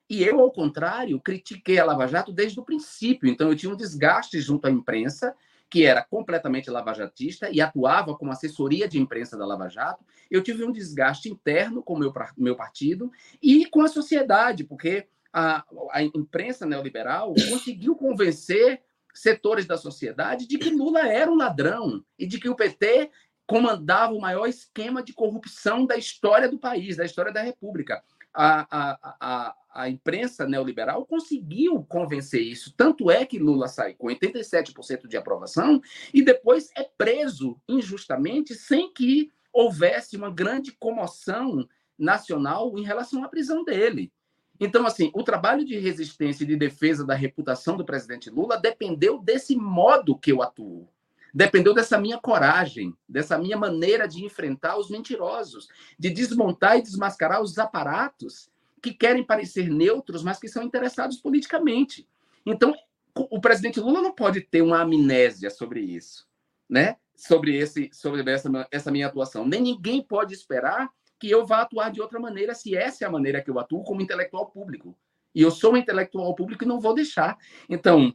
E 0.10 0.24
eu, 0.24 0.39
ao 0.39 0.51
contrário, 0.51 1.20
critiquei 1.20 1.80
a 1.80 1.86
Lava 1.86 2.08
Jato 2.08 2.32
desde 2.32 2.60
o 2.60 2.64
princípio. 2.64 3.30
Então, 3.30 3.49
eu 3.49 3.56
tinha 3.56 3.72
um 3.72 3.76
desgaste 3.76 4.39
junto 4.39 4.68
à 4.68 4.72
imprensa, 4.72 5.36
que 5.70 5.84
era 5.84 6.03
completamente 6.03 6.70
lavajatista 6.70 7.49
e 7.49 7.60
atuava 7.60 8.16
como 8.16 8.32
assessoria 8.32 8.88
de 8.88 8.99
imprensa 8.99 9.38
da 9.38 9.45
Lava 9.45 9.68
Jato. 9.68 10.06
Eu 10.30 10.43
tive 10.43 10.64
um 10.64 10.72
desgaste 10.72 11.28
interno 11.28 11.82
com 11.82 11.95
o 11.95 11.99
meu, 11.99 12.14
meu 12.38 12.56
partido 12.56 13.12
e 13.41 13.66
com 13.66 13.82
a 13.82 13.88
sociedade, 13.88 14.64
porque 14.64 15.08
a, 15.34 15.66
a 15.91 16.03
imprensa 16.03 16.66
neoliberal 16.66 17.34
conseguiu 17.49 17.95
convencer 17.95 18.82
setores 19.14 19.66
da 19.66 19.78
sociedade 19.78 20.47
de 20.47 20.58
que 20.58 20.70
Lula 20.70 21.08
era 21.08 21.32
um 21.32 21.36
ladrão 21.36 22.03
e 22.18 22.28
de 22.28 22.39
que 22.39 22.49
o 22.49 22.56
PT 22.56 23.10
comandava 23.47 24.14
o 24.14 24.22
maior 24.22 24.47
esquema 24.47 25.03
de 25.03 25.14
corrupção 25.14 25.86
da 25.86 25.97
história 25.97 26.49
do 26.49 26.60
país, 26.60 26.97
da 26.97 27.06
história 27.06 27.32
da 27.32 27.41
República. 27.41 28.03
A, 28.34 28.68
a, 28.70 29.16
a, 29.20 29.56
a 29.76 29.89
imprensa 29.89 30.47
neoliberal 30.47 31.05
conseguiu 31.05 31.84
convencer 31.84 32.41
isso. 32.41 32.73
Tanto 32.78 33.11
é 33.11 33.26
que 33.26 33.38
Lula 33.38 33.67
sai 33.67 33.93
com 33.93 34.07
87% 34.07 35.05
de 35.05 35.17
aprovação 35.17 35.82
e 36.13 36.23
depois 36.23 36.71
é 36.78 36.84
preso 36.97 37.59
injustamente 37.67 38.55
sem 38.55 38.91
que 38.93 39.30
houvesse 39.51 40.15
uma 40.15 40.32
grande 40.32 40.71
comoção 40.71 41.67
nacional 41.99 42.78
em 42.78 42.84
relação 42.84 43.21
à 43.23 43.28
prisão 43.28 43.65
dele. 43.65 44.11
Então, 44.57 44.86
assim, 44.86 45.11
o 45.13 45.23
trabalho 45.23 45.65
de 45.65 45.78
resistência 45.78 46.45
e 46.45 46.47
de 46.47 46.55
defesa 46.55 47.05
da 47.05 47.13
reputação 47.13 47.76
do 47.76 47.84
presidente 47.84 48.30
Lula 48.30 48.57
dependeu 48.57 49.19
desse 49.19 49.57
modo 49.57 50.17
que 50.17 50.32
eu 50.32 50.41
atuo. 50.41 50.88
Dependeu 51.34 51.73
dessa 51.73 51.97
minha 51.97 52.17
coragem, 52.17 52.95
dessa 53.09 53.38
minha 53.38 53.57
maneira 53.57 54.07
de 54.07 54.23
enfrentar 54.23 54.78
os 54.78 54.89
mentirosos, 54.89 55.67
de 55.99 56.09
desmontar 56.09 56.78
e 56.78 56.82
desmascarar 56.82 57.41
os 57.41 57.59
aparatos 57.59 58.49
que 58.86 58.94
querem 58.94 59.24
parecer 59.24 59.68
neutros, 59.68 60.22
mas 60.22 60.40
que 60.40 60.48
são 60.48 60.62
interessados 60.62 61.18
politicamente. 61.18 62.08
Então, 62.46 62.72
o 63.16 63.42
presidente 63.42 63.80
Lula 63.80 64.00
não 64.00 64.14
pode 64.14 64.42
ter 64.42 64.62
uma 64.62 64.82
amnésia 64.82 65.50
sobre 65.50 65.80
isso, 65.80 66.28
né? 66.70 66.98
Sobre 67.16 67.58
esse, 67.58 67.90
sobre 67.92 68.30
essa, 68.32 68.68
essa 68.70 68.92
minha 68.92 69.08
atuação. 69.08 69.48
Nem 69.48 69.60
ninguém 69.60 70.04
pode 70.04 70.36
esperar 70.36 70.88
que 71.18 71.32
eu 71.32 71.48
vá 71.48 71.62
atuar 71.62 71.90
de 71.90 72.00
outra 72.00 72.20
maneira, 72.20 72.54
se 72.54 72.78
essa 72.78 73.04
é 73.04 73.08
a 73.08 73.12
maneira 73.12 73.42
que 73.42 73.50
eu 73.50 73.58
atuo 73.58 73.84
como 73.84 74.02
intelectual 74.02 74.52
público. 74.52 74.96
E 75.34 75.42
eu 75.42 75.50
sou 75.50 75.74
um 75.74 75.78
intelectual 75.78 76.36
público 76.36 76.64
e 76.64 76.68
não 76.68 76.80
vou 76.80 76.94
deixar. 76.94 77.38
Então, 77.68 78.14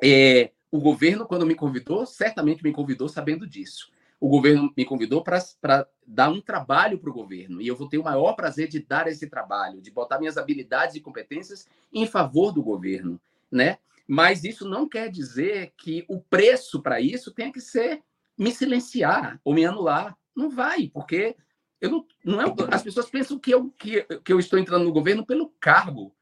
é, 0.00 0.52
o 0.70 0.78
governo, 0.78 1.26
quando 1.26 1.44
me 1.44 1.56
convidou, 1.56 2.06
certamente 2.06 2.62
me 2.62 2.72
convidou 2.72 3.08
sabendo 3.08 3.44
disso 3.44 3.90
o 4.18 4.28
governo 4.28 4.72
me 4.76 4.84
convidou 4.84 5.22
para 5.22 5.86
dar 6.06 6.30
um 6.30 6.40
trabalho 6.40 6.98
para 6.98 7.10
o 7.10 7.14
governo. 7.14 7.60
E 7.60 7.66
eu 7.66 7.76
vou 7.76 7.88
ter 7.88 7.98
o 7.98 8.04
maior 8.04 8.32
prazer 8.34 8.68
de 8.68 8.80
dar 8.80 9.06
esse 9.06 9.28
trabalho, 9.28 9.80
de 9.80 9.90
botar 9.90 10.18
minhas 10.18 10.38
habilidades 10.38 10.96
e 10.96 11.00
competências 11.00 11.66
em 11.92 12.06
favor 12.06 12.52
do 12.52 12.62
governo. 12.62 13.20
né? 13.50 13.78
Mas 14.08 14.44
isso 14.44 14.68
não 14.68 14.88
quer 14.88 15.10
dizer 15.10 15.72
que 15.76 16.04
o 16.08 16.20
preço 16.20 16.80
para 16.80 17.00
isso 17.00 17.32
tenha 17.32 17.52
que 17.52 17.60
ser 17.60 18.02
me 18.38 18.52
silenciar 18.52 19.40
ou 19.44 19.52
me 19.54 19.64
anular. 19.64 20.16
Não 20.34 20.48
vai, 20.48 20.88
porque 20.92 21.36
eu 21.80 21.90
não, 21.90 22.06
não 22.24 22.40
é, 22.40 22.54
as 22.70 22.82
pessoas 22.82 23.10
pensam 23.10 23.38
que 23.38 23.50
eu, 23.50 23.70
que, 23.70 24.02
que 24.24 24.32
eu 24.32 24.38
estou 24.38 24.58
entrando 24.58 24.84
no 24.84 24.92
governo 24.92 25.26
pelo 25.26 25.48
cargo. 25.60 26.14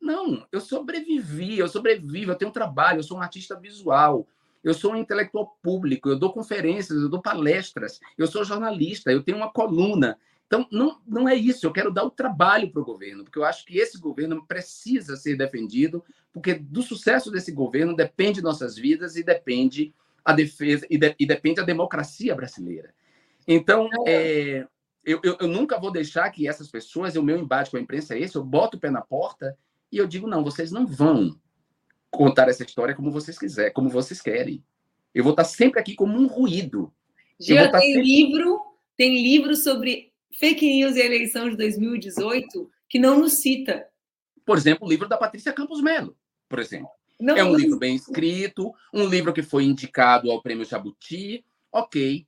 Não, 0.00 0.46
eu 0.52 0.60
sobrevivi, 0.60 1.58
eu 1.58 1.68
sobrevivo, 1.68 2.30
eu 2.30 2.36
tenho 2.36 2.50
um 2.50 2.54
trabalho, 2.54 2.98
eu 2.98 3.02
sou 3.02 3.18
um 3.18 3.22
artista 3.22 3.58
visual, 3.58 4.28
eu 4.64 4.72
sou 4.72 4.92
um 4.92 4.96
intelectual 4.96 5.58
público, 5.62 6.08
eu 6.08 6.18
dou 6.18 6.32
conferências, 6.32 6.98
eu 6.98 7.08
dou 7.08 7.20
palestras, 7.20 8.00
eu 8.16 8.26
sou 8.26 8.42
jornalista, 8.42 9.12
eu 9.12 9.22
tenho 9.22 9.36
uma 9.36 9.52
coluna. 9.52 10.18
Então, 10.46 10.66
não, 10.72 11.00
não 11.06 11.28
é 11.28 11.34
isso, 11.34 11.66
eu 11.66 11.72
quero 11.72 11.92
dar 11.92 12.04
o 12.04 12.10
trabalho 12.10 12.70
para 12.70 12.80
o 12.80 12.84
governo, 12.84 13.24
porque 13.24 13.38
eu 13.38 13.44
acho 13.44 13.64
que 13.66 13.78
esse 13.78 13.98
governo 13.98 14.44
precisa 14.46 15.16
ser 15.16 15.36
defendido, 15.36 16.02
porque 16.32 16.54
do 16.54 16.82
sucesso 16.82 17.30
desse 17.30 17.52
governo 17.52 17.94
depende 17.94 18.40
nossas 18.40 18.76
vidas 18.76 19.16
e 19.16 19.22
depende 19.22 19.94
a 20.24 20.32
defesa, 20.32 20.86
e, 20.88 20.96
de, 20.96 21.14
e 21.18 21.26
depende 21.26 21.60
a 21.60 21.64
democracia 21.64 22.34
brasileira. 22.34 22.94
Então, 23.46 23.88
é, 24.06 24.66
eu, 25.04 25.20
eu, 25.22 25.36
eu, 25.40 25.48
nunca 25.48 25.78
vou 25.78 25.90
deixar 25.90 26.30
que 26.30 26.48
essas 26.48 26.70
pessoas, 26.70 27.14
o 27.16 27.22
meu 27.22 27.38
embate 27.38 27.70
com 27.70 27.76
a 27.76 27.80
imprensa 27.80 28.14
é 28.14 28.20
esse, 28.20 28.36
eu 28.36 28.44
boto 28.44 28.78
o 28.78 28.80
pé 28.80 28.90
na 28.90 29.02
porta 29.02 29.56
e 29.92 29.98
eu 29.98 30.06
digo, 30.06 30.26
não, 30.26 30.42
vocês 30.42 30.72
não 30.72 30.86
vão 30.86 31.38
contar 32.16 32.48
essa 32.48 32.62
história 32.62 32.94
como 32.94 33.10
vocês 33.10 33.38
quiserem, 33.38 33.72
como 33.72 33.88
vocês 33.88 34.20
querem. 34.20 34.62
Eu 35.14 35.22
vou 35.22 35.32
estar 35.32 35.44
sempre 35.44 35.80
aqui 35.80 35.94
como 35.94 36.18
um 36.18 36.26
ruído. 36.26 36.92
Já 37.38 37.70
tem 37.70 37.94
sempre... 37.94 38.02
livro, 38.02 38.60
tem 38.96 39.22
livro 39.22 39.54
sobre 39.56 40.12
fake 40.38 40.66
news 40.66 40.96
e 40.96 41.00
eleição 41.00 41.48
de 41.48 41.56
2018 41.56 42.70
que 42.88 42.98
não 42.98 43.18
nos 43.18 43.34
cita. 43.34 43.86
Por 44.44 44.56
exemplo, 44.56 44.86
o 44.86 44.90
livro 44.90 45.08
da 45.08 45.16
Patrícia 45.16 45.52
Campos 45.52 45.80
Melo, 45.80 46.16
por 46.48 46.58
exemplo. 46.58 46.88
Não, 47.20 47.36
é 47.36 47.44
um 47.44 47.54
livro 47.54 47.78
bem 47.78 47.94
escrito, 47.94 48.72
um 48.92 49.06
livro 49.06 49.32
que 49.32 49.42
foi 49.42 49.64
indicado 49.64 50.30
ao 50.30 50.42
Prêmio 50.42 50.64
Jabuti, 50.64 51.44
ok. 51.72 52.26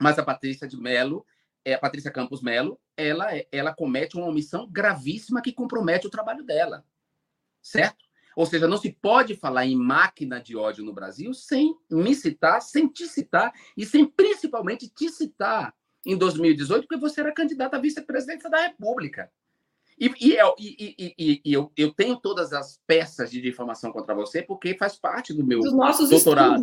Mas 0.00 0.18
a 0.18 0.22
Patrícia 0.22 0.66
de 0.66 0.76
Melo, 0.76 1.26
é, 1.64 1.74
a 1.74 1.78
Patrícia 1.78 2.10
Campos 2.10 2.40
Melo, 2.40 2.80
ela, 2.96 3.28
ela 3.50 3.74
comete 3.74 4.16
uma 4.16 4.26
omissão 4.26 4.68
gravíssima 4.70 5.42
que 5.42 5.52
compromete 5.52 6.06
o 6.06 6.10
trabalho 6.10 6.44
dela 6.44 6.84
certo? 7.62 8.04
Ou 8.36 8.46
seja, 8.46 8.68
não 8.68 8.76
se 8.76 8.92
pode 8.92 9.34
falar 9.34 9.66
em 9.66 9.76
máquina 9.76 10.40
de 10.40 10.56
ódio 10.56 10.84
no 10.84 10.92
Brasil 10.92 11.34
sem 11.34 11.74
me 11.90 12.14
citar, 12.14 12.62
sem 12.62 12.88
te 12.88 13.06
citar 13.06 13.52
e 13.76 13.84
sem 13.84 14.06
principalmente 14.06 14.88
te 14.88 15.08
citar 15.08 15.74
em 16.04 16.16
2018, 16.16 16.86
porque 16.86 17.00
você 17.00 17.20
era 17.20 17.32
candidata 17.32 17.76
a 17.76 17.80
vice-presidência 17.80 18.48
da 18.48 18.62
República. 18.62 19.30
E, 19.98 20.10
e, 20.18 20.38
e, 20.58 21.42
e, 21.44 21.52
eu, 21.52 21.70
eu, 21.76 21.92
tenho 21.92 22.16
todas 22.16 22.54
as 22.54 22.80
peças 22.86 23.30
de 23.30 23.38
difamação 23.38 23.92
contra 23.92 24.14
você, 24.14 24.42
porque 24.42 24.74
faz 24.74 24.96
parte 24.96 25.34
do 25.34 25.44
meu 25.44 25.60
doutorado. 26.08 26.62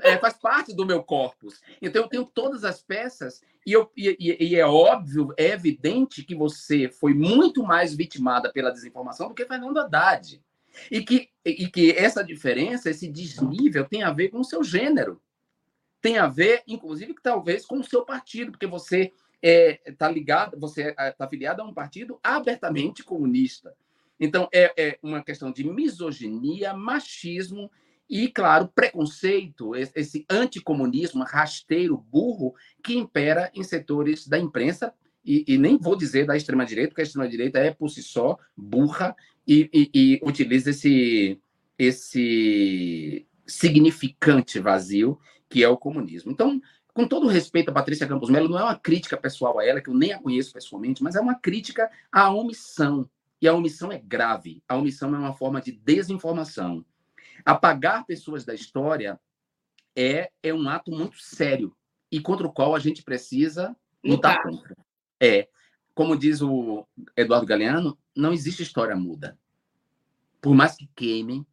É, 0.00 0.16
faz 0.18 0.34
parte 0.34 0.74
do 0.74 0.86
meu 0.86 1.02
corpus. 1.02 1.60
Então, 1.82 2.02
eu 2.02 2.08
tenho 2.08 2.24
todas 2.24 2.64
as 2.64 2.80
peças, 2.80 3.40
e, 3.66 3.72
eu, 3.72 3.90
e, 3.96 4.54
é 4.54 4.64
óbvio, 4.64 5.32
é 5.36 5.48
evidente 5.48 6.22
que 6.22 6.34
você 6.34 6.88
foi 6.88 7.12
muito 7.12 7.64
mais 7.64 7.94
vitimada 7.94 8.52
pela 8.52 8.70
desinformação 8.70 9.28
do 9.28 9.34
que 9.34 9.46
Fernando 9.46 9.78
Haddad. 9.78 10.40
E 10.90 11.02
que, 11.02 11.28
e 11.44 11.68
que 11.68 11.92
essa 11.92 12.24
diferença, 12.24 12.90
esse 12.90 13.08
desnível, 13.08 13.84
tem 13.84 14.02
a 14.02 14.12
ver 14.12 14.28
com 14.28 14.40
o 14.40 14.44
seu 14.44 14.62
gênero. 14.62 15.20
Tem 16.00 16.18
a 16.18 16.26
ver, 16.26 16.62
inclusive, 16.66 17.14
talvez 17.22 17.64
com 17.64 17.78
o 17.78 17.84
seu 17.84 18.04
partido, 18.04 18.52
porque 18.52 18.66
você 18.66 19.12
está 19.42 19.90
é, 19.90 19.92
tá 19.98 20.08
ligado, 20.10 20.58
você 20.58 20.90
está 20.90 21.04
é, 21.04 21.14
afiliado 21.18 21.62
a 21.62 21.64
um 21.64 21.74
partido 21.74 22.18
abertamente 22.22 23.02
comunista. 23.02 23.74
Então, 24.18 24.48
é, 24.52 24.72
é 24.76 24.98
uma 25.02 25.22
questão 25.22 25.50
de 25.50 25.64
misoginia, 25.64 26.72
machismo 26.72 27.70
e, 28.08 28.28
claro, 28.28 28.68
preconceito, 28.68 29.74
esse 29.74 30.24
anticomunismo 30.28 31.24
rasteiro, 31.24 31.96
burro, 31.96 32.54
que 32.82 32.96
impera 32.96 33.50
em 33.54 33.62
setores 33.62 34.28
da 34.28 34.38
imprensa, 34.38 34.94
e, 35.24 35.44
e 35.46 35.58
nem 35.58 35.78
vou 35.78 35.96
dizer 35.96 36.26
da 36.26 36.36
extrema-direita, 36.36 36.90
porque 36.90 37.00
a 37.00 37.04
extrema-direita 37.04 37.58
é, 37.58 37.70
por 37.70 37.88
si 37.88 38.02
só, 38.02 38.38
burra 38.56 39.16
e, 39.46 39.70
e, 39.72 39.90
e 39.94 40.20
utiliza 40.22 40.70
esse, 40.70 41.40
esse 41.78 43.26
significante 43.46 44.58
vazio 44.58 45.18
que 45.48 45.62
é 45.62 45.68
o 45.68 45.76
comunismo. 45.76 46.32
Então, 46.32 46.60
com 46.92 47.06
todo 47.06 47.26
respeito 47.26 47.70
a 47.70 47.72
Patrícia 47.72 48.06
Campos 48.06 48.30
Melo, 48.30 48.48
não 48.48 48.58
é 48.58 48.62
uma 48.62 48.78
crítica 48.78 49.16
pessoal 49.16 49.58
a 49.58 49.64
ela, 49.64 49.80
que 49.80 49.90
eu 49.90 49.94
nem 49.94 50.12
a 50.12 50.18
conheço 50.20 50.52
pessoalmente, 50.52 51.02
mas 51.02 51.16
é 51.16 51.20
uma 51.20 51.34
crítica 51.34 51.90
à 52.10 52.30
omissão. 52.30 53.08
E 53.40 53.48
a 53.48 53.54
omissão 53.54 53.92
é 53.92 53.98
grave. 53.98 54.62
A 54.68 54.76
omissão 54.76 55.14
é 55.14 55.18
uma 55.18 55.34
forma 55.34 55.60
de 55.60 55.72
desinformação. 55.72 56.84
Apagar 57.44 58.06
pessoas 58.06 58.44
da 58.44 58.54
história 58.54 59.20
é, 59.96 60.30
é 60.42 60.54
um 60.54 60.68
ato 60.68 60.90
muito 60.90 61.20
sério 61.20 61.76
e 62.10 62.20
contra 62.20 62.46
o 62.46 62.52
qual 62.52 62.74
a 62.74 62.78
gente 62.78 63.02
precisa 63.02 63.76
lutar 64.02 64.42
contra. 64.42 64.76
É, 65.24 65.48
como 65.94 66.18
diz 66.18 66.42
o 66.42 66.86
Eduardo 67.16 67.46
Galeano, 67.46 67.96
não 68.14 68.30
existe 68.30 68.62
história 68.62 68.94
muda. 68.94 69.38
Por 70.38 70.54
mais 70.54 70.76
que 70.76 70.86
queimem, 70.94 71.46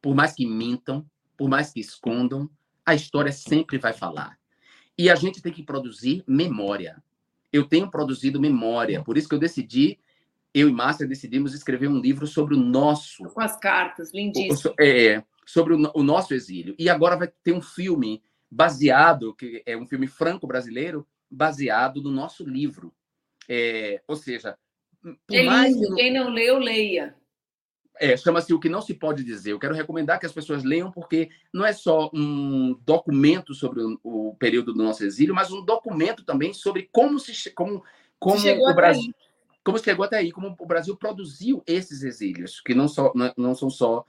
por 0.00 0.14
mais 0.14 0.32
que 0.32 0.46
mintam, 0.46 1.04
por 1.36 1.46
mais 1.46 1.70
que 1.72 1.80
escondam, 1.80 2.48
a 2.86 2.94
história 2.94 3.30
sempre 3.30 3.76
vai 3.76 3.92
falar. 3.92 4.38
E 4.96 5.10
a 5.10 5.14
gente 5.14 5.42
tem 5.42 5.52
que 5.52 5.62
produzir 5.62 6.24
memória. 6.26 7.02
Eu 7.52 7.66
tenho 7.66 7.90
produzido 7.90 8.40
memória, 8.40 9.02
por 9.04 9.18
isso 9.18 9.28
que 9.28 9.34
eu 9.34 9.38
decidi, 9.38 9.98
eu 10.54 10.70
e 10.70 10.72
Márcia 10.72 11.06
decidimos 11.06 11.52
escrever 11.52 11.88
um 11.88 12.00
livro 12.00 12.26
sobre 12.26 12.54
o 12.54 12.58
nosso. 12.58 13.24
Com 13.24 13.42
as 13.42 13.58
cartas, 13.58 14.10
lindíssimo. 14.14 14.74
É, 14.80 15.22
sobre 15.44 15.74
o, 15.74 15.92
o 15.94 16.02
nosso 16.02 16.32
exílio. 16.32 16.74
E 16.78 16.88
agora 16.88 17.16
vai 17.16 17.28
ter 17.42 17.52
um 17.52 17.60
filme 17.60 18.22
baseado, 18.50 19.34
que 19.34 19.62
é 19.66 19.76
um 19.76 19.86
filme 19.86 20.06
franco-brasileiro, 20.06 21.06
baseado 21.30 22.02
no 22.02 22.10
nosso 22.10 22.48
livro. 22.48 22.92
É, 23.54 24.00
ou 24.08 24.16
seja, 24.16 24.56
por 25.02 25.36
é 25.36 25.42
mais 25.42 25.76
lindo. 25.76 25.94
Quem 25.94 26.10
não 26.10 26.30
leu, 26.30 26.58
leia. 26.58 27.14
É, 28.00 28.16
chama-se 28.16 28.54
O 28.54 28.58
que 28.58 28.70
Não 28.70 28.80
Se 28.80 28.94
Pode 28.94 29.22
Dizer. 29.22 29.52
Eu 29.52 29.58
quero 29.58 29.74
recomendar 29.74 30.18
que 30.18 30.24
as 30.24 30.32
pessoas 30.32 30.64
leiam, 30.64 30.90
porque 30.90 31.28
não 31.52 31.62
é 31.62 31.74
só 31.74 32.10
um 32.14 32.74
documento 32.86 33.52
sobre 33.52 33.82
o, 33.82 34.00
o 34.02 34.34
período 34.36 34.72
do 34.72 34.82
nosso 34.82 35.04
exílio, 35.04 35.34
mas 35.34 35.52
um 35.52 35.62
documento 35.62 36.24
também 36.24 36.54
sobre 36.54 36.88
como 36.90 37.18
se 37.18 37.50
como, 37.50 37.84
como 38.18 38.40
o 38.40 38.74
Brasil. 38.74 39.12
Como 39.62 39.78
chegou 39.78 40.06
até 40.06 40.16
aí, 40.16 40.32
como 40.32 40.56
o 40.58 40.66
Brasil 40.66 40.96
produziu 40.96 41.62
esses 41.66 42.02
exílios, 42.02 42.58
que 42.58 42.74
não, 42.74 42.88
só, 42.88 43.12
não, 43.14 43.32
não 43.36 43.54
são 43.54 43.68
só 43.68 44.04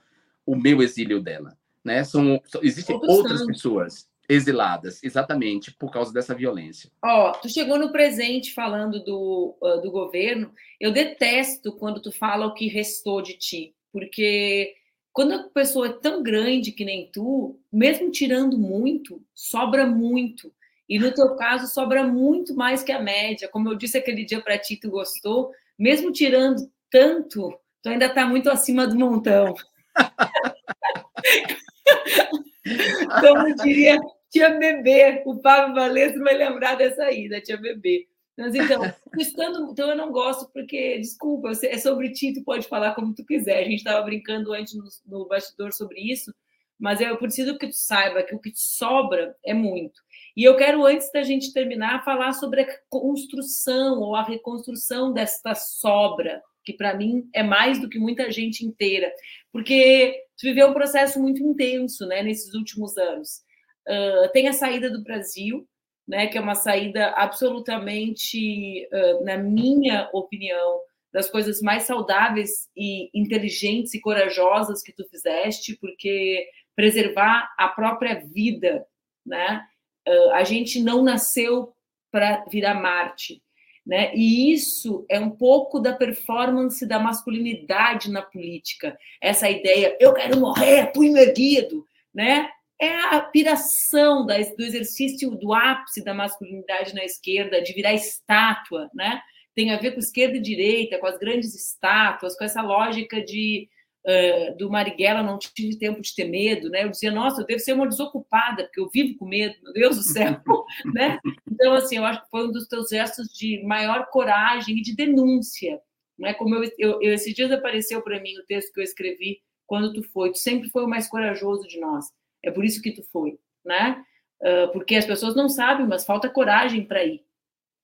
o 0.46 0.56
meu 0.56 0.82
exílio 0.82 1.22
dela, 1.22 1.54
né? 1.84 2.02
São, 2.02 2.42
existem 2.62 2.96
outras 2.96 3.44
pessoas 3.44 4.08
exiladas, 4.28 5.02
exatamente 5.02 5.72
por 5.72 5.90
causa 5.90 6.12
dessa 6.12 6.34
violência. 6.34 6.90
Ó, 7.02 7.30
oh, 7.30 7.32
tu 7.32 7.48
chegou 7.48 7.78
no 7.78 7.92
presente 7.92 8.54
falando 8.54 9.02
do, 9.04 9.56
uh, 9.60 9.80
do 9.80 9.90
governo. 9.90 10.52
Eu 10.80 10.92
detesto 10.92 11.76
quando 11.76 12.00
tu 12.00 12.10
fala 12.10 12.46
o 12.46 12.54
que 12.54 12.66
restou 12.66 13.20
de 13.20 13.34
ti, 13.34 13.74
porque 13.92 14.74
quando 15.12 15.34
a 15.34 15.42
pessoa 15.44 15.86
é 15.86 15.92
tão 15.92 16.22
grande 16.22 16.72
que 16.72 16.84
nem 16.84 17.10
tu, 17.12 17.58
mesmo 17.72 18.10
tirando 18.10 18.58
muito, 18.58 19.22
sobra 19.34 19.86
muito. 19.86 20.52
E 20.88 20.98
no 20.98 21.14
teu 21.14 21.36
caso, 21.36 21.72
sobra 21.72 22.04
muito 22.04 22.54
mais 22.54 22.82
que 22.82 22.92
a 22.92 23.00
média. 23.00 23.48
Como 23.48 23.68
eu 23.68 23.76
disse 23.76 23.96
aquele 23.96 24.24
dia 24.24 24.40
para 24.40 24.58
ti, 24.58 24.76
tu 24.76 24.90
gostou, 24.90 25.50
mesmo 25.78 26.12
tirando 26.12 26.70
tanto, 26.90 27.56
tu 27.82 27.88
ainda 27.88 28.06
está 28.06 28.26
muito 28.26 28.50
acima 28.50 28.86
do 28.86 28.96
montão. 28.96 29.54
Como 33.20 33.54
diria 33.56 33.98
tia 34.34 34.50
Bebê, 34.50 35.22
o 35.24 35.36
Pablo 35.36 35.76
Valesco 35.76 36.18
vai 36.18 36.36
lembrar 36.36 36.74
dessa 36.74 37.08
ida, 37.12 37.40
tia 37.40 37.56
Bebê. 37.56 38.08
Mas 38.36 38.52
então, 38.52 38.82
estando, 39.16 39.70
então 39.70 39.88
eu 39.88 39.96
não 39.96 40.10
gosto 40.10 40.50
porque, 40.52 40.98
desculpa, 40.98 41.52
é 41.62 41.78
sobre 41.78 42.10
ti, 42.10 42.34
tu 42.34 42.42
pode 42.42 42.66
falar 42.66 42.96
como 42.96 43.14
tu 43.14 43.24
quiser. 43.24 43.58
A 43.58 43.64
gente 43.64 43.76
estava 43.76 44.02
brincando 44.02 44.52
antes 44.52 44.74
no, 44.74 44.88
no 45.06 45.28
bastidor 45.28 45.72
sobre 45.72 46.00
isso, 46.00 46.34
mas 46.76 47.00
eu 47.00 47.16
preciso 47.16 47.56
que 47.56 47.68
tu 47.68 47.76
saiba 47.76 48.24
que 48.24 48.34
o 48.34 48.40
que 48.40 48.50
te 48.50 48.60
sobra 48.60 49.36
é 49.44 49.54
muito. 49.54 50.02
E 50.36 50.42
eu 50.42 50.56
quero, 50.56 50.84
antes 50.84 51.12
da 51.12 51.22
gente 51.22 51.52
terminar, 51.52 52.04
falar 52.04 52.32
sobre 52.32 52.62
a 52.62 52.78
construção 52.88 54.00
ou 54.00 54.16
a 54.16 54.24
reconstrução 54.24 55.12
desta 55.12 55.54
sobra, 55.54 56.42
que 56.64 56.72
para 56.72 56.96
mim 56.96 57.28
é 57.32 57.44
mais 57.44 57.80
do 57.80 57.88
que 57.88 58.00
muita 58.00 58.32
gente 58.32 58.66
inteira, 58.66 59.12
porque 59.52 60.24
tu 60.36 60.42
viveu 60.42 60.70
um 60.70 60.74
processo 60.74 61.22
muito 61.22 61.40
intenso 61.40 62.04
né, 62.04 62.20
nesses 62.20 62.52
últimos 62.54 62.98
anos. 62.98 63.43
Uh, 63.88 64.30
tem 64.32 64.48
a 64.48 64.52
saída 64.52 64.90
do 64.90 65.02
Brasil, 65.02 65.66
né, 66.06 66.26
que 66.26 66.36
é 66.36 66.40
uma 66.40 66.54
saída 66.54 67.08
absolutamente, 67.10 68.86
uh, 68.92 69.24
na 69.24 69.36
minha 69.36 70.08
opinião, 70.12 70.80
das 71.12 71.30
coisas 71.30 71.60
mais 71.62 71.84
saudáveis 71.84 72.68
e 72.76 73.08
inteligentes 73.14 73.94
e 73.94 74.00
corajosas 74.00 74.82
que 74.82 74.92
tu 74.92 75.08
fizeste, 75.08 75.76
porque 75.80 76.44
preservar 76.74 77.54
a 77.56 77.68
própria 77.68 78.20
vida, 78.20 78.84
né? 79.24 79.62
Uh, 80.06 80.30
a 80.32 80.42
gente 80.42 80.82
não 80.82 81.02
nasceu 81.02 81.72
para 82.10 82.44
virar 82.50 82.74
Marte. 82.74 83.40
Né? 83.86 84.14
E 84.14 84.52
isso 84.52 85.04
é 85.10 85.20
um 85.20 85.30
pouco 85.30 85.78
da 85.78 85.92
performance 85.92 86.86
da 86.86 86.98
masculinidade 86.98 88.10
na 88.10 88.22
política. 88.22 88.96
Essa 89.20 89.50
ideia, 89.50 89.94
eu 90.00 90.14
quero 90.14 90.40
morrer, 90.40 90.90
punho 90.92 91.18
erguido, 91.18 91.84
né? 92.12 92.48
É 92.80 92.92
a 93.14 93.20
piração 93.20 94.26
do 94.26 94.32
exercício 94.32 95.30
do 95.30 95.52
ápice 95.52 96.04
da 96.04 96.12
masculinidade 96.12 96.94
na 96.94 97.04
esquerda, 97.04 97.62
de 97.62 97.72
virar 97.72 97.94
estátua, 97.94 98.90
né? 98.94 99.20
Tem 99.54 99.72
a 99.72 99.78
ver 99.78 99.92
com 99.92 100.00
esquerda 100.00 100.36
e 100.36 100.40
direita, 100.40 100.98
com 100.98 101.06
as 101.06 101.18
grandes 101.18 101.54
estátuas, 101.54 102.36
com 102.36 102.44
essa 102.44 102.60
lógica 102.60 103.22
de 103.22 103.68
uh, 104.04 104.56
do 104.56 104.70
Marighella 104.70 105.22
não 105.22 105.38
tive 105.38 105.78
tempo 105.78 106.00
de 106.00 106.14
ter 106.14 106.24
medo, 106.24 106.68
né? 106.68 106.84
Eu 106.84 106.90
dizia, 106.90 107.10
nossa, 107.10 107.40
eu 107.40 107.46
devo 107.46 107.60
ser 107.60 107.72
uma 107.72 107.88
desocupada, 107.88 108.64
porque 108.64 108.80
eu 108.80 108.88
vivo 108.88 109.16
com 109.18 109.26
medo, 109.26 109.54
meu 109.62 109.72
Deus 109.72 109.96
do 109.96 110.02
céu, 110.02 110.40
né? 110.94 111.18
Então, 111.50 111.74
assim, 111.74 111.96
eu 111.96 112.04
acho 112.04 112.22
que 112.22 112.30
foi 112.30 112.46
um 112.46 112.52
dos 112.52 112.66
teus 112.66 112.88
gestos 112.88 113.28
de 113.28 113.62
maior 113.64 114.06
coragem 114.10 114.78
e 114.78 114.82
de 114.82 114.94
denúncia, 114.94 115.80
né? 116.18 116.34
Como 116.34 116.54
eu, 116.54 116.64
eu, 116.78 117.02
eu 117.02 117.14
esses 117.14 117.34
dias 117.34 117.50
apareceu 117.50 118.02
para 118.02 118.20
mim 118.20 118.36
o 118.38 118.46
texto 118.46 118.72
que 118.72 118.80
eu 118.80 118.84
escrevi 118.84 119.40
quando 119.66 119.92
tu 119.92 120.02
foi, 120.10 120.30
tu 120.30 120.38
sempre 120.38 120.68
foi 120.68 120.84
o 120.84 120.88
mais 120.88 121.08
corajoso 121.08 121.66
de 121.66 121.80
nós, 121.80 122.06
é 122.44 122.50
por 122.50 122.64
isso 122.64 122.82
que 122.82 122.92
tu 122.92 123.02
foi, 123.10 123.38
né? 123.64 124.04
Uh, 124.40 124.72
porque 124.72 124.96
as 124.96 125.06
pessoas 125.06 125.34
não 125.34 125.48
sabem, 125.48 125.86
mas 125.86 126.04
falta 126.04 126.28
coragem 126.28 126.84
para 126.84 127.04
ir 127.04 127.24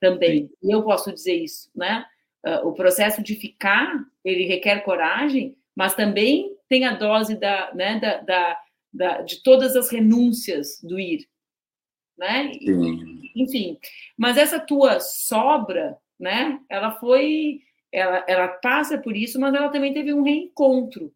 também. 0.00 0.46
Sim. 0.46 0.50
E 0.62 0.74
eu 0.74 0.82
posso 0.82 1.12
dizer 1.12 1.34
isso, 1.34 1.70
né? 1.74 2.04
Uh, 2.46 2.68
o 2.68 2.72
processo 2.72 3.22
de 3.22 3.34
ficar, 3.34 4.04
ele 4.24 4.46
requer 4.46 4.80
coragem, 4.80 5.56
mas 5.74 5.94
também 5.94 6.56
tem 6.68 6.84
a 6.84 6.94
dose 6.94 7.36
da, 7.36 7.72
né, 7.74 7.98
da, 7.98 8.18
da, 8.18 8.58
da 8.92 9.22
de 9.22 9.42
todas 9.42 9.76
as 9.76 9.90
renúncias 9.90 10.80
do 10.82 10.98
ir, 10.98 11.26
né? 12.16 12.52
Enfim, 13.34 13.78
mas 14.16 14.36
essa 14.36 14.58
tua 14.58 15.00
sobra, 15.00 15.96
né? 16.18 16.60
Ela 16.68 16.92
foi, 16.92 17.60
ela, 17.92 18.24
ela 18.28 18.48
passa 18.48 18.98
por 18.98 19.16
isso, 19.16 19.38
mas 19.40 19.54
ela 19.54 19.68
também 19.68 19.92
teve 19.92 20.12
um 20.12 20.22
reencontro, 20.22 21.12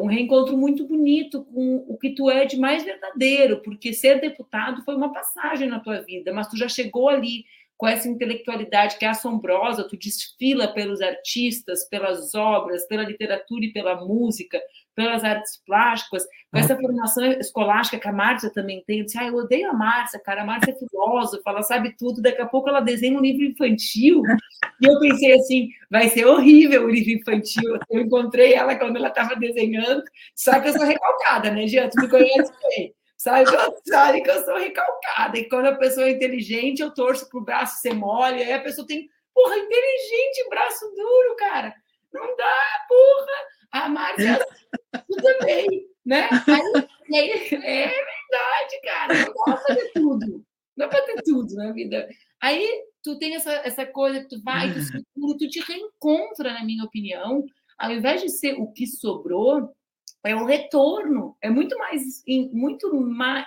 um 0.00 0.06
reencontro 0.06 0.56
muito 0.56 0.86
bonito 0.86 1.44
com 1.44 1.84
o 1.88 1.98
que 1.98 2.10
tu 2.10 2.30
é 2.30 2.44
de 2.44 2.56
mais 2.56 2.84
verdadeiro, 2.84 3.60
porque 3.62 3.92
ser 3.92 4.20
deputado 4.20 4.82
foi 4.84 4.94
uma 4.94 5.12
passagem 5.12 5.68
na 5.68 5.80
tua 5.80 6.00
vida, 6.02 6.32
mas 6.32 6.48
tu 6.48 6.56
já 6.56 6.68
chegou 6.68 7.08
ali 7.08 7.44
com 7.76 7.88
essa 7.88 8.08
intelectualidade 8.08 8.96
que 8.98 9.04
é 9.04 9.08
assombrosa, 9.08 9.86
tu 9.88 9.96
desfila 9.96 10.68
pelos 10.68 11.00
artistas, 11.00 11.88
pelas 11.88 12.34
obras, 12.34 12.86
pela 12.86 13.02
literatura 13.02 13.64
e 13.64 13.72
pela 13.72 13.96
música, 13.96 14.60
pelas 14.94 15.24
artes 15.24 15.60
plásticas, 15.66 16.24
com 16.52 16.58
essa 16.58 16.76
formação 16.76 17.24
escolástica 17.32 17.98
que 17.98 18.08
a 18.08 18.12
Márcia 18.12 18.50
também 18.50 18.82
tem. 18.86 19.00
Eu 19.00 19.04
disse, 19.06 19.18
ah, 19.18 19.26
eu 19.26 19.34
odeio 19.34 19.68
a 19.70 19.72
Márcia, 19.72 20.20
cara, 20.20 20.42
a 20.42 20.46
Márcia 20.46 20.70
é 20.70 20.78
filósofa, 20.78 21.50
ela 21.50 21.62
sabe 21.62 21.96
tudo, 21.98 22.22
daqui 22.22 22.40
a 22.40 22.46
pouco 22.46 22.68
ela 22.68 22.80
desenha 22.80 23.18
um 23.18 23.22
livro 23.22 23.44
infantil, 23.44 24.22
e 24.80 24.86
eu 24.86 25.00
pensei 25.00 25.32
assim, 25.34 25.68
vai 25.90 26.08
ser 26.08 26.26
horrível 26.26 26.84
o 26.84 26.90
livro 26.90 27.10
infantil, 27.10 27.76
eu 27.90 28.00
encontrei 28.02 28.54
ela 28.54 28.76
quando 28.76 28.96
ela 28.96 29.08
estava 29.08 29.34
desenhando, 29.34 30.02
só 30.34 30.60
que 30.60 30.68
eu 30.68 30.72
sou 30.72 30.84
recalcada, 30.84 31.50
né, 31.50 31.66
Jean, 31.66 31.88
tu 31.88 32.00
me 32.00 32.08
conhece 32.08 32.52
bem, 32.68 32.94
Sabe, 33.24 33.50
sabe 33.88 34.20
que 34.20 34.30
eu 34.30 34.44
sou 34.44 34.58
recalcada. 34.58 35.38
E 35.38 35.48
quando 35.48 35.64
a 35.64 35.76
pessoa 35.76 36.06
é 36.06 36.10
inteligente, 36.10 36.80
eu 36.80 36.92
torço 36.92 37.26
para 37.30 37.38
o 37.38 37.42
braço 37.42 37.80
ser 37.80 37.94
mole. 37.94 38.42
Aí 38.42 38.52
a 38.52 38.60
pessoa 38.60 38.86
tem, 38.86 39.08
porra, 39.32 39.56
inteligente, 39.56 40.48
braço 40.50 40.84
duro, 40.94 41.34
cara. 41.38 41.74
Não 42.12 42.36
dá, 42.36 42.84
porra. 42.86 43.32
A 43.72 43.88
Márcia, 43.88 44.46
tu 45.08 45.16
também, 45.40 45.88
né? 46.04 46.28
Aí, 46.30 47.14
aí, 47.14 47.30
é 47.30 47.86
verdade, 47.86 48.80
cara. 48.84 49.14
Não 49.14 49.44
dá 49.46 49.56
para 49.56 49.74
ter 49.74 49.92
tudo. 49.94 50.26
Não 50.26 50.44
dá 50.76 50.88
para 50.88 51.02
ter 51.06 51.22
tudo 51.22 51.54
na 51.54 51.72
vida. 51.72 52.06
Aí 52.42 52.68
tu 53.02 53.18
tem 53.18 53.36
essa, 53.36 53.52
essa 53.52 53.86
coisa 53.86 54.20
que 54.20 54.28
tu 54.28 54.42
vai, 54.42 54.70
tu, 55.14 55.36
tu 55.38 55.48
te 55.48 55.60
reencontra, 55.60 56.52
na 56.52 56.62
minha 56.62 56.84
opinião, 56.84 57.42
ao 57.78 57.90
invés 57.90 58.20
de 58.20 58.28
ser 58.28 58.52
o 58.60 58.70
que 58.70 58.86
sobrou, 58.86 59.74
é 60.24 60.34
um 60.34 60.44
retorno, 60.44 61.36
é 61.40 61.50
muito 61.50 61.76
mais, 61.78 62.24
muito 62.52 62.94
mais, 63.00 63.46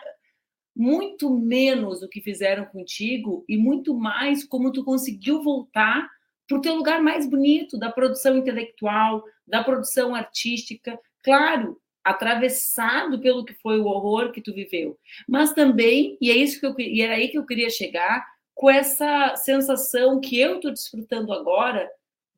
muito 0.75 1.29
menos 1.35 2.03
o 2.03 2.07
que 2.07 2.21
fizeram 2.21 2.65
contigo 2.65 3.43
e 3.49 3.57
muito 3.57 3.95
mais 3.95 4.43
como 4.43 4.71
tu 4.71 4.83
conseguiu 4.83 5.41
voltar 5.41 6.07
para 6.47 6.57
o 6.57 6.61
teu 6.61 6.75
lugar 6.75 7.01
mais 7.01 7.27
bonito 7.27 7.77
da 7.77 7.91
produção 7.91 8.37
intelectual, 8.37 9.23
da 9.45 9.63
produção 9.63 10.13
artística, 10.13 10.97
claro, 11.23 11.81
atravessado 12.03 13.19
pelo 13.19 13.43
que 13.43 13.53
foi 13.55 13.79
o 13.79 13.85
horror 13.85 14.31
que 14.31 14.41
tu 14.41 14.53
viveu, 14.53 14.97
mas 15.27 15.51
também 15.51 16.17
e 16.21 16.31
é 16.31 16.35
isso 16.35 16.59
que 16.59 16.65
eu 16.65 16.75
e 16.77 17.01
era 17.01 17.15
aí 17.15 17.27
que 17.27 17.37
eu 17.37 17.45
queria 17.45 17.69
chegar 17.69 18.25
com 18.53 18.69
essa 18.69 19.35
sensação 19.35 20.21
que 20.21 20.39
eu 20.39 20.55
estou 20.55 20.71
desfrutando 20.71 21.33
agora 21.33 21.89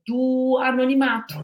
do 0.07 0.57
anonimato 0.59 1.39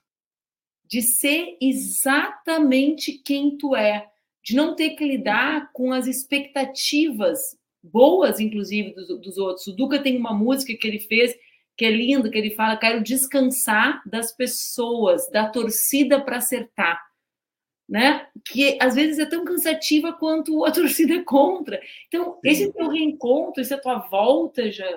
de 0.88 1.02
ser 1.02 1.58
exatamente 1.62 3.14
quem 3.24 3.58
tu 3.58 3.76
é, 3.76 4.08
de 4.44 4.56
não 4.56 4.76
ter 4.76 4.92
que 4.92 5.06
lidar 5.06 5.72
com 5.74 5.92
as 5.92 6.08
expectativas 6.08 7.58
boas, 7.82 8.40
inclusive, 8.40 8.94
dos, 8.94 9.08
dos 9.20 9.38
outros. 9.38 9.68
O 9.68 9.76
Duca 9.76 10.02
tem 10.02 10.18
uma 10.18 10.34
música 10.34 10.76
que 10.76 10.88
ele 10.88 11.00
fez 11.00 11.36
que 11.78 11.86
é 11.86 11.92
lindo, 11.92 12.30
que 12.32 12.38
ele 12.38 12.52
fala: 12.52 12.78
quero 12.78 13.04
descansar 13.04 14.02
das 14.06 14.32
pessoas, 14.32 15.30
da 15.32 15.50
torcida 15.50 16.22
para 16.22 16.38
acertar. 16.38 17.02
Né? 17.88 18.28
Que 18.48 18.80
às 18.82 18.96
vezes 18.96 19.20
é 19.20 19.26
tão 19.28 19.46
cansativa 19.46 20.12
quanto 20.14 20.66
a 20.66 20.72
torcida 20.74 21.16
é 21.16 21.24
contra. 21.24 21.80
Então, 22.08 22.40
esse 22.44 22.72
teu 22.74 22.90
reencontro, 22.90 23.62
essa 23.62 23.78
tua 23.78 24.00
volta 24.00 24.72
já 24.72 24.88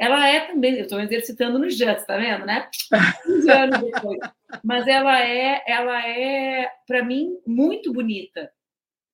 ela 0.00 0.26
é 0.26 0.46
também, 0.46 0.76
eu 0.76 0.84
estou 0.84 0.98
exercitando 0.98 1.58
no 1.58 1.68
Jets, 1.68 2.06
tá 2.06 2.16
vendo, 2.16 2.46
né? 2.46 2.70
15 3.22 3.50
anos 3.50 3.80
depois. 3.80 4.18
Mas 4.62 4.86
ela 4.86 5.20
é, 5.20 5.62
ela 5.66 6.06
é, 6.06 6.70
para 6.86 7.04
mim, 7.04 7.38
muito 7.46 7.92
bonita. 7.92 8.52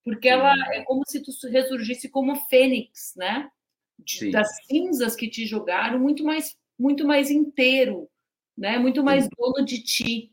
Porque 0.04 0.28
ela 0.28 0.54
é 0.72 0.82
como 0.82 1.02
se 1.06 1.20
tu 1.22 1.30
ressurgisse 1.50 2.08
como 2.08 2.36
fênix, 2.48 3.14
né? 3.16 3.50
De, 3.98 4.30
das 4.30 4.48
cinzas 4.66 5.16
que 5.16 5.28
te 5.28 5.46
jogaram, 5.46 5.98
muito 5.98 6.22
mais, 6.22 6.56
muito 6.78 7.06
mais 7.06 7.30
inteiro, 7.30 8.08
né? 8.56 8.78
Muito 8.78 9.02
mais 9.02 9.24
Sim. 9.24 9.30
dono 9.36 9.64
de 9.64 9.82
ti. 9.82 10.32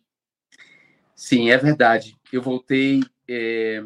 Sim, 1.15 1.49
é 1.49 1.57
verdade. 1.57 2.15
Eu 2.31 2.41
voltei. 2.41 3.01
É... 3.27 3.83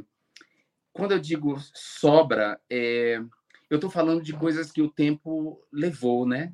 Quando 0.92 1.12
eu 1.12 1.20
digo 1.20 1.58
sobra, 1.74 2.60
é 2.70 3.22
eu 3.70 3.76
estou 3.76 3.90
falando 3.90 4.24
de 4.24 4.34
coisas 4.34 4.72
que 4.72 4.82
o 4.82 4.90
tempo 4.90 5.62
levou, 5.72 6.26
né? 6.26 6.54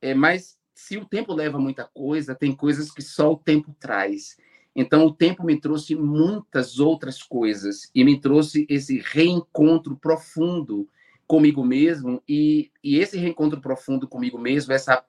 É, 0.00 0.14
mas 0.14 0.58
se 0.74 0.96
o 0.96 1.04
tempo 1.04 1.32
leva 1.32 1.58
muita 1.58 1.84
coisa, 1.84 2.34
tem 2.34 2.54
coisas 2.54 2.90
que 2.90 3.02
só 3.02 3.32
o 3.32 3.36
tempo 3.36 3.74
traz. 3.78 4.36
Então, 4.74 5.06
o 5.06 5.14
tempo 5.14 5.44
me 5.44 5.60
trouxe 5.60 5.94
muitas 5.94 6.80
outras 6.80 7.22
coisas 7.22 7.90
e 7.94 8.04
me 8.04 8.20
trouxe 8.20 8.66
esse 8.68 8.98
reencontro 8.98 9.96
profundo 9.96 10.88
comigo 11.26 11.64
mesmo 11.64 12.22
e, 12.28 12.70
e 12.82 12.98
esse 12.98 13.16
reencontro 13.16 13.60
profundo 13.60 14.06
comigo 14.06 14.38
mesmo, 14.38 14.72
essa 14.72 15.02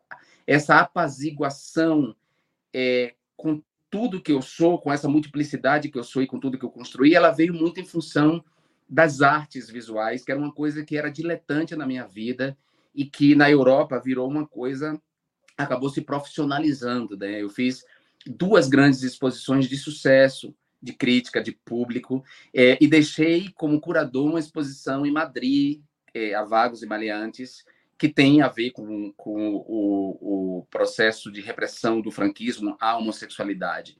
essa 0.48 0.80
apaziguação 0.80 2.16
é, 2.74 3.16
com 3.36 3.62
tudo 3.90 4.22
que 4.22 4.32
eu 4.32 4.42
sou, 4.42 4.80
com 4.80 4.92
essa 4.92 5.08
multiplicidade 5.08 5.90
que 5.90 5.98
eu 5.98 6.04
sou 6.04 6.22
e 6.22 6.28
com 6.28 6.40
tudo 6.40 6.58
que 6.58 6.66
eu 6.66 6.70
construí, 6.70 7.16
ela 7.16 7.32
veio 7.32 7.54
muito 7.54 7.80
em 7.80 7.86
função 7.86 8.44
das 8.88 9.22
artes 9.22 9.70
visuais, 9.70 10.24
que 10.24 10.32
era 10.32 10.40
uma 10.40 10.52
coisa 10.52 10.84
que 10.84 10.98
era 10.98 11.10
diletante 11.10 11.76
na 11.76 11.88
minha 11.88 12.06
vida 12.06 12.58
e 12.94 13.06
que 13.06 13.34
na 13.34 13.50
Europa 13.50 14.00
virou 14.00 14.30
uma 14.30 14.46
coisa, 14.46 15.02
acabou 15.58 15.90
se 15.90 16.02
profissionalizando. 16.02 17.18
Né? 17.18 17.42
Eu 17.42 17.50
fiz 17.50 17.84
duas 18.26 18.68
grandes 18.68 19.04
exposições 19.04 19.68
de 19.68 19.78
sucesso, 19.78 20.54
de 20.82 20.94
crítica, 20.94 21.42
de 21.42 21.52
público, 21.52 22.24
é, 22.54 22.78
e 22.80 22.88
deixei 22.88 23.50
como 23.56 23.80
curador 23.80 24.28
uma 24.28 24.40
exposição 24.40 25.06
em 25.06 25.12
Madrid, 25.12 25.82
é, 26.14 26.34
a 26.34 26.44
Vagos 26.44 26.84
e 26.84 26.86
Maleantes, 26.86 27.66
que 27.98 28.10
tem 28.10 28.42
a 28.42 28.48
ver 28.48 28.72
com, 28.72 29.12
com 29.16 29.56
o, 29.56 30.60
o 30.60 30.68
processo 30.70 31.32
de 31.32 31.42
repressão 31.42 32.02
do 32.02 32.12
franquismo 32.12 32.76
à 32.80 32.98
homossexualidade. 32.98 33.98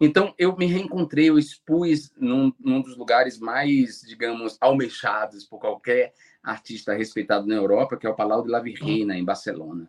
Então, 0.00 0.32
eu 0.38 0.56
me 0.56 0.66
reencontrei, 0.66 1.28
eu 1.28 1.38
expus 1.38 2.12
num, 2.16 2.52
num 2.60 2.80
dos 2.80 2.96
lugares 2.96 3.38
mais, 3.38 4.02
digamos, 4.06 4.56
almejados 4.60 5.44
por 5.44 5.58
qualquer 5.58 6.12
artista 6.42 6.94
respeitado 6.94 7.46
na 7.46 7.54
Europa, 7.54 7.96
que 7.96 8.06
é 8.06 8.10
o 8.10 8.14
Palau 8.14 8.42
de 8.42 8.48
la 8.48 8.60
Virreina, 8.60 9.16
em 9.16 9.24
Barcelona. 9.24 9.88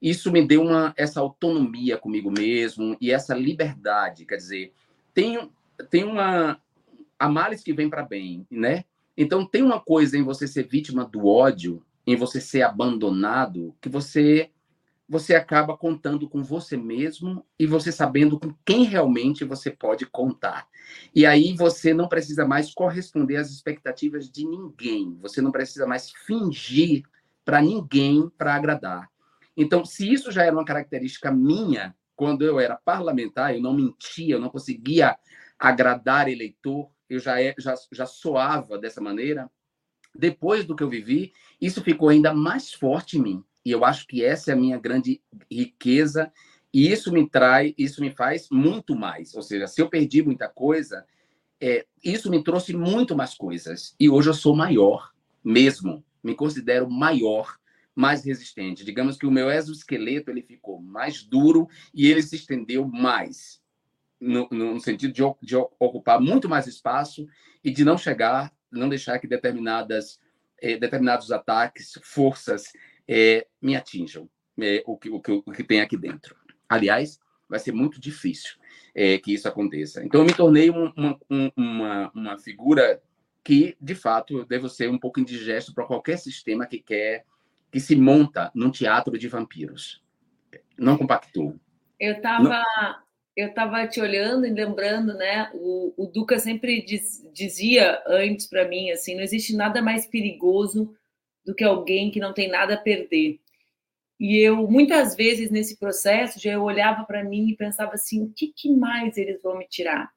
Isso 0.00 0.32
me 0.32 0.46
deu 0.46 0.62
uma, 0.62 0.94
essa 0.96 1.20
autonomia 1.20 1.96
comigo 1.96 2.30
mesmo 2.30 2.96
e 3.00 3.10
essa 3.10 3.34
liberdade, 3.34 4.24
quer 4.24 4.36
dizer, 4.36 4.72
tem, 5.12 5.50
tem 5.90 6.04
uma... 6.04 6.60
A 7.18 7.28
males 7.28 7.62
que 7.62 7.74
vem 7.74 7.90
para 7.90 8.02
bem, 8.02 8.46
né? 8.50 8.84
Então, 9.14 9.44
tem 9.44 9.62
uma 9.62 9.78
coisa 9.78 10.16
em 10.16 10.22
você 10.22 10.48
ser 10.48 10.66
vítima 10.66 11.04
do 11.04 11.26
ódio, 11.26 11.82
em 12.06 12.16
você 12.16 12.40
ser 12.40 12.62
abandonado, 12.62 13.74
que 13.80 13.88
você 13.88 14.50
você 15.10 15.34
acaba 15.34 15.76
contando 15.76 16.28
com 16.28 16.40
você 16.40 16.76
mesmo 16.76 17.44
e 17.58 17.66
você 17.66 17.90
sabendo 17.90 18.38
com 18.38 18.54
quem 18.64 18.84
realmente 18.84 19.44
você 19.44 19.68
pode 19.68 20.06
contar. 20.06 20.68
E 21.12 21.26
aí 21.26 21.52
você 21.52 21.92
não 21.92 22.08
precisa 22.08 22.46
mais 22.46 22.72
corresponder 22.72 23.34
às 23.34 23.50
expectativas 23.50 24.30
de 24.30 24.46
ninguém, 24.46 25.18
você 25.20 25.42
não 25.42 25.50
precisa 25.50 25.84
mais 25.84 26.12
fingir 26.12 27.02
para 27.44 27.60
ninguém 27.60 28.30
para 28.38 28.54
agradar. 28.54 29.10
Então, 29.60 29.84
se 29.84 30.10
isso 30.10 30.32
já 30.32 30.42
era 30.42 30.56
uma 30.56 30.64
característica 30.64 31.30
minha, 31.30 31.94
quando 32.16 32.46
eu 32.46 32.58
era 32.58 32.80
parlamentar, 32.82 33.54
eu 33.54 33.60
não 33.60 33.74
mentia, 33.74 34.34
eu 34.34 34.40
não 34.40 34.48
conseguia 34.48 35.18
agradar 35.58 36.28
eleitor, 36.28 36.90
eu 37.10 37.18
já, 37.18 37.42
é, 37.42 37.54
já, 37.58 37.74
já 37.92 38.06
soava 38.06 38.78
dessa 38.78 39.02
maneira. 39.02 39.50
Depois 40.14 40.64
do 40.64 40.74
que 40.74 40.82
eu 40.82 40.88
vivi, 40.88 41.34
isso 41.60 41.82
ficou 41.82 42.08
ainda 42.08 42.32
mais 42.32 42.72
forte 42.72 43.18
em 43.18 43.22
mim. 43.22 43.44
E 43.62 43.70
eu 43.70 43.84
acho 43.84 44.06
que 44.06 44.24
essa 44.24 44.50
é 44.50 44.54
a 44.54 44.56
minha 44.56 44.78
grande 44.78 45.20
riqueza 45.50 46.32
e 46.72 46.90
isso 46.90 47.12
me 47.12 47.28
traz, 47.28 47.74
isso 47.76 48.00
me 48.00 48.10
faz 48.10 48.48
muito 48.50 48.96
mais. 48.96 49.34
Ou 49.34 49.42
seja, 49.42 49.66
se 49.66 49.82
eu 49.82 49.90
perdi 49.90 50.22
muita 50.22 50.48
coisa, 50.48 51.04
é, 51.60 51.84
isso 52.02 52.30
me 52.30 52.42
trouxe 52.42 52.74
muito 52.74 53.14
mais 53.14 53.34
coisas. 53.34 53.94
E 54.00 54.08
hoje 54.08 54.30
eu 54.30 54.34
sou 54.34 54.56
maior, 54.56 55.10
mesmo. 55.44 56.02
Me 56.24 56.34
considero 56.34 56.90
maior, 56.90 57.59
mais 58.00 58.24
resistente. 58.24 58.84
Digamos 58.84 59.18
que 59.18 59.26
o 59.26 59.30
meu 59.30 59.50
exoesqueleto 59.50 60.30
ele 60.30 60.42
ficou 60.42 60.80
mais 60.80 61.22
duro 61.22 61.68
e 61.94 62.10
ele 62.10 62.22
se 62.22 62.36
estendeu 62.36 62.88
mais. 62.88 63.60
No, 64.18 64.48
no 64.50 64.78
sentido 64.80 65.12
de, 65.14 65.22
de, 65.46 65.56
ocupar 65.56 66.20
muito 66.20 66.46
mais 66.46 66.66
espaço 66.66 67.26
e 67.64 67.70
de 67.70 67.84
não 67.84 67.96
chegar, 67.96 68.52
não 68.70 68.88
deixar 68.88 69.18
que 69.18 69.26
determinadas, 69.26 70.20
eh, 70.60 70.76
determinados 70.76 71.32
ataques, 71.32 71.98
forças 72.02 72.64
eh, 73.08 73.46
me 73.62 73.74
atinjam, 73.76 74.28
eh, 74.60 74.82
o, 74.86 74.98
que, 74.98 75.08
o, 75.08 75.20
que, 75.20 75.32
o 75.32 75.52
que 75.52 75.64
tem 75.64 75.80
aqui 75.80 75.96
dentro. 75.96 76.36
Aliás, 76.68 77.18
vai 77.48 77.58
ser 77.58 77.72
muito 77.72 77.98
difícil 77.98 78.60
é, 78.94 79.18
que 79.18 79.32
isso 79.32 79.48
aconteça. 79.48 80.04
Então, 80.04 80.20
eu 80.20 80.26
me 80.26 80.34
tornei 80.34 80.70
um, 80.70 80.92
uma, 80.94 81.18
uma, 81.56 82.10
uma 82.14 82.38
figura 82.38 83.02
que, 83.42 83.74
de 83.80 83.94
fato, 83.94 84.44
devo 84.44 84.68
ser 84.68 84.90
um 84.90 84.98
pouco 84.98 85.18
indigesto 85.18 85.74
para 85.74 85.86
qualquer 85.86 86.18
sistema 86.18 86.66
que 86.66 86.78
quer 86.78 87.24
que 87.70 87.80
se 87.80 87.96
monta 87.96 88.50
num 88.54 88.70
teatro 88.70 89.18
de 89.18 89.28
vampiros. 89.28 90.02
Não 90.78 90.96
compactou. 90.96 91.58
Eu 91.98 92.14
estava 92.14 92.64
eu 93.36 93.54
tava 93.54 93.86
te 93.86 94.00
olhando 94.00 94.46
e 94.46 94.50
lembrando, 94.50 95.14
né? 95.14 95.50
O, 95.54 95.94
o 95.96 96.06
Duca 96.06 96.38
sempre 96.38 96.84
diz, 96.84 97.26
dizia 97.32 98.02
antes 98.06 98.46
para 98.46 98.68
mim 98.68 98.90
assim, 98.90 99.14
não 99.14 99.22
existe 99.22 99.56
nada 99.56 99.80
mais 99.80 100.06
perigoso 100.06 100.94
do 101.44 101.54
que 101.54 101.64
alguém 101.64 102.10
que 102.10 102.20
não 102.20 102.34
tem 102.34 102.48
nada 102.48 102.74
a 102.74 102.80
perder. 102.80 103.40
E 104.18 104.36
eu, 104.36 104.68
muitas 104.68 105.16
vezes, 105.16 105.50
nesse 105.50 105.78
processo, 105.78 106.38
já 106.38 106.52
eu 106.52 106.62
olhava 106.62 107.04
para 107.04 107.24
mim 107.24 107.48
e 107.48 107.56
pensava 107.56 107.94
assim: 107.94 108.22
o 108.22 108.30
que, 108.30 108.52
que, 108.54 108.70
mais 108.70 109.16
eles 109.16 109.40
vão 109.42 109.56
me 109.56 109.66
tirar? 109.66 110.10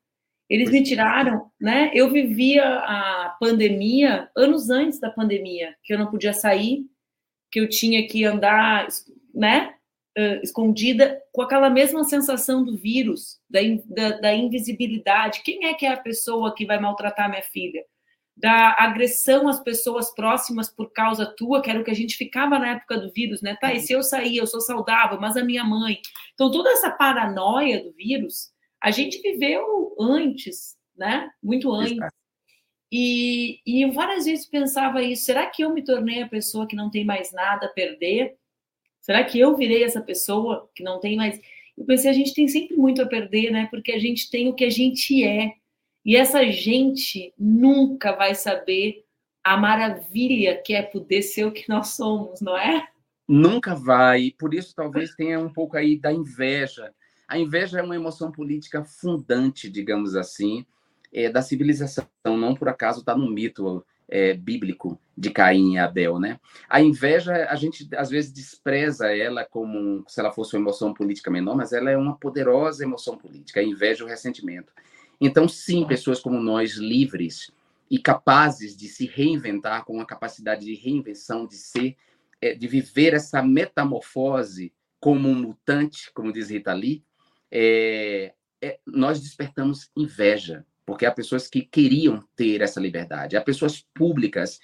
Eles 0.50 0.70
me 0.70 0.84
tiraram, 0.84 1.50
né? 1.60 1.90
Eu 1.94 2.12
vivia 2.12 2.66
a 2.66 3.38
pandemia 3.40 4.30
anos 4.36 4.70
antes 4.70 5.00
da 5.00 5.10
pandemia, 5.10 5.74
que 5.82 5.94
eu 5.94 5.98
não 5.98 6.12
podia 6.12 6.34
sair, 6.34 6.86
que 7.54 7.60
eu 7.60 7.70
tinha 7.70 8.08
que 8.08 8.26
andar, 8.26 8.88
né? 9.34 9.76
escondida, 10.44 11.20
com 11.32 11.42
aquela 11.42 11.72
mesma 11.72 12.04
sensação 12.04 12.64
do 12.64 12.78
vírus, 12.78 13.40
da, 13.50 13.60
da, 13.88 14.18
da 14.20 14.34
invisibilidade. 14.34 15.42
Quem 15.44 15.66
é 15.66 15.74
que 15.74 15.88
é 15.88 15.90
a 15.90 15.98
pessoa 15.98 16.54
que 16.54 16.68
vai 16.68 16.80
maltratar 16.80 17.30
minha 17.30 17.42
filha? 17.42 17.84
da 18.36 18.76
agressão 18.80 19.48
às 19.48 19.62
pessoas 19.62 20.14
próximas 20.14 20.68
por 20.68 20.92
causa 20.92 21.26
tua, 21.38 21.62
que 21.62 21.70
era 21.70 21.80
o 21.80 21.84
que 21.84 21.92
a 21.92 21.96
gente 21.96 22.18
ficava 22.18 22.58
na 22.58 22.72
época 22.72 22.98
do 22.98 23.12
vírus, 23.12 23.42
né? 23.42 23.56
Tá, 23.62 23.74
e 23.74 23.80
se 23.80 23.94
eu 23.94 24.02
sair, 24.02 24.38
eu 24.38 24.48
sou 24.48 24.60
saudável, 24.60 25.20
mas 25.20 25.38
a 25.38 25.44
minha 25.44 25.64
mãe. 25.64 26.00
Então, 26.34 26.50
toda 26.50 26.72
essa 26.72 26.90
paranoia 26.90 27.84
do 27.84 27.94
vírus, 27.94 28.52
a 28.82 28.90
gente 28.90 29.22
viveu 29.22 29.96
antes, 30.00 30.76
né? 30.98 31.30
Muito 31.42 31.72
antes. 31.72 32.10
E, 32.96 33.60
e 33.66 33.90
várias 33.90 34.26
vezes 34.26 34.46
pensava 34.46 35.02
isso: 35.02 35.26
será 35.26 35.48
que 35.48 35.64
eu 35.64 35.74
me 35.74 35.84
tornei 35.84 36.22
a 36.22 36.30
pessoa 36.30 36.68
que 36.68 36.76
não 36.76 36.92
tem 36.92 37.04
mais 37.04 37.32
nada 37.32 37.66
a 37.66 37.70
perder? 37.70 38.36
Será 39.02 39.24
que 39.24 39.40
eu 39.40 39.58
virei 39.58 39.84
essa 39.84 40.00
pessoa 40.00 40.70
que 40.76 40.84
não 40.84 41.00
tem 41.00 41.16
mais. 41.16 41.42
Eu 41.76 41.86
pensei, 41.86 42.12
a 42.12 42.14
gente 42.14 42.36
tem 42.36 42.48
sempre 42.48 42.78
muito 42.78 43.02
a 43.02 43.08
perder, 43.08 43.50
né? 43.50 43.68
Porque 43.72 43.92
a 43.92 44.00
gente 44.00 44.30
tem 44.30 44.48
o 44.48 44.54
que 44.54 44.64
a 44.64 44.70
gente 44.70 45.24
é. 45.24 45.56
E 46.06 46.16
essa 46.16 46.46
gente 46.52 47.34
nunca 47.36 48.16
vai 48.16 48.36
saber 48.36 49.04
a 49.44 49.58
maravilha 49.58 50.62
que 50.64 50.76
é 50.76 50.84
poder 50.84 51.24
ser 51.24 51.46
o 51.46 51.52
que 51.52 51.68
nós 51.68 51.96
somos, 51.96 52.42
não 52.42 52.56
é? 52.56 52.88
Nunca 53.28 53.74
vai. 53.74 54.36
Por 54.38 54.54
isso, 54.54 54.76
talvez 54.76 55.16
tenha 55.16 55.40
um 55.40 55.52
pouco 55.52 55.76
aí 55.76 55.98
da 55.98 56.14
inveja. 56.14 56.94
A 57.28 57.40
inveja 57.40 57.80
é 57.80 57.82
uma 57.82 57.96
emoção 57.96 58.32
política 58.32 58.84
fundante, 58.84 59.68
digamos 59.68 60.16
assim, 60.16 60.64
é, 61.14 61.30
da 61.30 61.42
civilização. 61.42 62.08
Não 62.26 62.56
por 62.56 62.68
acaso 62.68 63.00
está 63.00 63.16
no 63.16 63.30
mito 63.30 63.86
é, 64.08 64.34
bíblico 64.34 65.00
de 65.18 65.30
Caim 65.30 65.74
e 65.74 65.78
Abel, 65.78 66.20
né? 66.20 66.40
A 66.68 66.82
inveja, 66.82 67.48
a 67.50 67.56
gente 67.56 67.88
às 67.96 68.10
vezes 68.10 68.32
despreza 68.32 69.16
ela 69.16 69.46
como 69.46 70.04
se 70.08 70.20
ela 70.20 70.32
fosse 70.32 70.56
uma 70.56 70.62
emoção 70.62 70.94
política 70.94 71.32
menor, 71.32 71.56
mas 71.56 71.72
ela 71.72 71.90
é 71.90 71.98
uma 71.98 72.18
poderosa 72.18 72.84
emoção 72.84 73.18
política. 73.18 73.60
A 73.60 73.64
inveja 73.64 74.04
e 74.04 74.06
o 74.06 74.10
ressentimento. 74.10 74.74
Então, 75.22 75.48
sim, 75.48 75.86
pessoas 75.86 76.20
como 76.20 76.40
nós, 76.40 76.76
livres 76.76 77.52
e 77.90 78.00
capazes 78.00 78.76
de 78.76 78.88
se 78.88 79.06
reinventar, 79.06 79.86
com 79.86 79.94
uma 79.94 80.06
capacidade 80.06 80.66
de 80.66 80.74
reinvenção, 80.74 81.46
de 81.46 81.56
ser, 81.56 81.96
é, 82.42 82.54
de 82.54 82.68
viver 82.68 83.14
essa 83.14 83.42
metamorfose 83.42 84.74
como 85.00 85.30
um 85.30 85.36
mutante, 85.36 86.12
como 86.14 86.34
diz 86.34 86.50
Rita 86.50 86.74
Lee, 86.74 87.04
é, 87.52 88.34
é, 88.62 88.80
nós 88.86 89.22
despertamos 89.22 89.92
inveja, 89.96 90.66
porque 90.86 91.06
há 91.06 91.12
pessoas 91.12 91.48
que 91.48 91.62
queriam 91.62 92.24
ter 92.36 92.62
essa 92.62 92.80
liberdade, 92.80 93.38
há 93.38 93.42
pessoas 93.42 93.86
públicas 93.94 94.60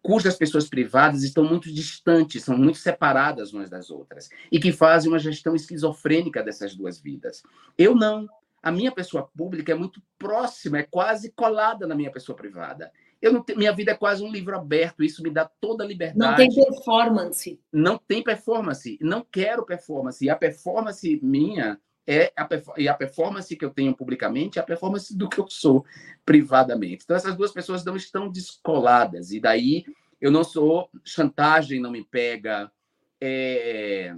cujas 0.00 0.36
pessoas 0.36 0.68
privadas 0.68 1.22
estão 1.22 1.44
muito 1.44 1.72
distantes, 1.72 2.44
são 2.44 2.56
muito 2.56 2.78
separadas 2.78 3.52
umas 3.52 3.68
das 3.68 3.90
outras, 3.90 4.30
e 4.50 4.58
que 4.58 4.72
fazem 4.72 5.10
uma 5.10 5.18
gestão 5.18 5.54
esquizofrênica 5.54 6.42
dessas 6.42 6.74
duas 6.74 7.00
vidas. 7.00 7.42
Eu 7.76 7.94
não 7.94 8.26
a 8.62 8.72
minha 8.72 8.90
pessoa 8.90 9.30
pública 9.36 9.72
é 9.72 9.74
muito 9.74 10.02
próxima, 10.18 10.78
é 10.78 10.82
quase 10.82 11.30
colada 11.32 11.86
na 11.86 11.94
minha 11.94 12.10
pessoa 12.10 12.34
privada. 12.34 12.90
Eu 13.20 13.32
não 13.32 13.44
minha 13.56 13.72
vida 13.72 13.92
é 13.92 13.94
quase 13.94 14.22
um 14.22 14.30
livro 14.30 14.56
aberto, 14.56 15.02
isso 15.02 15.22
me 15.22 15.30
dá 15.30 15.48
toda 15.60 15.84
a 15.84 15.86
liberdade. 15.86 16.18
Não 16.18 16.36
tem 16.36 16.48
performance. 16.48 17.60
Não 17.72 17.98
tem 17.98 18.22
performance, 18.22 18.98
não 19.00 19.26
quero 19.30 19.64
performance. 19.64 20.28
A 20.28 20.36
performance 20.36 21.18
minha 21.22 21.80
é 22.08 22.32
a, 22.34 22.48
e 22.78 22.88
a 22.88 22.94
performance 22.94 23.54
que 23.54 23.62
eu 23.62 23.68
tenho 23.68 23.94
publicamente 23.94 24.58
é 24.58 24.62
a 24.62 24.64
performance 24.64 25.14
do 25.14 25.28
que 25.28 25.38
eu 25.38 25.46
sou 25.50 25.84
privadamente. 26.24 27.04
Então 27.04 27.14
essas 27.14 27.36
duas 27.36 27.52
pessoas 27.52 27.84
não 27.84 27.94
estão 27.96 28.30
descoladas 28.30 29.30
e 29.30 29.38
daí 29.38 29.84
eu 30.18 30.30
não 30.30 30.42
sou 30.42 30.88
chantagem, 31.04 31.80
não 31.80 31.90
me 31.90 32.02
pega. 32.02 32.72
É, 33.20 34.14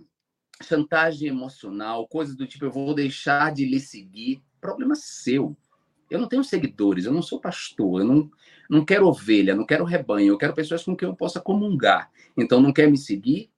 chantagem 0.63 1.29
emocional, 1.29 2.07
coisas 2.07 2.37
do 2.37 2.47
tipo, 2.47 2.67
eu 2.67 2.71
vou 2.71 2.95
deixar 2.95 3.53
de 3.53 3.65
lhe 3.65 3.81
seguir. 3.81 4.41
Problema 4.61 4.95
seu. 4.95 5.57
Eu 6.09 6.21
não 6.21 6.29
tenho 6.29 6.45
seguidores, 6.45 7.07
eu 7.07 7.13
não 7.13 7.23
sou 7.23 7.41
pastor, 7.41 8.01
eu 8.01 8.07
não, 8.07 8.31
não 8.69 8.85
quero 8.85 9.07
ovelha, 9.07 9.55
não 9.55 9.65
quero 9.65 9.85
rebanho, 9.85 10.33
eu 10.33 10.39
quero 10.39 10.55
pessoas 10.55 10.85
com 10.85 10.97
quem 10.97 11.09
eu 11.09 11.15
possa 11.15 11.41
comungar. 11.41 12.11
Então, 12.37 12.61
não 12.61 12.73
quer 12.73 12.91
me 12.91 12.99
seguir? 12.99 13.51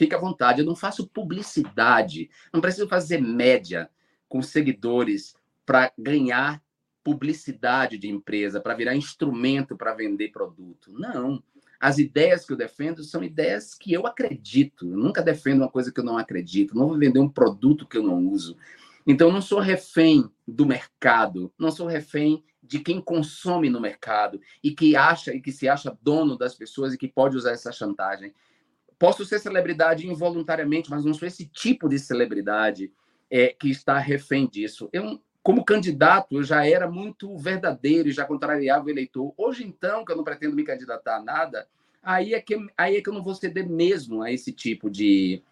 Fique 0.00 0.14
à 0.14 0.18
vontade. 0.18 0.60
Eu 0.60 0.66
não 0.66 0.74
faço 0.74 1.06
publicidade, 1.06 2.30
não 2.50 2.62
preciso 2.62 2.88
fazer 2.88 3.20
média 3.20 3.90
com 4.30 4.40
seguidores 4.40 5.34
para 5.66 5.92
ganhar 5.98 6.62
publicidade 7.04 7.98
de 7.98 8.08
empresa, 8.08 8.62
para 8.62 8.72
virar 8.72 8.96
instrumento 8.96 9.76
para 9.76 9.92
vender 9.92 10.32
produto. 10.32 10.90
Não. 10.90 11.42
As 11.78 11.98
ideias 11.98 12.46
que 12.46 12.52
eu 12.54 12.56
defendo 12.56 13.04
são 13.04 13.22
ideias 13.22 13.74
que 13.74 13.92
eu 13.92 14.06
acredito. 14.06 14.88
Eu 14.88 14.96
nunca 14.96 15.20
defendo 15.20 15.60
uma 15.60 15.70
coisa 15.70 15.92
que 15.92 16.00
eu 16.00 16.04
não 16.04 16.16
acredito. 16.16 16.74
Não 16.74 16.88
vou 16.88 16.98
vender 16.98 17.20
um 17.20 17.28
produto 17.28 17.86
que 17.86 17.98
eu 17.98 18.02
não 18.02 18.26
uso. 18.26 18.56
Então, 19.06 19.30
não 19.30 19.42
sou 19.42 19.60
refém 19.60 20.30
do 20.48 20.64
mercado, 20.64 21.52
não 21.58 21.70
sou 21.70 21.86
refém 21.86 22.42
de 22.62 22.78
quem 22.78 23.02
consome 23.02 23.68
no 23.68 23.78
mercado 23.78 24.40
e 24.64 24.70
que 24.70 24.96
acha 24.96 25.34
e 25.34 25.42
que 25.42 25.52
se 25.52 25.68
acha 25.68 25.94
dono 26.00 26.38
das 26.38 26.54
pessoas 26.54 26.94
e 26.94 26.98
que 26.98 27.06
pode 27.06 27.36
usar 27.36 27.50
essa 27.50 27.70
chantagem. 27.70 28.32
Posso 29.00 29.24
ser 29.24 29.38
celebridade 29.38 30.06
involuntariamente, 30.06 30.90
mas 30.90 31.06
não 31.06 31.14
sou 31.14 31.26
esse 31.26 31.46
tipo 31.46 31.88
de 31.88 31.98
celebridade 31.98 32.92
é, 33.30 33.48
que 33.48 33.70
está 33.70 33.96
refém 33.96 34.46
disso. 34.46 34.90
Eu, 34.92 35.18
como 35.42 35.64
candidato, 35.64 36.36
eu 36.36 36.42
já 36.42 36.66
era 36.66 36.86
muito 36.86 37.34
verdadeiro 37.38 38.10
e 38.10 38.12
já 38.12 38.26
contrariava 38.26 38.84
o 38.84 38.90
eleitor. 38.90 39.32
Hoje, 39.38 39.64
então, 39.64 40.04
que 40.04 40.12
eu 40.12 40.16
não 40.16 40.22
pretendo 40.22 40.54
me 40.54 40.64
candidatar 40.64 41.16
a 41.16 41.22
nada, 41.22 41.66
aí 42.02 42.34
é 42.34 42.42
que, 42.42 42.54
aí 42.76 42.96
é 42.96 43.00
que 43.00 43.08
eu 43.08 43.14
não 43.14 43.22
vou 43.22 43.34
ceder 43.34 43.66
mesmo 43.66 44.22
a 44.22 44.30
esse 44.30 44.52
tipo 44.52 44.90
de, 44.90 45.42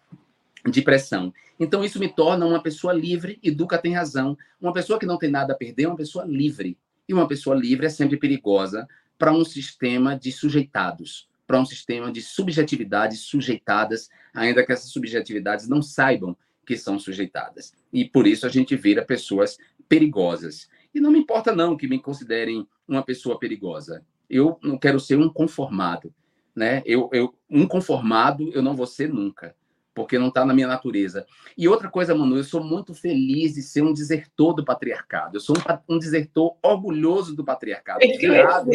de 0.69 0.83
pressão. 0.83 1.33
Então, 1.59 1.83
isso 1.83 1.97
me 1.97 2.07
torna 2.07 2.45
uma 2.45 2.61
pessoa 2.61 2.93
livre, 2.93 3.39
e 3.41 3.49
Duca 3.49 3.79
tem 3.79 3.95
razão. 3.95 4.37
Uma 4.61 4.73
pessoa 4.73 4.99
que 4.99 5.07
não 5.07 5.17
tem 5.17 5.31
nada 5.31 5.53
a 5.53 5.57
perder 5.57 5.85
é 5.85 5.87
uma 5.87 5.97
pessoa 5.97 6.23
livre. 6.23 6.77
E 7.07 7.15
uma 7.15 7.27
pessoa 7.27 7.55
livre 7.55 7.87
é 7.87 7.89
sempre 7.89 8.15
perigosa 8.15 8.87
para 9.17 9.33
um 9.33 9.43
sistema 9.43 10.15
de 10.15 10.31
sujeitados, 10.31 11.28
para 11.49 11.59
um 11.59 11.65
sistema 11.65 12.11
de 12.11 12.21
subjetividades 12.21 13.21
sujeitadas, 13.21 14.07
ainda 14.31 14.63
que 14.63 14.71
essas 14.71 14.91
subjetividades 14.91 15.67
não 15.67 15.81
saibam 15.81 16.37
que 16.63 16.77
são 16.77 16.99
sujeitadas. 16.99 17.73
E 17.91 18.05
por 18.05 18.27
isso 18.27 18.45
a 18.45 18.49
gente 18.49 18.75
vira 18.75 19.03
pessoas 19.03 19.57
perigosas. 19.87 20.69
E 20.93 20.99
não 20.99 21.09
me 21.09 21.17
importa 21.17 21.55
não 21.55 21.75
que 21.75 21.87
me 21.87 21.97
considerem 21.97 22.67
uma 22.87 23.01
pessoa 23.01 23.39
perigosa. 23.39 24.05
Eu 24.29 24.59
não 24.61 24.77
quero 24.77 24.99
ser 24.99 25.17
um 25.17 25.27
conformado, 25.27 26.13
né? 26.55 26.83
Eu, 26.85 27.09
eu 27.11 27.33
um 27.49 27.67
conformado 27.67 28.51
eu 28.53 28.61
não 28.61 28.75
vou 28.75 28.85
ser 28.85 29.11
nunca, 29.11 29.55
porque 29.99 30.17
não 30.17 30.29
está 30.29 30.45
na 30.45 30.53
minha 30.53 30.65
natureza. 30.65 31.27
E 31.57 31.67
outra 31.67 31.89
coisa, 31.89 32.15
Manu, 32.15 32.37
eu 32.37 32.43
sou 32.45 32.63
muito 32.63 32.93
feliz 32.93 33.55
de 33.55 33.61
ser 33.61 33.81
um 33.81 33.91
desertor 33.91 34.53
do 34.53 34.63
patriarcado. 34.63 35.35
Eu 35.35 35.41
sou 35.41 35.57
um, 35.57 35.95
um 35.95 35.99
desertor 35.99 36.55
orgulhoso 36.63 37.35
do 37.35 37.43
patriarcado. 37.43 38.01
É 38.01 38.07
viado, 38.17 38.69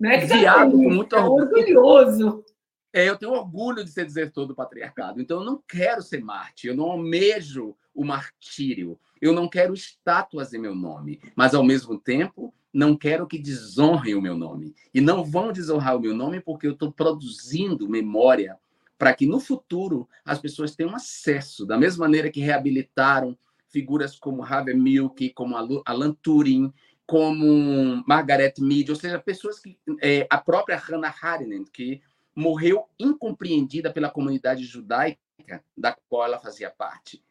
não 0.00 0.10
é 0.10 0.18
que 0.18 0.26
viado 0.28 0.70
com 0.70 0.88
muito 0.88 1.14
é 1.14 1.20
orgulhoso. 1.20 2.42
É, 2.90 3.06
eu 3.06 3.18
tenho 3.18 3.32
orgulho 3.32 3.84
de 3.84 3.90
ser 3.90 4.06
desertor 4.06 4.46
do 4.46 4.54
patriarcado. 4.54 5.20
Então, 5.20 5.40
eu 5.40 5.44
não 5.44 5.62
quero 5.68 6.00
ser 6.00 6.24
Marte, 6.24 6.68
eu 6.68 6.74
não 6.74 6.86
almejo 6.86 7.76
o 7.94 8.02
martírio. 8.02 8.98
Eu 9.20 9.34
não 9.34 9.46
quero 9.46 9.74
estátuas 9.74 10.54
em 10.54 10.58
meu 10.58 10.74
nome, 10.74 11.20
mas, 11.36 11.52
ao 11.52 11.62
mesmo 11.62 11.98
tempo, 11.98 12.54
não 12.72 12.96
quero 12.96 13.26
que 13.26 13.38
desonrem 13.38 14.14
o 14.14 14.22
meu 14.22 14.38
nome. 14.38 14.74
E 14.94 15.02
não 15.02 15.22
vão 15.22 15.52
desonrar 15.52 15.98
o 15.98 16.00
meu 16.00 16.14
nome 16.14 16.40
porque 16.40 16.66
eu 16.66 16.72
estou 16.72 16.90
produzindo 16.90 17.86
memória 17.86 18.56
para 18.98 19.14
que 19.14 19.26
no 19.26 19.40
futuro 19.40 20.08
as 20.24 20.38
pessoas 20.38 20.74
tenham 20.74 20.94
acesso, 20.94 21.66
da 21.66 21.76
mesma 21.76 22.06
maneira 22.06 22.30
que 22.30 22.40
reabilitaram 22.40 23.36
figuras 23.68 24.18
como 24.18 24.42
Harvey 24.42 24.74
Milk, 24.74 25.30
como 25.30 25.56
Alan 25.56 26.12
Turing, 26.22 26.72
como 27.06 28.02
Margaret 28.06 28.54
Mead, 28.58 28.90
ou 28.90 28.96
seja, 28.96 29.18
pessoas 29.18 29.58
que 29.58 29.78
é, 30.00 30.26
a 30.30 30.38
própria 30.38 30.76
Hannah 30.76 31.14
Arendt, 31.20 31.70
que 31.70 32.00
morreu 32.34 32.88
incompreendida 32.98 33.92
pela 33.92 34.10
comunidade 34.10 34.64
judaica 34.64 35.62
da 35.76 35.96
qual 36.08 36.24
ela 36.24 36.38
fazia 36.38 36.70
parte. 36.70 37.22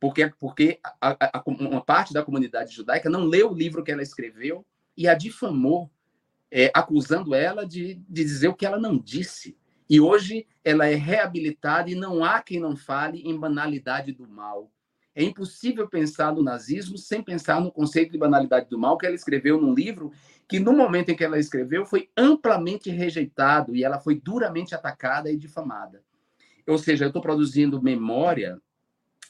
Porque, 0.00 0.32
porque 0.38 0.78
a, 1.00 1.38
a, 1.38 1.42
uma 1.46 1.82
parte 1.82 2.12
da 2.12 2.22
comunidade 2.22 2.74
judaica 2.74 3.10
não 3.10 3.24
leu 3.24 3.50
o 3.50 3.54
livro 3.54 3.82
que 3.82 3.90
ela 3.90 4.02
escreveu 4.02 4.64
e 4.96 5.08
a 5.08 5.14
difamou, 5.14 5.90
é, 6.50 6.70
acusando 6.74 7.34
ela 7.34 7.66
de, 7.66 7.94
de 7.94 8.24
dizer 8.24 8.48
o 8.48 8.54
que 8.54 8.64
ela 8.64 8.78
não 8.78 8.96
disse. 8.96 9.56
E 9.88 10.00
hoje 10.00 10.46
ela 10.64 10.86
é 10.86 10.94
reabilitada 10.94 11.90
e 11.90 11.94
não 11.94 12.24
há 12.24 12.42
quem 12.42 12.58
não 12.58 12.76
fale 12.76 13.20
em 13.20 13.38
banalidade 13.38 14.12
do 14.12 14.26
mal. 14.26 14.70
É 15.14 15.22
impossível 15.22 15.88
pensar 15.88 16.34
no 16.34 16.42
nazismo 16.42 16.98
sem 16.98 17.22
pensar 17.22 17.60
no 17.60 17.72
conceito 17.72 18.12
de 18.12 18.18
banalidade 18.18 18.68
do 18.68 18.78
mal 18.78 18.98
que 18.98 19.06
ela 19.06 19.14
escreveu 19.14 19.60
num 19.60 19.72
livro 19.72 20.12
que, 20.46 20.60
no 20.60 20.72
momento 20.72 21.08
em 21.08 21.16
que 21.16 21.24
ela 21.24 21.38
escreveu, 21.38 21.86
foi 21.86 22.10
amplamente 22.16 22.90
rejeitado 22.90 23.74
e 23.74 23.82
ela 23.82 23.98
foi 23.98 24.20
duramente 24.20 24.74
atacada 24.74 25.30
e 25.30 25.36
difamada. 25.36 26.02
Ou 26.66 26.76
seja, 26.76 27.04
eu 27.04 27.08
estou 27.08 27.22
produzindo 27.22 27.80
memória, 27.80 28.60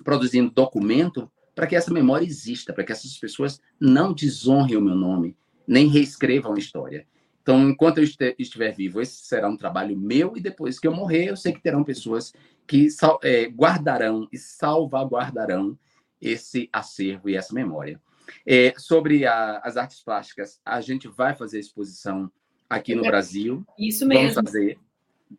produzindo 0.02 0.50
documento 0.50 1.30
para 1.54 1.66
que 1.66 1.76
essa 1.76 1.92
memória 1.92 2.24
exista, 2.24 2.72
para 2.72 2.82
que 2.82 2.92
essas 2.92 3.16
pessoas 3.16 3.60
não 3.78 4.12
desonrem 4.12 4.76
o 4.76 4.80
meu 4.80 4.94
nome, 4.94 5.36
nem 5.66 5.86
reescrevam 5.86 6.54
a 6.54 6.58
história. 6.58 7.06
Então, 7.46 7.70
enquanto 7.70 7.98
eu 7.98 8.04
estiver 8.36 8.74
vivo, 8.74 9.00
esse 9.00 9.24
será 9.24 9.48
um 9.48 9.56
trabalho 9.56 9.96
meu, 9.96 10.36
e 10.36 10.40
depois 10.40 10.80
que 10.80 10.88
eu 10.88 10.92
morrer, 10.92 11.26
eu 11.26 11.36
sei 11.36 11.52
que 11.52 11.62
terão 11.62 11.84
pessoas 11.84 12.34
que 12.66 12.88
é, 13.22 13.44
guardarão 13.44 14.28
e 14.32 14.36
salvaguardarão 14.36 15.78
esse 16.20 16.68
acervo 16.72 17.30
e 17.30 17.36
essa 17.36 17.54
memória. 17.54 18.02
É, 18.44 18.74
sobre 18.76 19.26
a, 19.26 19.58
as 19.58 19.76
artes 19.76 20.02
plásticas, 20.02 20.60
a 20.64 20.80
gente 20.80 21.06
vai 21.06 21.36
fazer 21.36 21.60
exposição 21.60 22.28
aqui 22.68 22.96
no 22.96 23.04
é, 23.04 23.06
Brasil. 23.06 23.64
Isso 23.78 24.04
mesmo. 24.04 24.34
Vamos 24.34 24.50
fazer 24.50 24.80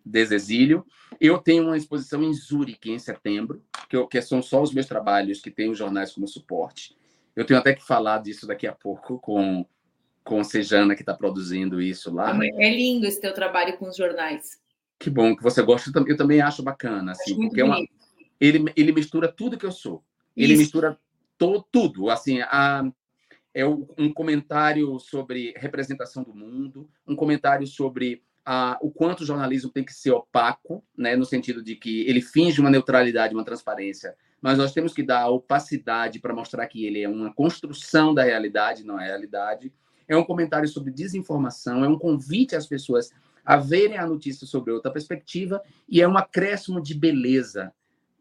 Desexílio. 0.06 0.86
Eu 1.20 1.40
tenho 1.40 1.64
uma 1.64 1.76
exposição 1.76 2.24
em 2.24 2.34
Zurique 2.34 2.90
em 2.90 3.00
setembro, 3.00 3.62
que, 3.90 3.98
eu, 3.98 4.08
que 4.08 4.22
são 4.22 4.42
só 4.42 4.62
os 4.62 4.74
meus 4.74 4.86
trabalhos, 4.86 5.42
que 5.42 5.52
tem 5.52 5.70
os 5.70 5.78
jornais 5.78 6.14
como 6.14 6.26
suporte. 6.26 6.96
Eu 7.36 7.44
tenho 7.44 7.60
até 7.60 7.74
que 7.74 7.86
falar 7.86 8.20
disso 8.20 8.48
daqui 8.48 8.66
a 8.66 8.72
pouco 8.72 9.20
com 9.20 9.66
com 10.28 10.44
Sejana, 10.44 10.94
que 10.94 11.02
está 11.02 11.14
produzindo 11.14 11.82
isso 11.82 12.14
lá. 12.14 12.38
É 12.58 12.70
lindo 12.70 13.08
esse 13.08 13.20
teu 13.20 13.34
trabalho 13.34 13.78
com 13.78 13.88
os 13.88 13.96
jornais. 13.96 14.60
Que 15.00 15.10
bom 15.10 15.34
que 15.36 15.42
você 15.42 15.62
gosta. 15.62 15.90
Eu 16.06 16.18
também 16.18 16.42
acho 16.42 16.62
bacana, 16.62 17.14
assim, 17.14 17.32
acho 17.32 17.42
porque 17.42 17.62
é 17.62 17.64
uma, 17.64 17.78
ele, 18.40 18.66
ele 18.76 18.92
mistura 18.92 19.32
tudo 19.32 19.58
que 19.58 19.66
eu 19.66 19.72
sou. 19.72 20.04
Ele 20.36 20.54
isso. 20.54 20.62
mistura 20.64 21.00
to, 21.38 21.66
tudo, 21.72 22.10
assim, 22.10 22.42
a, 22.42 22.84
é 23.54 23.66
um 23.66 24.12
comentário 24.14 25.00
sobre 25.00 25.54
representação 25.56 26.24
do 26.24 26.36
mundo, 26.36 26.90
um 27.08 27.16
comentário 27.16 27.66
sobre 27.66 28.22
a, 28.46 28.78
o 28.82 28.92
quanto 28.92 29.22
o 29.22 29.26
jornalismo 29.26 29.72
tem 29.72 29.84
que 29.84 29.94
ser 29.94 30.12
opaco, 30.12 30.84
né, 30.98 31.16
no 31.16 31.26
sentido 31.26 31.64
de 31.64 31.76
que 31.76 32.02
ele 32.08 32.22
finge 32.22 32.60
uma 32.60 32.70
neutralidade, 32.70 33.34
uma 33.34 33.46
transparência, 33.46 34.16
mas 34.42 34.58
nós 34.58 34.74
temos 34.74 34.94
que 34.94 35.04
dar 35.04 35.22
a 35.22 35.30
opacidade 35.30 36.20
para 36.20 36.34
mostrar 36.34 36.68
que 36.68 36.86
ele 36.86 37.02
é 37.02 37.10
uma 37.10 37.34
construção 37.34 38.14
da 38.14 38.24
realidade, 38.24 38.84
não 38.84 39.00
é 39.00 39.06
realidade 39.06 39.74
é 40.08 40.16
um 40.16 40.24
comentário 40.24 40.68
sobre 40.68 40.92
desinformação, 40.92 41.84
é 41.84 41.88
um 41.88 41.98
convite 41.98 42.56
às 42.56 42.66
pessoas 42.66 43.12
a 43.46 43.58
verem 43.58 43.98
a 43.98 44.06
notícia 44.06 44.46
sobre 44.46 44.72
outra 44.72 44.92
perspectiva 44.92 45.62
e 45.88 46.02
é 46.02 46.08
um 46.08 46.18
acréscimo 46.18 46.82
de 46.82 46.94
beleza, 46.94 47.74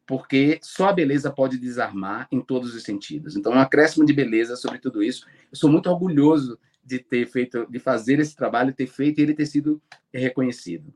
porque 0.06 0.60
só 0.62 0.90
a 0.90 0.92
beleza 0.92 1.30
pode 1.30 1.58
desarmar 1.58 2.28
em 2.30 2.40
todos 2.40 2.74
os 2.74 2.84
sentidos. 2.84 3.36
Então, 3.36 3.52
é 3.52 3.56
um 3.56 3.60
acréscimo 3.60 4.06
de 4.06 4.12
beleza 4.12 4.54
sobre 4.54 4.78
tudo 4.78 5.02
isso. 5.02 5.26
Eu 5.50 5.56
sou 5.56 5.68
muito 5.68 5.90
orgulhoso 5.90 6.58
de 6.84 7.00
ter 7.00 7.26
feito, 7.26 7.66
de 7.68 7.80
fazer 7.80 8.20
esse 8.20 8.36
trabalho, 8.36 8.72
ter 8.72 8.86
feito 8.86 9.18
e 9.18 9.22
ele 9.22 9.34
ter 9.34 9.46
sido 9.46 9.82
reconhecido. 10.14 10.94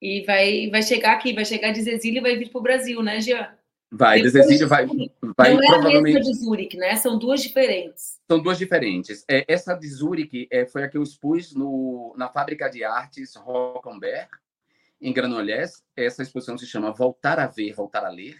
E 0.00 0.24
vai, 0.24 0.70
vai 0.70 0.82
chegar 0.82 1.12
aqui, 1.12 1.34
vai 1.34 1.44
chegar 1.44 1.70
de 1.70 1.82
Zezília 1.82 2.18
e 2.18 2.22
vai 2.22 2.36
vir 2.36 2.48
para 2.48 2.58
o 2.58 2.62
Brasil, 2.62 3.02
né, 3.02 3.20
Jean? 3.20 3.54
Vai, 3.94 4.22
Desexílio 4.22 4.66
vai, 4.66 4.86
vai 5.36 5.52
não 5.52 5.62
é 5.62 5.66
provavelmente... 5.66 5.98
a 5.98 6.00
mesma 6.00 6.20
de 6.20 6.34
Zurich, 6.38 6.76
né? 6.78 6.96
São 6.96 7.18
duas 7.18 7.42
diferentes. 7.42 8.18
São 8.26 8.42
duas 8.42 8.56
diferentes. 8.56 9.22
É, 9.28 9.44
essa 9.46 9.74
de 9.74 9.86
Zurich 9.86 10.48
é, 10.50 10.64
foi 10.64 10.82
a 10.82 10.88
que 10.88 10.96
eu 10.96 11.02
expus 11.02 11.54
no, 11.54 12.14
na 12.16 12.26
Fábrica 12.30 12.70
de 12.70 12.82
Artes 12.82 13.36
Rockenberg, 13.36 14.30
em 14.98 15.12
Granollers. 15.12 15.82
Essa 15.94 16.22
exposição 16.22 16.56
se 16.56 16.66
chama 16.66 16.90
Voltar 16.90 17.38
a 17.38 17.46
Ver, 17.46 17.74
Voltar 17.74 18.02
a 18.02 18.08
Ler, 18.08 18.36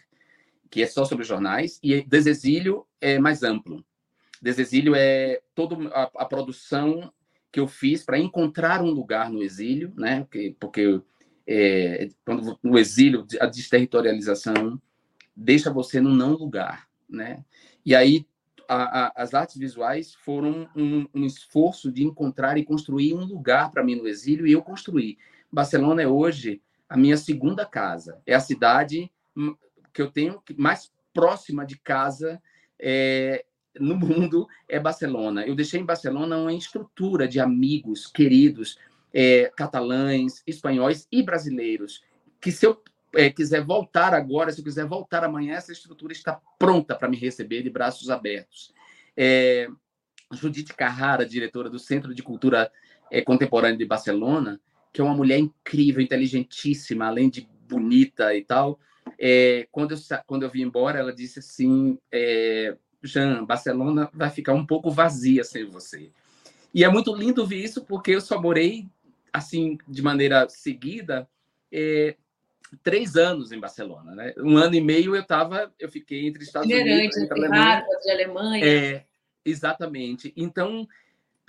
que 0.70 0.82
é 0.82 0.86
só 0.86 1.04
sobre 1.04 1.22
jornais, 1.22 1.78
e 1.82 2.00
Desexílio 2.00 2.86
é 2.98 3.18
mais 3.18 3.42
amplo. 3.42 3.84
Desexílio 4.40 4.94
é 4.96 5.42
toda 5.54 5.76
a, 5.90 6.10
a 6.16 6.24
produção 6.24 7.12
que 7.52 7.60
eu 7.60 7.68
fiz 7.68 8.02
para 8.02 8.18
encontrar 8.18 8.80
um 8.80 8.90
lugar 8.90 9.30
no 9.30 9.42
exílio, 9.42 9.92
né? 9.96 10.20
Porque, 10.20 10.56
porque 10.58 11.02
é, 11.46 12.08
quando, 12.24 12.58
no 12.62 12.78
exílio, 12.78 13.26
a 13.38 13.44
desterritorialização 13.44 14.80
deixa 15.34 15.70
você 15.70 16.00
no 16.00 16.10
não 16.10 16.32
lugar, 16.32 16.88
né? 17.08 17.44
E 17.84 17.94
aí 17.94 18.26
a, 18.68 19.06
a, 19.06 19.12
as 19.16 19.34
artes 19.34 19.56
visuais 19.56 20.14
foram 20.14 20.68
um, 20.74 21.06
um, 21.14 21.26
esforço 21.26 21.90
de 21.90 22.04
encontrar 22.04 22.56
e 22.56 22.64
construir 22.64 23.14
um 23.14 23.24
lugar 23.24 23.70
para 23.70 23.84
mim 23.84 23.96
no 23.96 24.06
exílio 24.06 24.46
e 24.46 24.52
eu 24.52 24.62
construí. 24.62 25.18
Barcelona 25.50 26.02
é 26.02 26.08
hoje 26.08 26.62
a 26.88 26.96
minha 26.96 27.16
segunda 27.16 27.66
casa. 27.66 28.20
É 28.26 28.34
a 28.34 28.40
cidade 28.40 29.10
que 29.92 30.00
eu 30.00 30.10
tenho 30.10 30.42
mais 30.56 30.92
próxima 31.12 31.66
de 31.66 31.78
casa 31.78 32.40
é, 32.78 33.44
no 33.78 33.96
mundo 33.96 34.46
é 34.68 34.78
Barcelona. 34.78 35.46
Eu 35.46 35.54
deixei 35.54 35.80
em 35.80 35.84
Barcelona 35.84 36.36
uma 36.36 36.52
estrutura 36.52 37.28
de 37.28 37.40
amigos 37.40 38.06
queridos, 38.06 38.78
é, 39.12 39.50
catalães, 39.56 40.42
espanhóis 40.46 41.06
e 41.10 41.22
brasileiros, 41.22 42.02
que 42.40 42.50
se 42.50 42.66
eu 42.66 42.82
é, 43.14 43.30
quiser 43.30 43.62
voltar 43.64 44.14
agora, 44.14 44.52
se 44.52 44.60
eu 44.60 44.64
quiser 44.64 44.86
voltar 44.86 45.24
amanhã, 45.24 45.54
essa 45.54 45.72
estrutura 45.72 46.12
está 46.12 46.40
pronta 46.58 46.94
para 46.94 47.08
me 47.08 47.16
receber 47.16 47.62
de 47.62 47.70
braços 47.70 48.10
abertos. 48.10 48.72
É, 49.16 49.68
Judite 50.32 50.74
Carrara, 50.74 51.26
diretora 51.26 51.68
do 51.68 51.78
Centro 51.78 52.14
de 52.14 52.22
Cultura 52.22 52.70
é, 53.10 53.20
Contemporânea 53.20 53.76
de 53.76 53.84
Barcelona, 53.84 54.60
que 54.92 55.00
é 55.00 55.04
uma 55.04 55.14
mulher 55.14 55.38
incrível, 55.38 56.02
inteligentíssima, 56.02 57.06
além 57.06 57.28
de 57.28 57.48
bonita 57.68 58.34
e 58.34 58.44
tal. 58.44 58.78
É, 59.18 59.66
quando, 59.70 59.92
eu, 59.92 59.98
quando 60.26 60.42
eu 60.44 60.50
vim 60.50 60.62
embora, 60.62 60.98
ela 60.98 61.12
disse 61.12 61.38
assim: 61.38 61.98
é, 62.10 62.76
Jean, 63.02 63.44
Barcelona 63.44 64.10
vai 64.12 64.30
ficar 64.30 64.54
um 64.54 64.64
pouco 64.64 64.90
vazia 64.90 65.44
sem 65.44 65.64
você. 65.64 66.10
E 66.74 66.84
é 66.84 66.88
muito 66.88 67.14
lindo 67.14 67.46
ver 67.46 67.62
isso, 67.62 67.84
porque 67.84 68.12
eu 68.12 68.20
só 68.20 68.40
morei 68.40 68.86
assim 69.32 69.78
de 69.88 70.02
maneira 70.02 70.48
seguida 70.48 71.28
é, 71.70 72.16
três 72.82 73.16
anos 73.16 73.52
em 73.52 73.60
Barcelona, 73.60 74.14
né? 74.14 74.34
Um 74.38 74.56
ano 74.56 74.74
e 74.74 74.80
meio 74.80 75.14
eu 75.14 75.22
estava, 75.22 75.72
eu 75.78 75.88
fiquei 75.88 76.26
entre 76.26 76.42
Estados 76.42 76.70
Unidos, 76.70 77.16
entre 77.16 77.38
Alemanha, 77.38 77.84
de 78.02 78.10
Alemanha. 78.10 78.64
É, 78.64 79.04
exatamente. 79.44 80.32
Então 80.36 80.86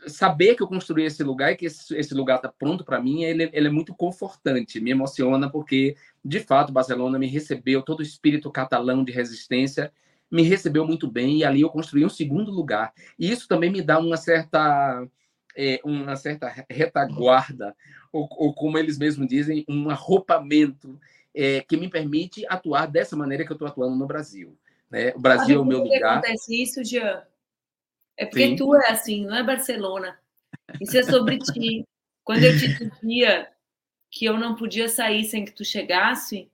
saber 0.06 0.56
que 0.56 0.64
eu 0.64 0.68
construí 0.68 1.06
esse 1.06 1.24
lugar 1.24 1.54
e 1.54 1.56
que 1.56 1.68
esse, 1.68 1.96
esse 1.96 2.14
lugar 2.14 2.36
está 2.36 2.50
pronto 2.50 2.84
para 2.84 3.02
mim, 3.02 3.24
ele, 3.24 3.50
ele, 3.54 3.68
é 3.68 3.72
muito 3.72 3.96
confortante, 3.96 4.82
me 4.82 4.92
emociona 4.92 5.50
porque 5.50 5.96
de 6.26 6.42
fato 6.42 6.74
Barcelona 6.74 7.18
me 7.18 7.28
recebeu 7.28 7.82
todo 7.82 8.00
o 8.02 8.04
espírito 8.04 8.52
catalão 8.52 9.02
de 9.02 9.14
resistência 9.14 9.94
me 10.34 10.42
recebeu 10.42 10.84
muito 10.84 11.10
bem 11.10 11.38
e 11.38 11.44
ali 11.46 11.62
eu 11.62 11.70
construí 11.70 12.04
um 12.04 12.10
segundo 12.10 12.50
lugar. 12.52 12.92
E 13.20 13.32
isso 13.32 13.48
também 13.48 13.72
me 13.72 13.84
dá 13.84 14.00
uma 14.00 14.18
certa 14.18 15.08
é, 15.56 15.80
uma 15.84 16.16
certa 16.16 16.52
retaguarda, 16.68 17.76
ou, 18.14 18.30
ou, 18.38 18.54
como 18.54 18.78
eles 18.78 19.00
mesmos 19.00 19.28
dizem, 19.28 19.66
um 19.68 19.90
arropamento 19.90 21.00
é, 21.36 21.62
que 21.62 21.76
me 21.76 21.90
permite 21.90 22.46
atuar 22.48 22.86
dessa 22.86 23.16
maneira 23.16 23.44
que 23.44 23.52
eu 23.52 23.56
estou 23.56 23.68
atuando 23.68 23.96
no 23.96 24.06
Brasil. 24.06 24.56
Né? 24.90 25.12
O 25.16 25.20
Brasil 25.20 25.58
é 25.58 25.60
o 25.60 25.66
meu 25.66 25.80
lugar. 25.80 26.20
acontece 26.20 26.62
isso, 26.62 26.84
Jean? 26.84 27.24
É 28.16 28.26
porque 28.26 28.50
Sim. 28.50 28.56
tu 28.56 28.76
é 28.76 28.92
assim, 28.92 29.26
não 29.26 29.36
é 29.36 29.44
Barcelona. 29.44 30.20
Isso 30.80 30.96
é 30.96 31.02
sobre 31.02 31.40
ti. 31.40 31.84
Quando 32.24 32.44
eu 32.44 32.58
te 32.58 32.68
dizia 32.68 33.50
que 34.12 34.26
eu 34.26 34.38
não 34.38 34.56
podia 34.56 34.88
sair 34.88 35.26
sem 35.26 35.44
que 35.44 35.52
tu 35.52 35.66
chegasse, 35.66 36.50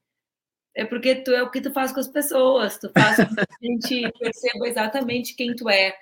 é 0.74 0.86
porque 0.86 1.16
tu 1.16 1.32
é 1.32 1.44
o 1.44 1.52
que 1.52 1.60
tu 1.60 1.72
faz 1.74 1.92
com 1.92 2.00
as 2.00 2.08
pessoas, 2.08 2.80
tu 2.80 2.90
faz 2.90 3.18
com 3.18 3.36
que 3.36 3.42
a 3.42 3.46
gente 3.62 4.12
perceba 4.18 4.68
exatamente 4.68 5.36
quem 5.36 5.54
tu 5.54 5.70
é. 5.70 5.94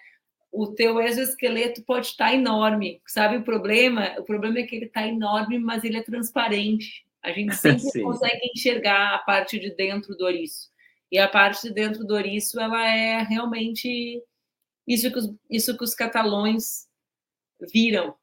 O 0.58 0.66
teu 0.66 0.99
exoesqueleto 0.99 1.84
pode 1.84 2.08
estar 2.08 2.34
enorme, 2.34 2.99
sabe 3.05 3.38
o 3.38 3.43
problema? 3.43 4.16
O 4.18 4.24
problema 4.24 4.58
é 4.58 4.64
que 4.64 4.76
ele 4.76 4.86
está 4.86 5.05
enorme, 5.05 5.60
mas 5.60 5.84
ele 5.84 5.97
é 5.97 6.01
transparente. 6.01 7.05
A 7.22 7.32
gente 7.32 7.53
sempre 7.62 8.01
consegue 8.01 8.49
enxergar 8.55 9.14
a 9.14 9.20
parte 9.20 9.60
de 9.60 9.70
dentro 9.70 10.16
do 10.16 10.24
ouriço. 10.26 10.72
E 11.12 11.20
a 11.20 11.28
parte 11.28 11.68
de 11.68 11.72
dentro 11.72 12.03
do 12.03 12.16
ouriço, 12.16 12.60
ela 12.60 12.88
é 12.88 13.22
realmente 13.22 14.20
isso 14.88 15.12
que 15.12 15.20
os, 15.20 15.32
isso 15.47 15.78
que 15.78 15.84
os 15.84 15.93
catalões 15.93 16.88
viram 17.72 18.16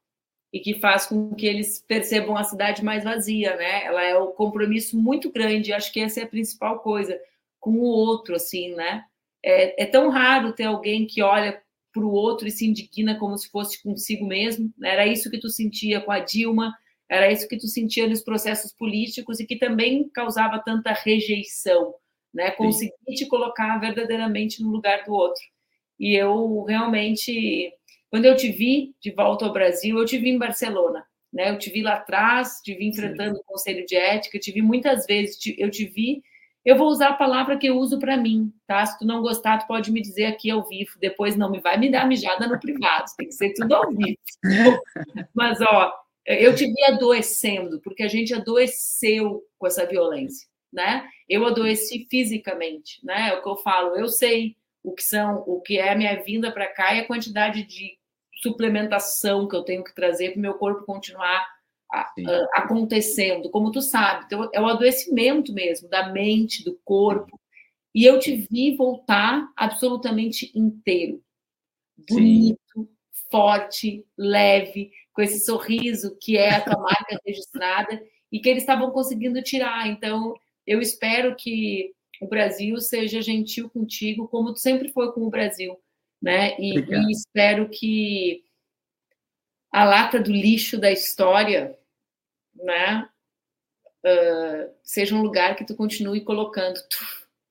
e 0.51 0.59
que 0.59 0.77
faz 0.77 1.05
com 1.05 1.33
que 1.33 1.45
eles 1.45 1.85
percebam 1.87 2.35
a 2.35 2.43
cidade 2.43 2.83
mais 2.83 3.05
vazia, 3.05 3.55
né? 3.55 3.85
Ela 3.85 4.03
é 4.03 4.19
um 4.19 4.33
compromisso 4.33 4.99
muito 4.99 5.31
grande, 5.31 5.71
acho 5.71 5.89
que 5.89 6.01
essa 6.01 6.19
é 6.19 6.23
a 6.23 6.27
principal 6.27 6.79
coisa, 6.79 7.17
com 7.61 7.75
o 7.75 7.85
outro, 7.85 8.35
assim, 8.35 8.75
né? 8.75 9.05
É, 9.41 9.83
é 9.83 9.85
tão 9.85 10.09
raro 10.09 10.51
ter 10.51 10.65
alguém 10.65 11.07
que 11.07 11.21
olha 11.21 11.63
para 11.95 12.05
o 12.05 12.11
outro 12.11 12.45
e 12.45 12.51
se 12.51 12.67
indigna 12.67 13.17
como 13.17 13.37
se 13.37 13.49
fosse 13.49 13.81
consigo 13.81 14.27
mesmo. 14.27 14.69
Né? 14.77 14.91
Era 14.91 15.07
isso 15.07 15.31
que 15.31 15.39
tu 15.39 15.49
sentia 15.49 16.01
com 16.01 16.11
a 16.11 16.19
Dilma, 16.19 16.73
era 17.09 17.31
isso 17.31 17.47
que 17.47 17.57
tu 17.57 17.67
sentia 17.67 18.07
nos 18.07 18.21
processos 18.21 18.73
políticos 18.73 19.39
e 19.39 19.45
que 19.45 19.57
também 19.57 20.09
causava 20.09 20.59
tanta 20.59 20.91
rejeição, 20.91 21.93
né? 22.33 22.51
Conseguir 22.51 22.93
te 23.15 23.27
colocar 23.27 23.77
verdadeiramente 23.77 24.61
no 24.61 24.69
lugar 24.69 25.03
do 25.05 25.13
outro. 25.13 25.41
E 25.99 26.15
eu 26.15 26.63
realmente, 26.63 27.71
quando 28.09 28.25
eu 28.25 28.35
te 28.35 28.51
vi 28.51 28.95
de 28.99 29.11
volta 29.11 29.45
ao 29.45 29.53
Brasil, 29.53 29.97
eu 29.97 30.05
te 30.05 30.17
vi 30.17 30.31
em 30.31 30.37
Barcelona, 30.39 31.05
né? 31.31 31.51
Eu 31.51 31.59
te 31.59 31.69
vi 31.69 31.83
lá 31.83 31.93
atrás, 31.93 32.59
te 32.63 32.73
vi 32.73 32.87
enfrentando 32.87 33.35
Sim. 33.35 33.41
o 33.41 33.45
Conselho 33.45 33.85
de 33.85 33.95
Ética, 33.95 34.39
te 34.39 34.51
vi 34.51 34.63
muitas 34.63 35.05
vezes, 35.05 35.37
eu 35.57 35.69
te 35.69 35.85
vi. 35.85 36.23
Eu 36.65 36.77
vou 36.77 36.87
usar 36.87 37.09
a 37.09 37.13
palavra 37.13 37.57
que 37.57 37.67
eu 37.67 37.77
uso 37.77 37.99
para 37.99 38.17
mim, 38.17 38.51
tá? 38.65 38.83
Se 38.83 38.97
tu 38.97 39.05
não 39.05 39.21
gostar, 39.21 39.59
tu 39.59 39.67
pode 39.67 39.91
me 39.91 40.01
dizer 40.01 40.25
aqui 40.25 40.49
ao 40.49 40.67
vivo. 40.67 40.97
Depois 40.99 41.35
não 41.35 41.51
me 41.51 41.59
vai 41.59 41.77
me 41.77 41.91
dar 41.91 42.07
mijada 42.07 42.47
no 42.47 42.59
privado, 42.59 43.05
tem 43.15 43.27
que 43.27 43.35
ser 43.35 43.53
tudo 43.53 43.75
ao 43.75 43.91
vivo. 43.91 44.17
Mas 45.33 45.61
ó, 45.61 45.93
eu 46.25 46.55
te 46.55 46.65
vi 46.65 46.83
adoecendo, 46.85 47.79
porque 47.81 48.01
a 48.01 48.07
gente 48.07 48.33
adoeceu 48.33 49.43
com 49.59 49.67
essa 49.67 49.85
violência, 49.85 50.47
né? 50.73 51.07
Eu 51.29 51.45
adoeci 51.45 52.07
fisicamente, 52.09 52.99
né? 53.05 53.29
É 53.29 53.33
o 53.33 53.43
que 53.43 53.49
eu 53.49 53.57
falo, 53.57 53.95
eu 53.95 54.07
sei 54.07 54.55
o 54.83 54.91
que 54.93 55.03
são, 55.03 55.43
o 55.45 55.61
que 55.61 55.77
é 55.77 55.91
a 55.91 55.95
minha 55.95 56.15
vinda 56.23 56.51
para 56.51 56.67
cá 56.67 56.95
e 56.95 56.99
a 56.99 57.07
quantidade 57.07 57.63
de 57.63 57.97
suplementação 58.41 59.47
que 59.47 59.55
eu 59.55 59.63
tenho 59.63 59.83
que 59.83 59.93
trazer 59.93 60.31
para 60.31 60.39
o 60.39 60.41
meu 60.41 60.55
corpo 60.55 60.83
continuar 60.83 61.47
a, 61.91 62.11
acontecendo, 62.55 63.49
como 63.49 63.71
tu 63.71 63.81
sabe. 63.81 64.25
Então, 64.25 64.49
é 64.53 64.59
o 64.59 64.67
adoecimento 64.67 65.53
mesmo 65.53 65.89
da 65.89 66.11
mente, 66.11 66.63
do 66.63 66.79
corpo. 66.83 67.39
E 67.93 68.03
eu 68.05 68.19
te 68.19 68.35
vi 68.35 68.75
voltar 68.75 69.47
absolutamente 69.55 70.51
inteiro, 70.53 71.21
bonito, 72.09 72.59
Sim. 72.75 72.87
forte, 73.31 74.05
leve, 74.17 74.91
com 75.13 75.21
esse 75.21 75.39
sorriso 75.45 76.17
que 76.19 76.37
é 76.37 76.55
a 76.55 76.61
tua 76.61 76.77
marca 76.77 77.17
registrada 77.25 78.01
e 78.29 78.39
que 78.39 78.49
eles 78.49 78.63
estavam 78.63 78.91
conseguindo 78.91 79.41
tirar. 79.41 79.87
Então, 79.87 80.33
eu 80.67 80.81
espero 80.81 81.35
que 81.37 81.93
o 82.21 82.27
Brasil 82.27 82.79
seja 82.81 83.21
gentil 83.21 83.69
contigo, 83.69 84.27
como 84.27 84.53
tu 84.53 84.59
sempre 84.59 84.89
foi 84.89 85.13
com 85.13 85.21
o 85.21 85.29
Brasil, 85.29 85.77
né? 86.21 86.59
E, 86.59 86.77
e 86.79 87.11
espero 87.11 87.69
que 87.69 88.43
a 89.75 89.83
lata 89.83 90.21
do 90.21 90.31
lixo 90.31 90.79
da 90.79 90.89
história, 90.89 91.77
né, 92.55 93.05
uh, 94.05 94.71
seja 94.81 95.13
um 95.13 95.21
lugar 95.21 95.53
que 95.57 95.65
tu 95.65 95.75
continue 95.75 96.21
colocando. 96.21 96.79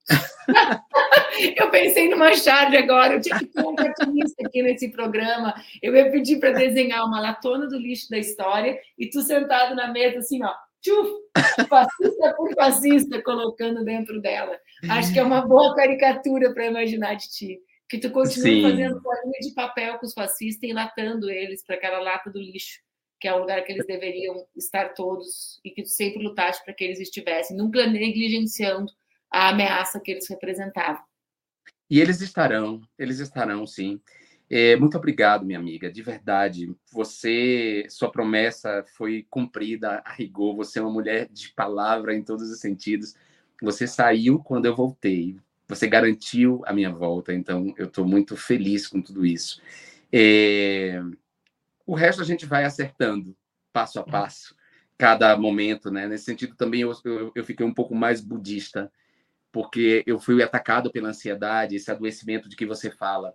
eu 1.55 1.71
pensei 1.71 2.09
numa 2.09 2.35
charge 2.35 2.79
agora, 2.79 3.13
eu 3.13 3.21
tinha 3.21 3.39
que 3.39 3.45
ter 3.45 3.61
um 3.61 3.75
cartunista 3.75 4.43
aqui 4.47 4.63
nesse 4.63 4.89
programa. 4.89 5.55
Eu 5.83 5.95
ia 5.95 6.11
pedir 6.11 6.41
para 6.41 6.53
desenhar 6.53 7.05
uma 7.05 7.21
latona 7.21 7.67
do 7.67 7.77
lixo 7.77 8.09
da 8.09 8.17
história 8.17 8.81
e 8.99 9.11
tu 9.11 9.21
sentado 9.21 9.75
na 9.75 9.89
mesa 9.89 10.21
assim, 10.21 10.43
ó, 10.43 10.55
tchuf, 10.81 11.11
fascista 11.69 12.35
por 12.39 12.55
fascista, 12.55 13.23
colocando 13.23 13.85
dentro 13.85 14.19
dela. 14.23 14.59
Acho 14.89 15.13
que 15.13 15.19
é 15.19 15.23
uma 15.23 15.43
boa 15.47 15.75
caricatura 15.75 16.55
para 16.55 16.69
imaginar 16.69 17.17
de 17.17 17.29
ti. 17.29 17.61
Que 17.89 17.99
tu 17.99 18.11
continua 18.11 18.49
Sim. 18.49 18.63
fazendo 18.63 19.01
bolinha 19.01 19.41
de 19.41 19.53
papel 19.55 19.99
com 19.99 20.07
os 20.07 20.15
fascistas 20.15 20.63
e 20.63 20.73
enlatando 20.73 21.31
eles 21.31 21.65
para 21.65 21.77
aquela 21.77 22.01
lata 22.01 22.31
do 22.31 22.41
lixo, 22.41 22.81
que 23.21 23.29
é 23.29 23.35
o 23.35 23.39
lugar 23.39 23.63
que 23.65 23.73
eles 23.73 23.87
deveriam 23.87 24.47
estar 24.57 24.95
todos 24.95 25.61
e 25.65 25.71
que 25.71 25.83
tu 25.83 25.89
sempre 25.89 26.23
lutaste 26.23 26.65
para 26.65 26.75
que 26.75 26.85
eles 26.85 27.01
estivessem, 27.01 27.57
nunca 27.57 27.87
negligenciando 27.87 28.91
a 29.31 29.51
ameaça 29.51 30.01
que 30.01 30.13
eles 30.13 30.29
representavam. 30.29 31.03
E 31.91 32.01
eles 32.01 32.21
estarão, 32.21 32.81
eles 32.99 33.19
estarão, 33.19 33.67
sim. 33.67 34.01
É, 34.49 34.77
muito 34.77 34.97
obrigado, 34.97 35.45
minha 35.45 35.59
amiga, 35.59 35.91
de 35.91 36.03
verdade. 36.03 36.75
Você, 36.93 37.87
sua 37.89 38.11
promessa 38.11 38.85
foi 38.97 39.27
cumprida 39.29 40.03
a 40.05 40.13
rigor. 40.13 40.55
Você 40.57 40.79
é 40.79 40.83
uma 40.83 40.93
mulher 40.93 41.29
de 41.29 41.51
palavra 41.51 42.15
em 42.15 42.23
todos 42.23 42.51
os 42.51 42.61
sentidos. 42.61 43.15
Você 43.63 43.87
saiu 43.87 44.39
quando 44.39 44.67
eu 44.67 44.77
voltei. 44.77 45.37
Você 45.69 45.87
garantiu 45.87 46.63
a 46.67 46.73
minha 46.73 46.91
volta. 46.91 47.33
Então, 47.33 47.75
eu 47.77 47.87
estou 47.87 48.07
muito 48.07 48.37
feliz 48.37 48.87
com 48.87 49.01
tudo 49.01 49.25
isso. 49.25 49.61
É... 50.13 51.01
O 51.87 51.95
resto 51.95 52.23
a 52.23 52.25
gente 52.25 52.47
vai 52.47 52.65
acertando, 52.65 53.37
passo 53.73 53.99
a 54.01 54.05
passo, 54.05 54.57
cada 54.97 55.37
momento, 55.37 55.91
né? 55.91 56.07
Nesse 56.07 56.25
sentido, 56.25 56.55
também 56.55 56.81
eu, 56.81 56.93
eu, 57.05 57.33
eu 57.35 57.45
fiquei 57.45 57.65
um 57.65 57.75
pouco 57.75 57.95
mais 57.95 58.21
budista, 58.21 58.91
porque 59.53 60.03
eu 60.07 60.19
fui 60.19 60.43
atacado 60.43 60.91
pela 60.91 61.11
ansiedade, 61.11 61.77
esse 61.77 61.91
adoecimento 61.91 62.49
de 62.49 62.57
que 62.57 62.65
você 62.65 62.91
fala 62.91 63.35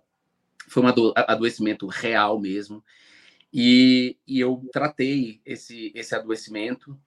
foi 0.68 0.82
um 0.82 1.12
adoecimento 1.16 1.86
real 1.86 2.38
mesmo. 2.38 2.84
E, 3.52 4.16
e 4.26 4.38
eu 4.38 4.64
tratei 4.72 5.40
esse, 5.44 5.90
esse 5.94 6.14
adoecimento. 6.14 6.98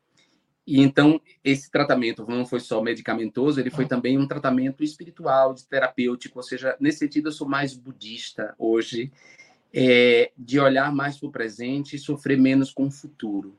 E 0.66 0.82
então, 0.82 1.20
esse 1.44 1.70
tratamento 1.70 2.26
não 2.28 2.46
foi 2.46 2.60
só 2.60 2.82
medicamentoso, 2.82 3.60
ele 3.60 3.70
foi 3.70 3.86
também 3.86 4.18
um 4.18 4.28
tratamento 4.28 4.84
espiritual, 4.84 5.54
terapêutico. 5.70 6.40
Ou 6.40 6.44
seja, 6.44 6.76
nesse 6.80 7.00
sentido, 7.00 7.28
eu 7.28 7.34
sou 7.34 7.48
mais 7.48 7.74
budista 7.74 8.56
hoje, 8.58 9.12
é, 9.74 10.32
de 10.38 10.60
olhar 10.60 10.94
mais 10.94 11.18
para 11.18 11.28
o 11.28 11.32
presente 11.32 11.96
e 11.96 12.00
sofrer 12.00 12.38
menos 12.38 12.72
com 12.72 12.86
o 12.86 12.92
futuro. 12.92 13.58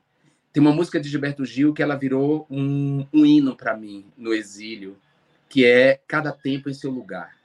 Tem 0.51 0.61
uma 0.61 0.73
música 0.73 0.99
de 0.99 1.09
Gilberto 1.09 1.45
Gil 1.45 1.73
que 1.73 1.83
ela 1.83 1.95
virou 1.95 2.47
um, 2.49 3.05
um 3.13 3.25
hino 3.25 3.55
para 3.55 3.75
mim 3.75 4.05
no 4.17 4.33
exílio, 4.33 4.97
que 5.49 5.65
é 5.65 5.99
Cada 6.07 6.31
Tempo 6.31 6.69
em 6.69 6.73
Seu 6.73 6.89
Lugar. 6.89 7.35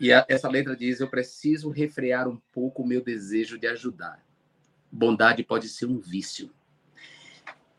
E 0.00 0.12
a, 0.12 0.24
essa 0.28 0.48
letra 0.48 0.74
diz: 0.76 1.00
Eu 1.00 1.08
preciso 1.08 1.70
refrear 1.70 2.28
um 2.28 2.40
pouco 2.52 2.82
o 2.82 2.86
meu 2.86 3.02
desejo 3.02 3.58
de 3.58 3.66
ajudar. 3.66 4.24
Bondade 4.90 5.42
pode 5.42 5.68
ser 5.68 5.86
um 5.86 5.98
vício. 5.98 6.50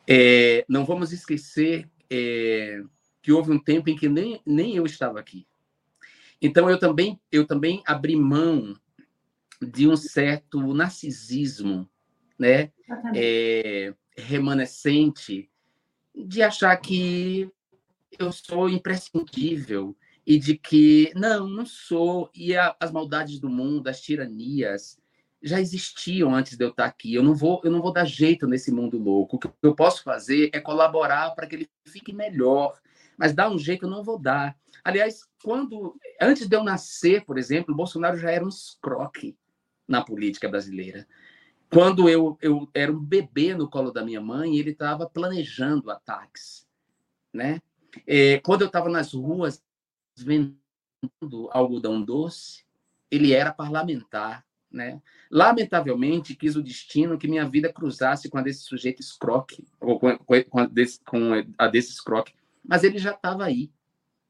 É, 0.07 0.65
não 0.67 0.85
vamos 0.85 1.11
esquecer 1.11 1.89
é, 2.09 2.81
que 3.21 3.31
houve 3.31 3.51
um 3.51 3.59
tempo 3.59 3.89
em 3.89 3.95
que 3.95 4.09
nem, 4.09 4.41
nem 4.45 4.75
eu 4.75 4.85
estava 4.85 5.19
aqui. 5.19 5.47
Então 6.41 6.69
eu 6.69 6.77
também 6.77 7.19
eu 7.31 7.47
também 7.47 7.81
abri 7.85 8.15
mão 8.15 8.75
de 9.61 9.87
um 9.87 9.95
certo 9.95 10.73
narcisismo, 10.73 11.89
né, 12.37 12.71
é, 13.15 13.93
remanescente, 14.17 15.49
de 16.13 16.41
achar 16.41 16.75
que 16.77 17.49
eu 18.19 18.31
sou 18.31 18.69
imprescindível, 18.69 19.95
e 20.25 20.39
de 20.39 20.57
que 20.57 21.11
não, 21.15 21.47
não 21.47 21.65
sou, 21.65 22.29
e 22.33 22.55
a, 22.55 22.75
as 22.79 22.91
maldades 22.91 23.39
do 23.39 23.49
mundo, 23.49 23.87
as 23.87 24.01
tiranias 24.01 24.97
já 25.43 25.59
existiam 25.59 26.33
antes 26.33 26.57
de 26.57 26.63
eu 26.63 26.69
estar 26.69 26.85
aqui. 26.85 27.13
Eu 27.13 27.21
não 27.21 27.35
vou, 27.35 27.61
eu 27.63 27.69
não 27.69 27.81
vou 27.81 27.91
dar 27.91 28.05
jeito 28.05 28.47
nesse 28.47 28.71
mundo 28.71 28.97
louco. 28.97 29.35
O 29.35 29.39
que 29.39 29.49
eu 29.61 29.75
posso 29.75 30.01
fazer 30.01 30.49
é 30.53 30.59
colaborar 30.59 31.31
para 31.31 31.45
que 31.45 31.55
ele 31.55 31.69
fique 31.85 32.13
melhor, 32.13 32.79
mas 33.17 33.33
dar 33.33 33.51
um 33.51 33.59
jeito 33.59 33.85
eu 33.85 33.89
não 33.89 34.03
vou 34.03 34.17
dar. 34.17 34.57
Aliás, 34.83 35.27
quando 35.43 35.95
antes 36.21 36.47
de 36.47 36.55
eu 36.55 36.63
nascer, 36.63 37.25
por 37.25 37.37
exemplo, 37.37 37.73
o 37.73 37.77
Bolsonaro 37.77 38.17
já 38.17 38.31
era 38.31 38.45
um 38.45 38.49
escroque 38.49 39.37
na 39.85 40.01
política 40.01 40.47
brasileira. 40.47 41.05
Quando 41.69 42.07
eu, 42.07 42.37
eu 42.41 42.69
era 42.73 42.91
um 42.91 42.99
bebê 42.99 43.53
no 43.53 43.69
colo 43.69 43.91
da 43.91 44.03
minha 44.03 44.21
mãe, 44.21 44.57
ele 44.57 44.71
estava 44.71 45.09
planejando 45.09 45.91
ataques, 45.91 46.65
né? 47.33 47.61
É, 48.07 48.39
quando 48.39 48.61
eu 48.61 48.67
estava 48.67 48.89
nas 48.89 49.13
ruas 49.13 49.61
vendendo 50.17 50.57
algodão 51.51 52.01
doce, 52.01 52.63
ele 53.11 53.33
era 53.33 53.51
parlamentar, 53.51 54.45
né? 54.73 55.01
Lamentavelmente, 55.29 56.35
quis 56.35 56.55
o 56.55 56.63
destino 56.63 57.17
que 57.17 57.27
minha 57.27 57.47
vida 57.47 57.71
cruzasse 57.71 58.29
com 58.29 58.37
a 58.37 58.41
desse 58.41 58.63
sujeito 58.63 59.01
escroque, 59.01 59.65
ou 59.79 59.99
com, 59.99 60.17
com, 60.17 60.59
a, 60.59 60.65
desse, 60.65 60.99
com 61.05 61.31
a 61.57 61.67
desse 61.67 61.91
escroque, 61.91 62.33
mas 62.65 62.83
ele 62.83 62.97
já 62.97 63.11
estava 63.11 63.45
aí, 63.45 63.71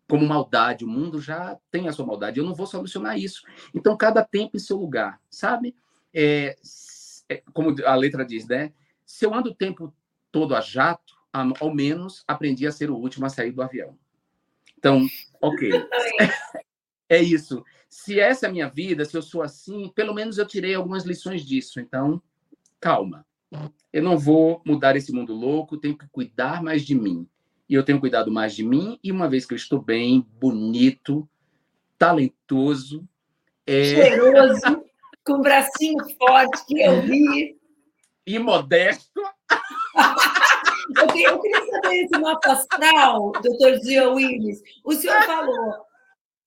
como 0.07 0.27
maldade, 0.27 0.83
o 0.83 0.87
mundo 0.87 1.21
já 1.21 1.57
tem 1.71 1.87
a 1.87 1.93
sua 1.93 2.05
maldade, 2.05 2.39
eu 2.39 2.45
não 2.45 2.53
vou 2.53 2.67
solucionar 2.67 3.17
isso. 3.17 3.41
Então, 3.73 3.95
cada 3.95 4.23
tempo 4.23 4.57
em 4.57 4.59
seu 4.59 4.77
lugar, 4.77 5.19
sabe? 5.29 5.75
É, 6.13 6.55
é, 7.29 7.41
como 7.53 7.75
a 7.85 7.95
letra 7.95 8.25
diz, 8.25 8.45
né? 8.47 8.73
Se 9.05 9.25
eu 9.25 9.33
ando 9.33 9.51
o 9.51 9.55
tempo 9.55 9.93
todo 10.31 10.55
a 10.55 10.61
jato, 10.61 11.15
ao 11.31 11.73
menos 11.73 12.23
aprendi 12.27 12.67
a 12.67 12.71
ser 12.71 12.91
o 12.91 12.95
último 12.95 13.25
a 13.25 13.29
sair 13.29 13.51
do 13.51 13.61
avião 13.63 13.97
Então, 14.77 15.07
ok. 15.41 15.71
É 17.09 17.21
isso. 17.21 17.63
Se 17.93 18.19
essa 18.19 18.47
é 18.47 18.49
a 18.49 18.51
minha 18.51 18.67
vida, 18.67 19.05
se 19.05 19.15
eu 19.15 19.21
sou 19.21 19.43
assim, 19.43 19.87
pelo 19.93 20.15
menos 20.15 20.39
eu 20.39 20.47
tirei 20.47 20.73
algumas 20.73 21.03
lições 21.03 21.45
disso. 21.45 21.79
Então, 21.79 22.19
calma. 22.79 23.23
Eu 23.93 24.01
não 24.01 24.17
vou 24.17 24.63
mudar 24.65 24.95
esse 24.95 25.13
mundo 25.13 25.31
louco, 25.31 25.77
tenho 25.77 25.95
que 25.95 26.07
cuidar 26.07 26.63
mais 26.63 26.83
de 26.83 26.95
mim. 26.95 27.29
E 27.69 27.75
eu 27.75 27.83
tenho 27.83 27.99
cuidado 27.99 28.31
mais 28.31 28.55
de 28.55 28.63
mim, 28.63 28.99
e 29.03 29.11
uma 29.11 29.29
vez 29.29 29.45
que 29.45 29.53
eu 29.53 29.55
estou 29.55 29.79
bem, 29.79 30.27
bonito, 30.39 31.29
talentoso. 31.95 33.07
É... 33.65 33.83
Cheiroso, 33.83 34.83
com 35.23 35.39
bracinho 35.41 36.03
forte, 36.17 36.65
que 36.65 36.81
eu 36.81 36.99
vi. 37.03 37.59
E 38.25 38.39
modesto. 38.39 39.21
eu, 40.97 41.07
queria, 41.09 41.29
eu 41.29 41.39
queria 41.39 41.65
saber 41.67 42.05
esse 42.05 42.19
mapa 42.19 42.53
astral, 42.53 43.31
doutor 43.33 43.77
Zia 43.81 44.09
Willis. 44.09 44.63
O 44.83 44.93
senhor 44.93 45.21
falou 45.25 45.92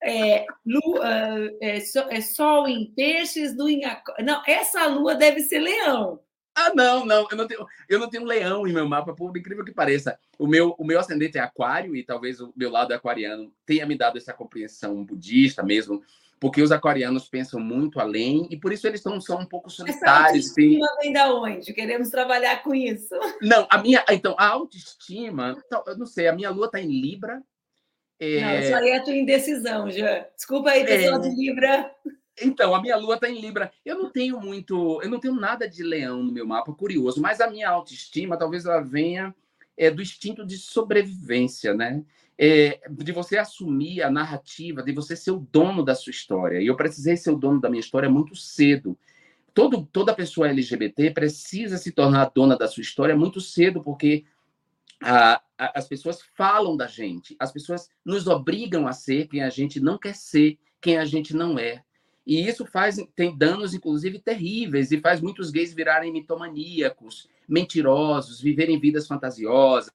é, 0.03 0.47
lua, 0.65 1.55
é, 1.61 1.79
é, 2.11 2.21
sol 2.21 2.69
em 2.69 2.93
peixes, 2.93 3.57
lua 3.57 3.71
em 3.71 3.83
Não, 4.25 4.43
essa 4.47 4.87
lua 4.87 5.15
deve 5.15 5.41
ser 5.41 5.59
leão. 5.59 6.21
Ah, 6.59 6.73
não, 6.75 7.05
não, 7.05 7.27
eu 7.31 7.37
não 7.37 7.47
tenho, 7.47 7.67
eu 7.87 7.99
não 7.99 8.09
tenho 8.09 8.25
leão 8.25 8.67
em 8.67 8.73
meu 8.73 8.89
mapa, 8.89 9.15
por 9.15 9.37
incrível 9.37 9.63
que 9.63 9.73
pareça. 9.73 10.19
O 10.39 10.47
meu, 10.47 10.75
o 10.79 10.87
meu 10.87 10.99
ascendente 10.99 11.37
é 11.37 11.41
aquário 11.43 11.95
e 11.95 12.03
talvez 12.03 12.41
o 12.41 12.51
meu 12.57 12.71
lado 12.71 12.93
aquariano 12.93 13.53
tenha 13.67 13.85
me 13.85 13.97
dado 13.97 14.17
essa 14.17 14.33
compreensão 14.33 15.05
budista 15.05 15.63
mesmo, 15.63 16.03
porque 16.41 16.63
os 16.63 16.73
aquarianos 16.73 17.29
pensam 17.29 17.61
muito 17.61 18.01
além 18.01 18.47
e 18.51 18.57
por 18.57 18.73
isso 18.73 18.87
eles 18.87 19.01
estão, 19.01 19.21
são 19.21 19.41
um 19.41 19.45
pouco 19.45 19.69
solitários. 19.69 20.03
Essa 20.03 20.29
autoestima 20.29 20.87
vem 21.03 21.13
da 21.13 21.35
onde? 21.35 21.75
Queremos 21.75 22.09
trabalhar 22.09 22.63
com 22.63 22.75
isso. 22.75 23.15
Não, 23.43 23.67
a 23.69 23.77
minha, 23.77 24.03
então, 24.11 24.35
a 24.39 24.49
autoestima, 24.49 25.63
eu 25.87 25.99
não 25.99 26.07
sei, 26.07 26.27
a 26.27 26.35
minha 26.35 26.49
lua 26.49 26.67
está 26.67 26.81
em 26.81 26.89
Libra. 26.89 27.43
É... 28.19 28.41
Não, 28.41 28.59
isso 28.59 28.75
aí 28.75 28.89
é 28.91 28.97
a 28.99 29.03
tua 29.03 29.15
indecisão, 29.15 29.91
já. 29.91 30.27
Desculpa 30.35 30.71
aí, 30.71 30.85
pessoal 30.85 31.17
é... 31.17 31.29
de 31.29 31.35
Libra. 31.35 31.91
Então, 32.43 32.75
a 32.75 32.83
minha 32.83 32.97
lua 32.97 33.15
está 33.15 33.29
em 33.29 33.41
Libra. 33.41 33.73
Eu 33.85 33.99
não 33.99 34.11
tenho 34.11 34.41
muito, 34.41 35.01
eu 35.03 35.09
não 35.09 35.19
tenho 35.19 35.35
nada 35.35 35.69
de 35.69 35.83
leão 35.83 36.23
no 36.23 36.33
meu 36.33 36.47
mapa, 36.47 36.73
curioso, 36.73 37.21
mas 37.21 37.41
a 37.41 37.49
minha 37.49 37.69
autoestima 37.69 38.37
talvez 38.37 38.67
ela 38.67 38.81
venha 38.81 39.35
é, 39.77 39.91
do 39.91 40.03
instinto 40.03 40.45
de 40.45 40.57
sobrevivência, 40.59 41.75
né? 41.75 42.05
É, 42.39 42.81
de 42.91 43.13
você 43.13 43.39
assumir 43.39 44.03
a 44.03 44.11
narrativa, 44.11 44.83
de 44.83 44.93
você 44.93 45.17
ser 45.17 45.31
o 45.31 45.47
dono 45.51 45.83
da 45.83 45.95
sua 45.95 46.11
história. 46.11 46.61
E 46.61 46.67
eu 46.67 46.77
precisei 46.77 47.17
ser 47.17 47.31
o 47.31 47.37
dono 47.37 47.59
da 47.61 47.71
minha 47.71 47.81
história 47.81 48.11
muito 48.11 48.37
cedo. 48.37 48.99
Todo, 49.55 49.89
toda 49.91 50.15
pessoa 50.15 50.51
LGBT 50.51 51.13
precisa 51.13 51.79
se 51.79 51.93
tornar 51.93 52.31
dona 52.35 52.55
da 52.55 52.69
sua 52.69 52.83
história 52.83 53.17
muito 53.17 53.41
cedo, 53.41 53.83
porque 53.83 54.27
a, 55.03 55.41
as 55.59 55.89
pessoas 55.89 56.21
falam 56.35 56.77
da 56.77 56.87
gente, 56.87 57.37
as 57.39 57.53
pessoas 57.53 57.89
nos 58.05 58.27
obrigam 58.27 58.87
a 58.87 58.93
ser 58.93 59.27
quem 59.29 59.43
a 59.43 59.51
gente 59.51 59.81
não 59.81 59.99
quer 59.99 60.15
ser, 60.15 60.59
quem 60.81 60.99
a 60.99 61.05
gente 61.05 61.35
não 61.35 61.59
é. 61.59 61.83
E 62.27 62.47
isso 62.47 62.67
faz 62.67 62.97
tem 63.15 63.37
danos, 63.37 63.73
inclusive, 63.73 64.19
terríveis, 64.19 64.91
e 64.91 65.01
faz 65.01 65.21
muitos 65.21 65.51
gays 65.51 65.73
virarem 65.73 66.13
mitomaníacos, 66.13 67.29
mentirosos, 67.49 68.41
viverem 68.41 68.81
vidas 68.81 69.07
fantasiosas, 69.07 69.93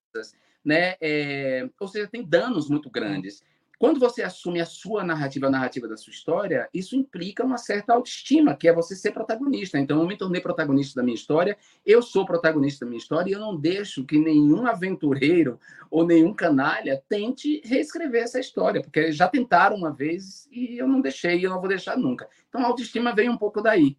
né? 0.63 0.95
É, 1.01 1.69
ou 1.79 1.87
seja, 1.87 2.07
tem 2.07 2.23
danos 2.23 2.69
muito 2.69 2.89
grandes. 2.89 3.43
Quando 3.81 3.99
você 3.99 4.21
assume 4.21 4.61
a 4.61 4.65
sua 4.67 5.03
narrativa, 5.03 5.47
a 5.47 5.49
narrativa 5.49 5.87
da 5.87 5.97
sua 5.97 6.11
história, 6.11 6.69
isso 6.71 6.95
implica 6.95 7.43
uma 7.43 7.57
certa 7.57 7.93
autoestima, 7.93 8.55
que 8.55 8.67
é 8.67 8.73
você 8.73 8.95
ser 8.95 9.11
protagonista. 9.11 9.79
Então, 9.79 9.99
eu 9.99 10.07
me 10.07 10.15
tornei 10.15 10.39
protagonista 10.39 10.99
da 10.99 11.03
minha 11.03 11.15
história, 11.15 11.57
eu 11.83 11.99
sou 12.03 12.23
protagonista 12.23 12.85
da 12.85 12.89
minha 12.91 12.99
história 12.99 13.31
e 13.31 13.33
eu 13.33 13.39
não 13.39 13.57
deixo 13.57 14.05
que 14.05 14.19
nenhum 14.19 14.67
aventureiro 14.67 15.59
ou 15.89 16.05
nenhum 16.05 16.31
canalha 16.31 17.01
tente 17.09 17.59
reescrever 17.65 18.21
essa 18.21 18.39
história, 18.39 18.83
porque 18.83 19.11
já 19.11 19.27
tentaram 19.27 19.77
uma 19.77 19.91
vez 19.91 20.47
e 20.51 20.77
eu 20.77 20.87
não 20.87 21.01
deixei 21.01 21.39
e 21.39 21.45
eu 21.45 21.49
não 21.49 21.59
vou 21.59 21.67
deixar 21.67 21.97
nunca. 21.97 22.29
Então, 22.49 22.61
a 22.61 22.67
autoestima 22.67 23.15
vem 23.15 23.29
um 23.29 23.37
pouco 23.37 23.63
daí. 23.63 23.97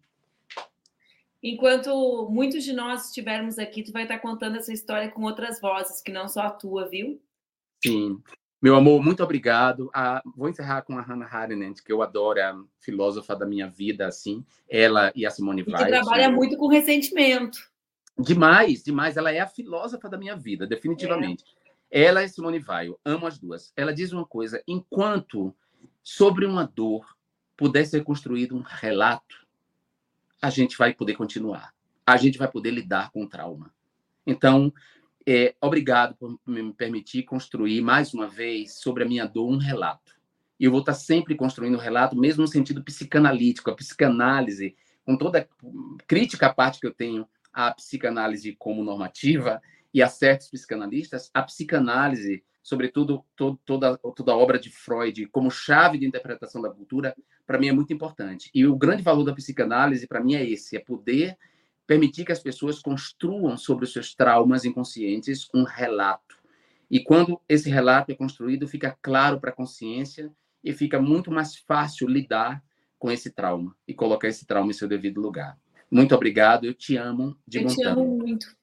Enquanto 1.43 2.29
muitos 2.31 2.63
de 2.63 2.71
nós 2.71 3.07
estivermos 3.07 3.59
aqui, 3.59 3.83
tu 3.83 3.91
vai 3.91 4.03
estar 4.03 4.19
contando 4.19 4.55
essa 4.55 4.71
história 4.71 5.11
com 5.11 5.23
outras 5.23 5.59
vozes, 5.59 6.01
que 6.01 6.13
não 6.13 6.29
só 6.29 6.43
a 6.43 6.51
tua, 6.51 6.87
viu? 6.87 7.21
Sim. 7.85 8.23
Meu 8.63 8.77
amor, 8.77 9.03
muito 9.03 9.21
obrigado. 9.21 9.89
Ah, 9.93 10.23
vou 10.37 10.47
encerrar 10.47 10.83
com 10.83 10.97
a 10.97 11.01
Hannah 11.01 11.27
Arendt, 11.29 11.83
que 11.83 11.91
eu 11.91 12.01
adoro, 12.01 12.39
é 12.39 12.43
a 12.43 12.57
filósofa 12.79 13.35
da 13.35 13.45
minha 13.45 13.67
vida, 13.67 14.07
assim. 14.07 14.41
Ela 14.69 15.11
e 15.13 15.25
a 15.25 15.29
Simone 15.29 15.63
Weil. 15.63 15.79
Você 15.79 15.89
trabalha 15.89 16.29
né? 16.29 16.33
muito 16.33 16.55
com 16.55 16.67
ressentimento. 16.67 17.59
Demais, 18.17 18.81
demais. 18.81 19.17
Ela 19.17 19.33
é 19.33 19.41
a 19.41 19.47
filósofa 19.47 20.07
da 20.07 20.17
minha 20.17 20.37
vida, 20.37 20.65
definitivamente. 20.65 21.43
É. 21.91 22.03
Ela 22.05 22.23
e 22.23 22.29
Simone 22.29 22.63
Weil, 22.65 22.97
amo 23.03 23.27
as 23.27 23.37
duas. 23.37 23.73
Ela 23.75 23.93
diz 23.93 24.13
uma 24.13 24.25
coisa: 24.25 24.63
enquanto 24.65 25.53
sobre 26.01 26.45
uma 26.45 26.63
dor 26.65 27.17
puder 27.57 27.85
ser 27.85 28.01
construído 28.05 28.55
um 28.55 28.61
relato, 28.61 29.45
a 30.41 30.49
gente 30.49 30.77
vai 30.77 30.93
poder 30.93 31.15
continuar. 31.17 31.73
A 32.07 32.15
gente 32.15 32.37
vai 32.37 32.47
poder 32.47 32.71
lidar 32.71 33.11
com 33.11 33.25
o 33.25 33.27
trauma. 33.27 33.73
Então, 34.25 34.73
é, 35.27 35.55
obrigado 35.61 36.15
por 36.15 36.39
me 36.45 36.73
permitir 36.73 37.23
construir 37.23 37.81
mais 37.81 38.13
uma 38.13 38.27
vez 38.27 38.79
sobre 38.79 39.03
a 39.03 39.07
minha 39.07 39.25
dor 39.25 39.49
um 39.49 39.57
relato. 39.57 40.13
E 40.59 40.65
eu 40.65 40.71
vou 40.71 40.79
estar 40.79 40.93
sempre 40.93 41.35
construindo 41.35 41.75
um 41.75 41.79
relato, 41.79 42.17
mesmo 42.17 42.41
no 42.41 42.47
sentido 42.47 42.83
psicanalítico, 42.83 43.69
a 43.69 43.75
psicanálise, 43.75 44.75
com 45.05 45.17
toda 45.17 45.39
a 45.39 45.45
crítica 46.07 46.47
à 46.47 46.53
parte 46.53 46.79
que 46.79 46.87
eu 46.87 46.93
tenho 46.93 47.27
à 47.51 47.71
psicanálise 47.71 48.55
como 48.57 48.83
normativa 48.83 49.61
e 49.93 50.01
a 50.01 50.07
certos 50.07 50.49
psicanalistas, 50.49 51.29
a 51.33 51.43
psicanálise, 51.43 52.43
sobretudo 52.61 53.23
todo, 53.35 53.59
toda, 53.65 53.97
toda 53.97 54.31
a 54.31 54.37
obra 54.37 54.57
de 54.57 54.69
Freud, 54.69 55.27
como 55.27 55.51
chave 55.51 55.97
de 55.97 56.07
interpretação 56.07 56.61
da 56.61 56.69
cultura, 56.69 57.15
para 57.45 57.59
mim 57.59 57.67
é 57.67 57.73
muito 57.73 57.93
importante. 57.93 58.49
E 58.53 58.65
o 58.65 58.75
grande 58.75 59.03
valor 59.03 59.23
da 59.23 59.33
psicanálise, 59.33 60.07
para 60.07 60.23
mim, 60.23 60.35
é 60.35 60.49
esse: 60.49 60.75
é 60.75 60.79
poder 60.79 61.37
permitir 61.85 62.25
que 62.25 62.31
as 62.31 62.39
pessoas 62.39 62.79
construam 62.79 63.57
sobre 63.57 63.85
os 63.85 63.93
seus 63.93 64.15
traumas 64.15 64.65
inconscientes 64.65 65.47
um 65.53 65.63
relato. 65.63 66.41
E 66.89 66.99
quando 67.03 67.41
esse 67.49 67.69
relato 67.69 68.11
é 68.11 68.15
construído, 68.15 68.67
fica 68.67 68.97
claro 69.01 69.39
para 69.39 69.49
a 69.49 69.55
consciência 69.55 70.31
e 70.63 70.71
fica 70.73 71.01
muito 71.01 71.31
mais 71.31 71.57
fácil 71.57 72.07
lidar 72.07 72.63
com 72.97 73.11
esse 73.11 73.31
trauma 73.31 73.75
e 73.87 73.93
colocar 73.93 74.27
esse 74.27 74.45
trauma 74.45 74.69
em 74.69 74.73
seu 74.73 74.87
devido 74.87 75.19
lugar. 75.19 75.59
Muito 75.91 76.15
obrigado, 76.15 76.65
eu 76.65 76.73
te 76.73 76.95
amo 76.95 77.37
de 77.47 77.61
Eu 77.61 77.67
te 77.67 77.83
amo 77.83 78.17
muito. 78.17 78.55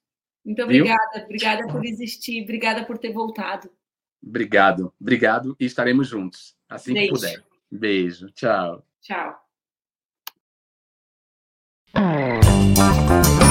Muito 0.45 0.63
obrigada, 0.63 1.13
Viu? 1.15 1.25
obrigada 1.25 1.67
por 1.67 1.85
existir, 1.85 2.43
obrigada 2.43 2.85
por 2.85 2.97
ter 2.99 3.13
voltado. 3.13 3.71
Obrigado, 4.23 4.93
obrigado 5.01 5.55
e 5.61 5.65
estaremos 5.65 6.09
juntos 6.09 6.57
assim 6.69 6.95
Beijo. 6.95 7.13
que 7.13 7.21
puder. 7.21 7.45
Beijo, 7.71 8.31
tchau. 8.31 8.85
Tchau. 9.01 9.41
Thank 12.81 13.45
you. 13.45 13.50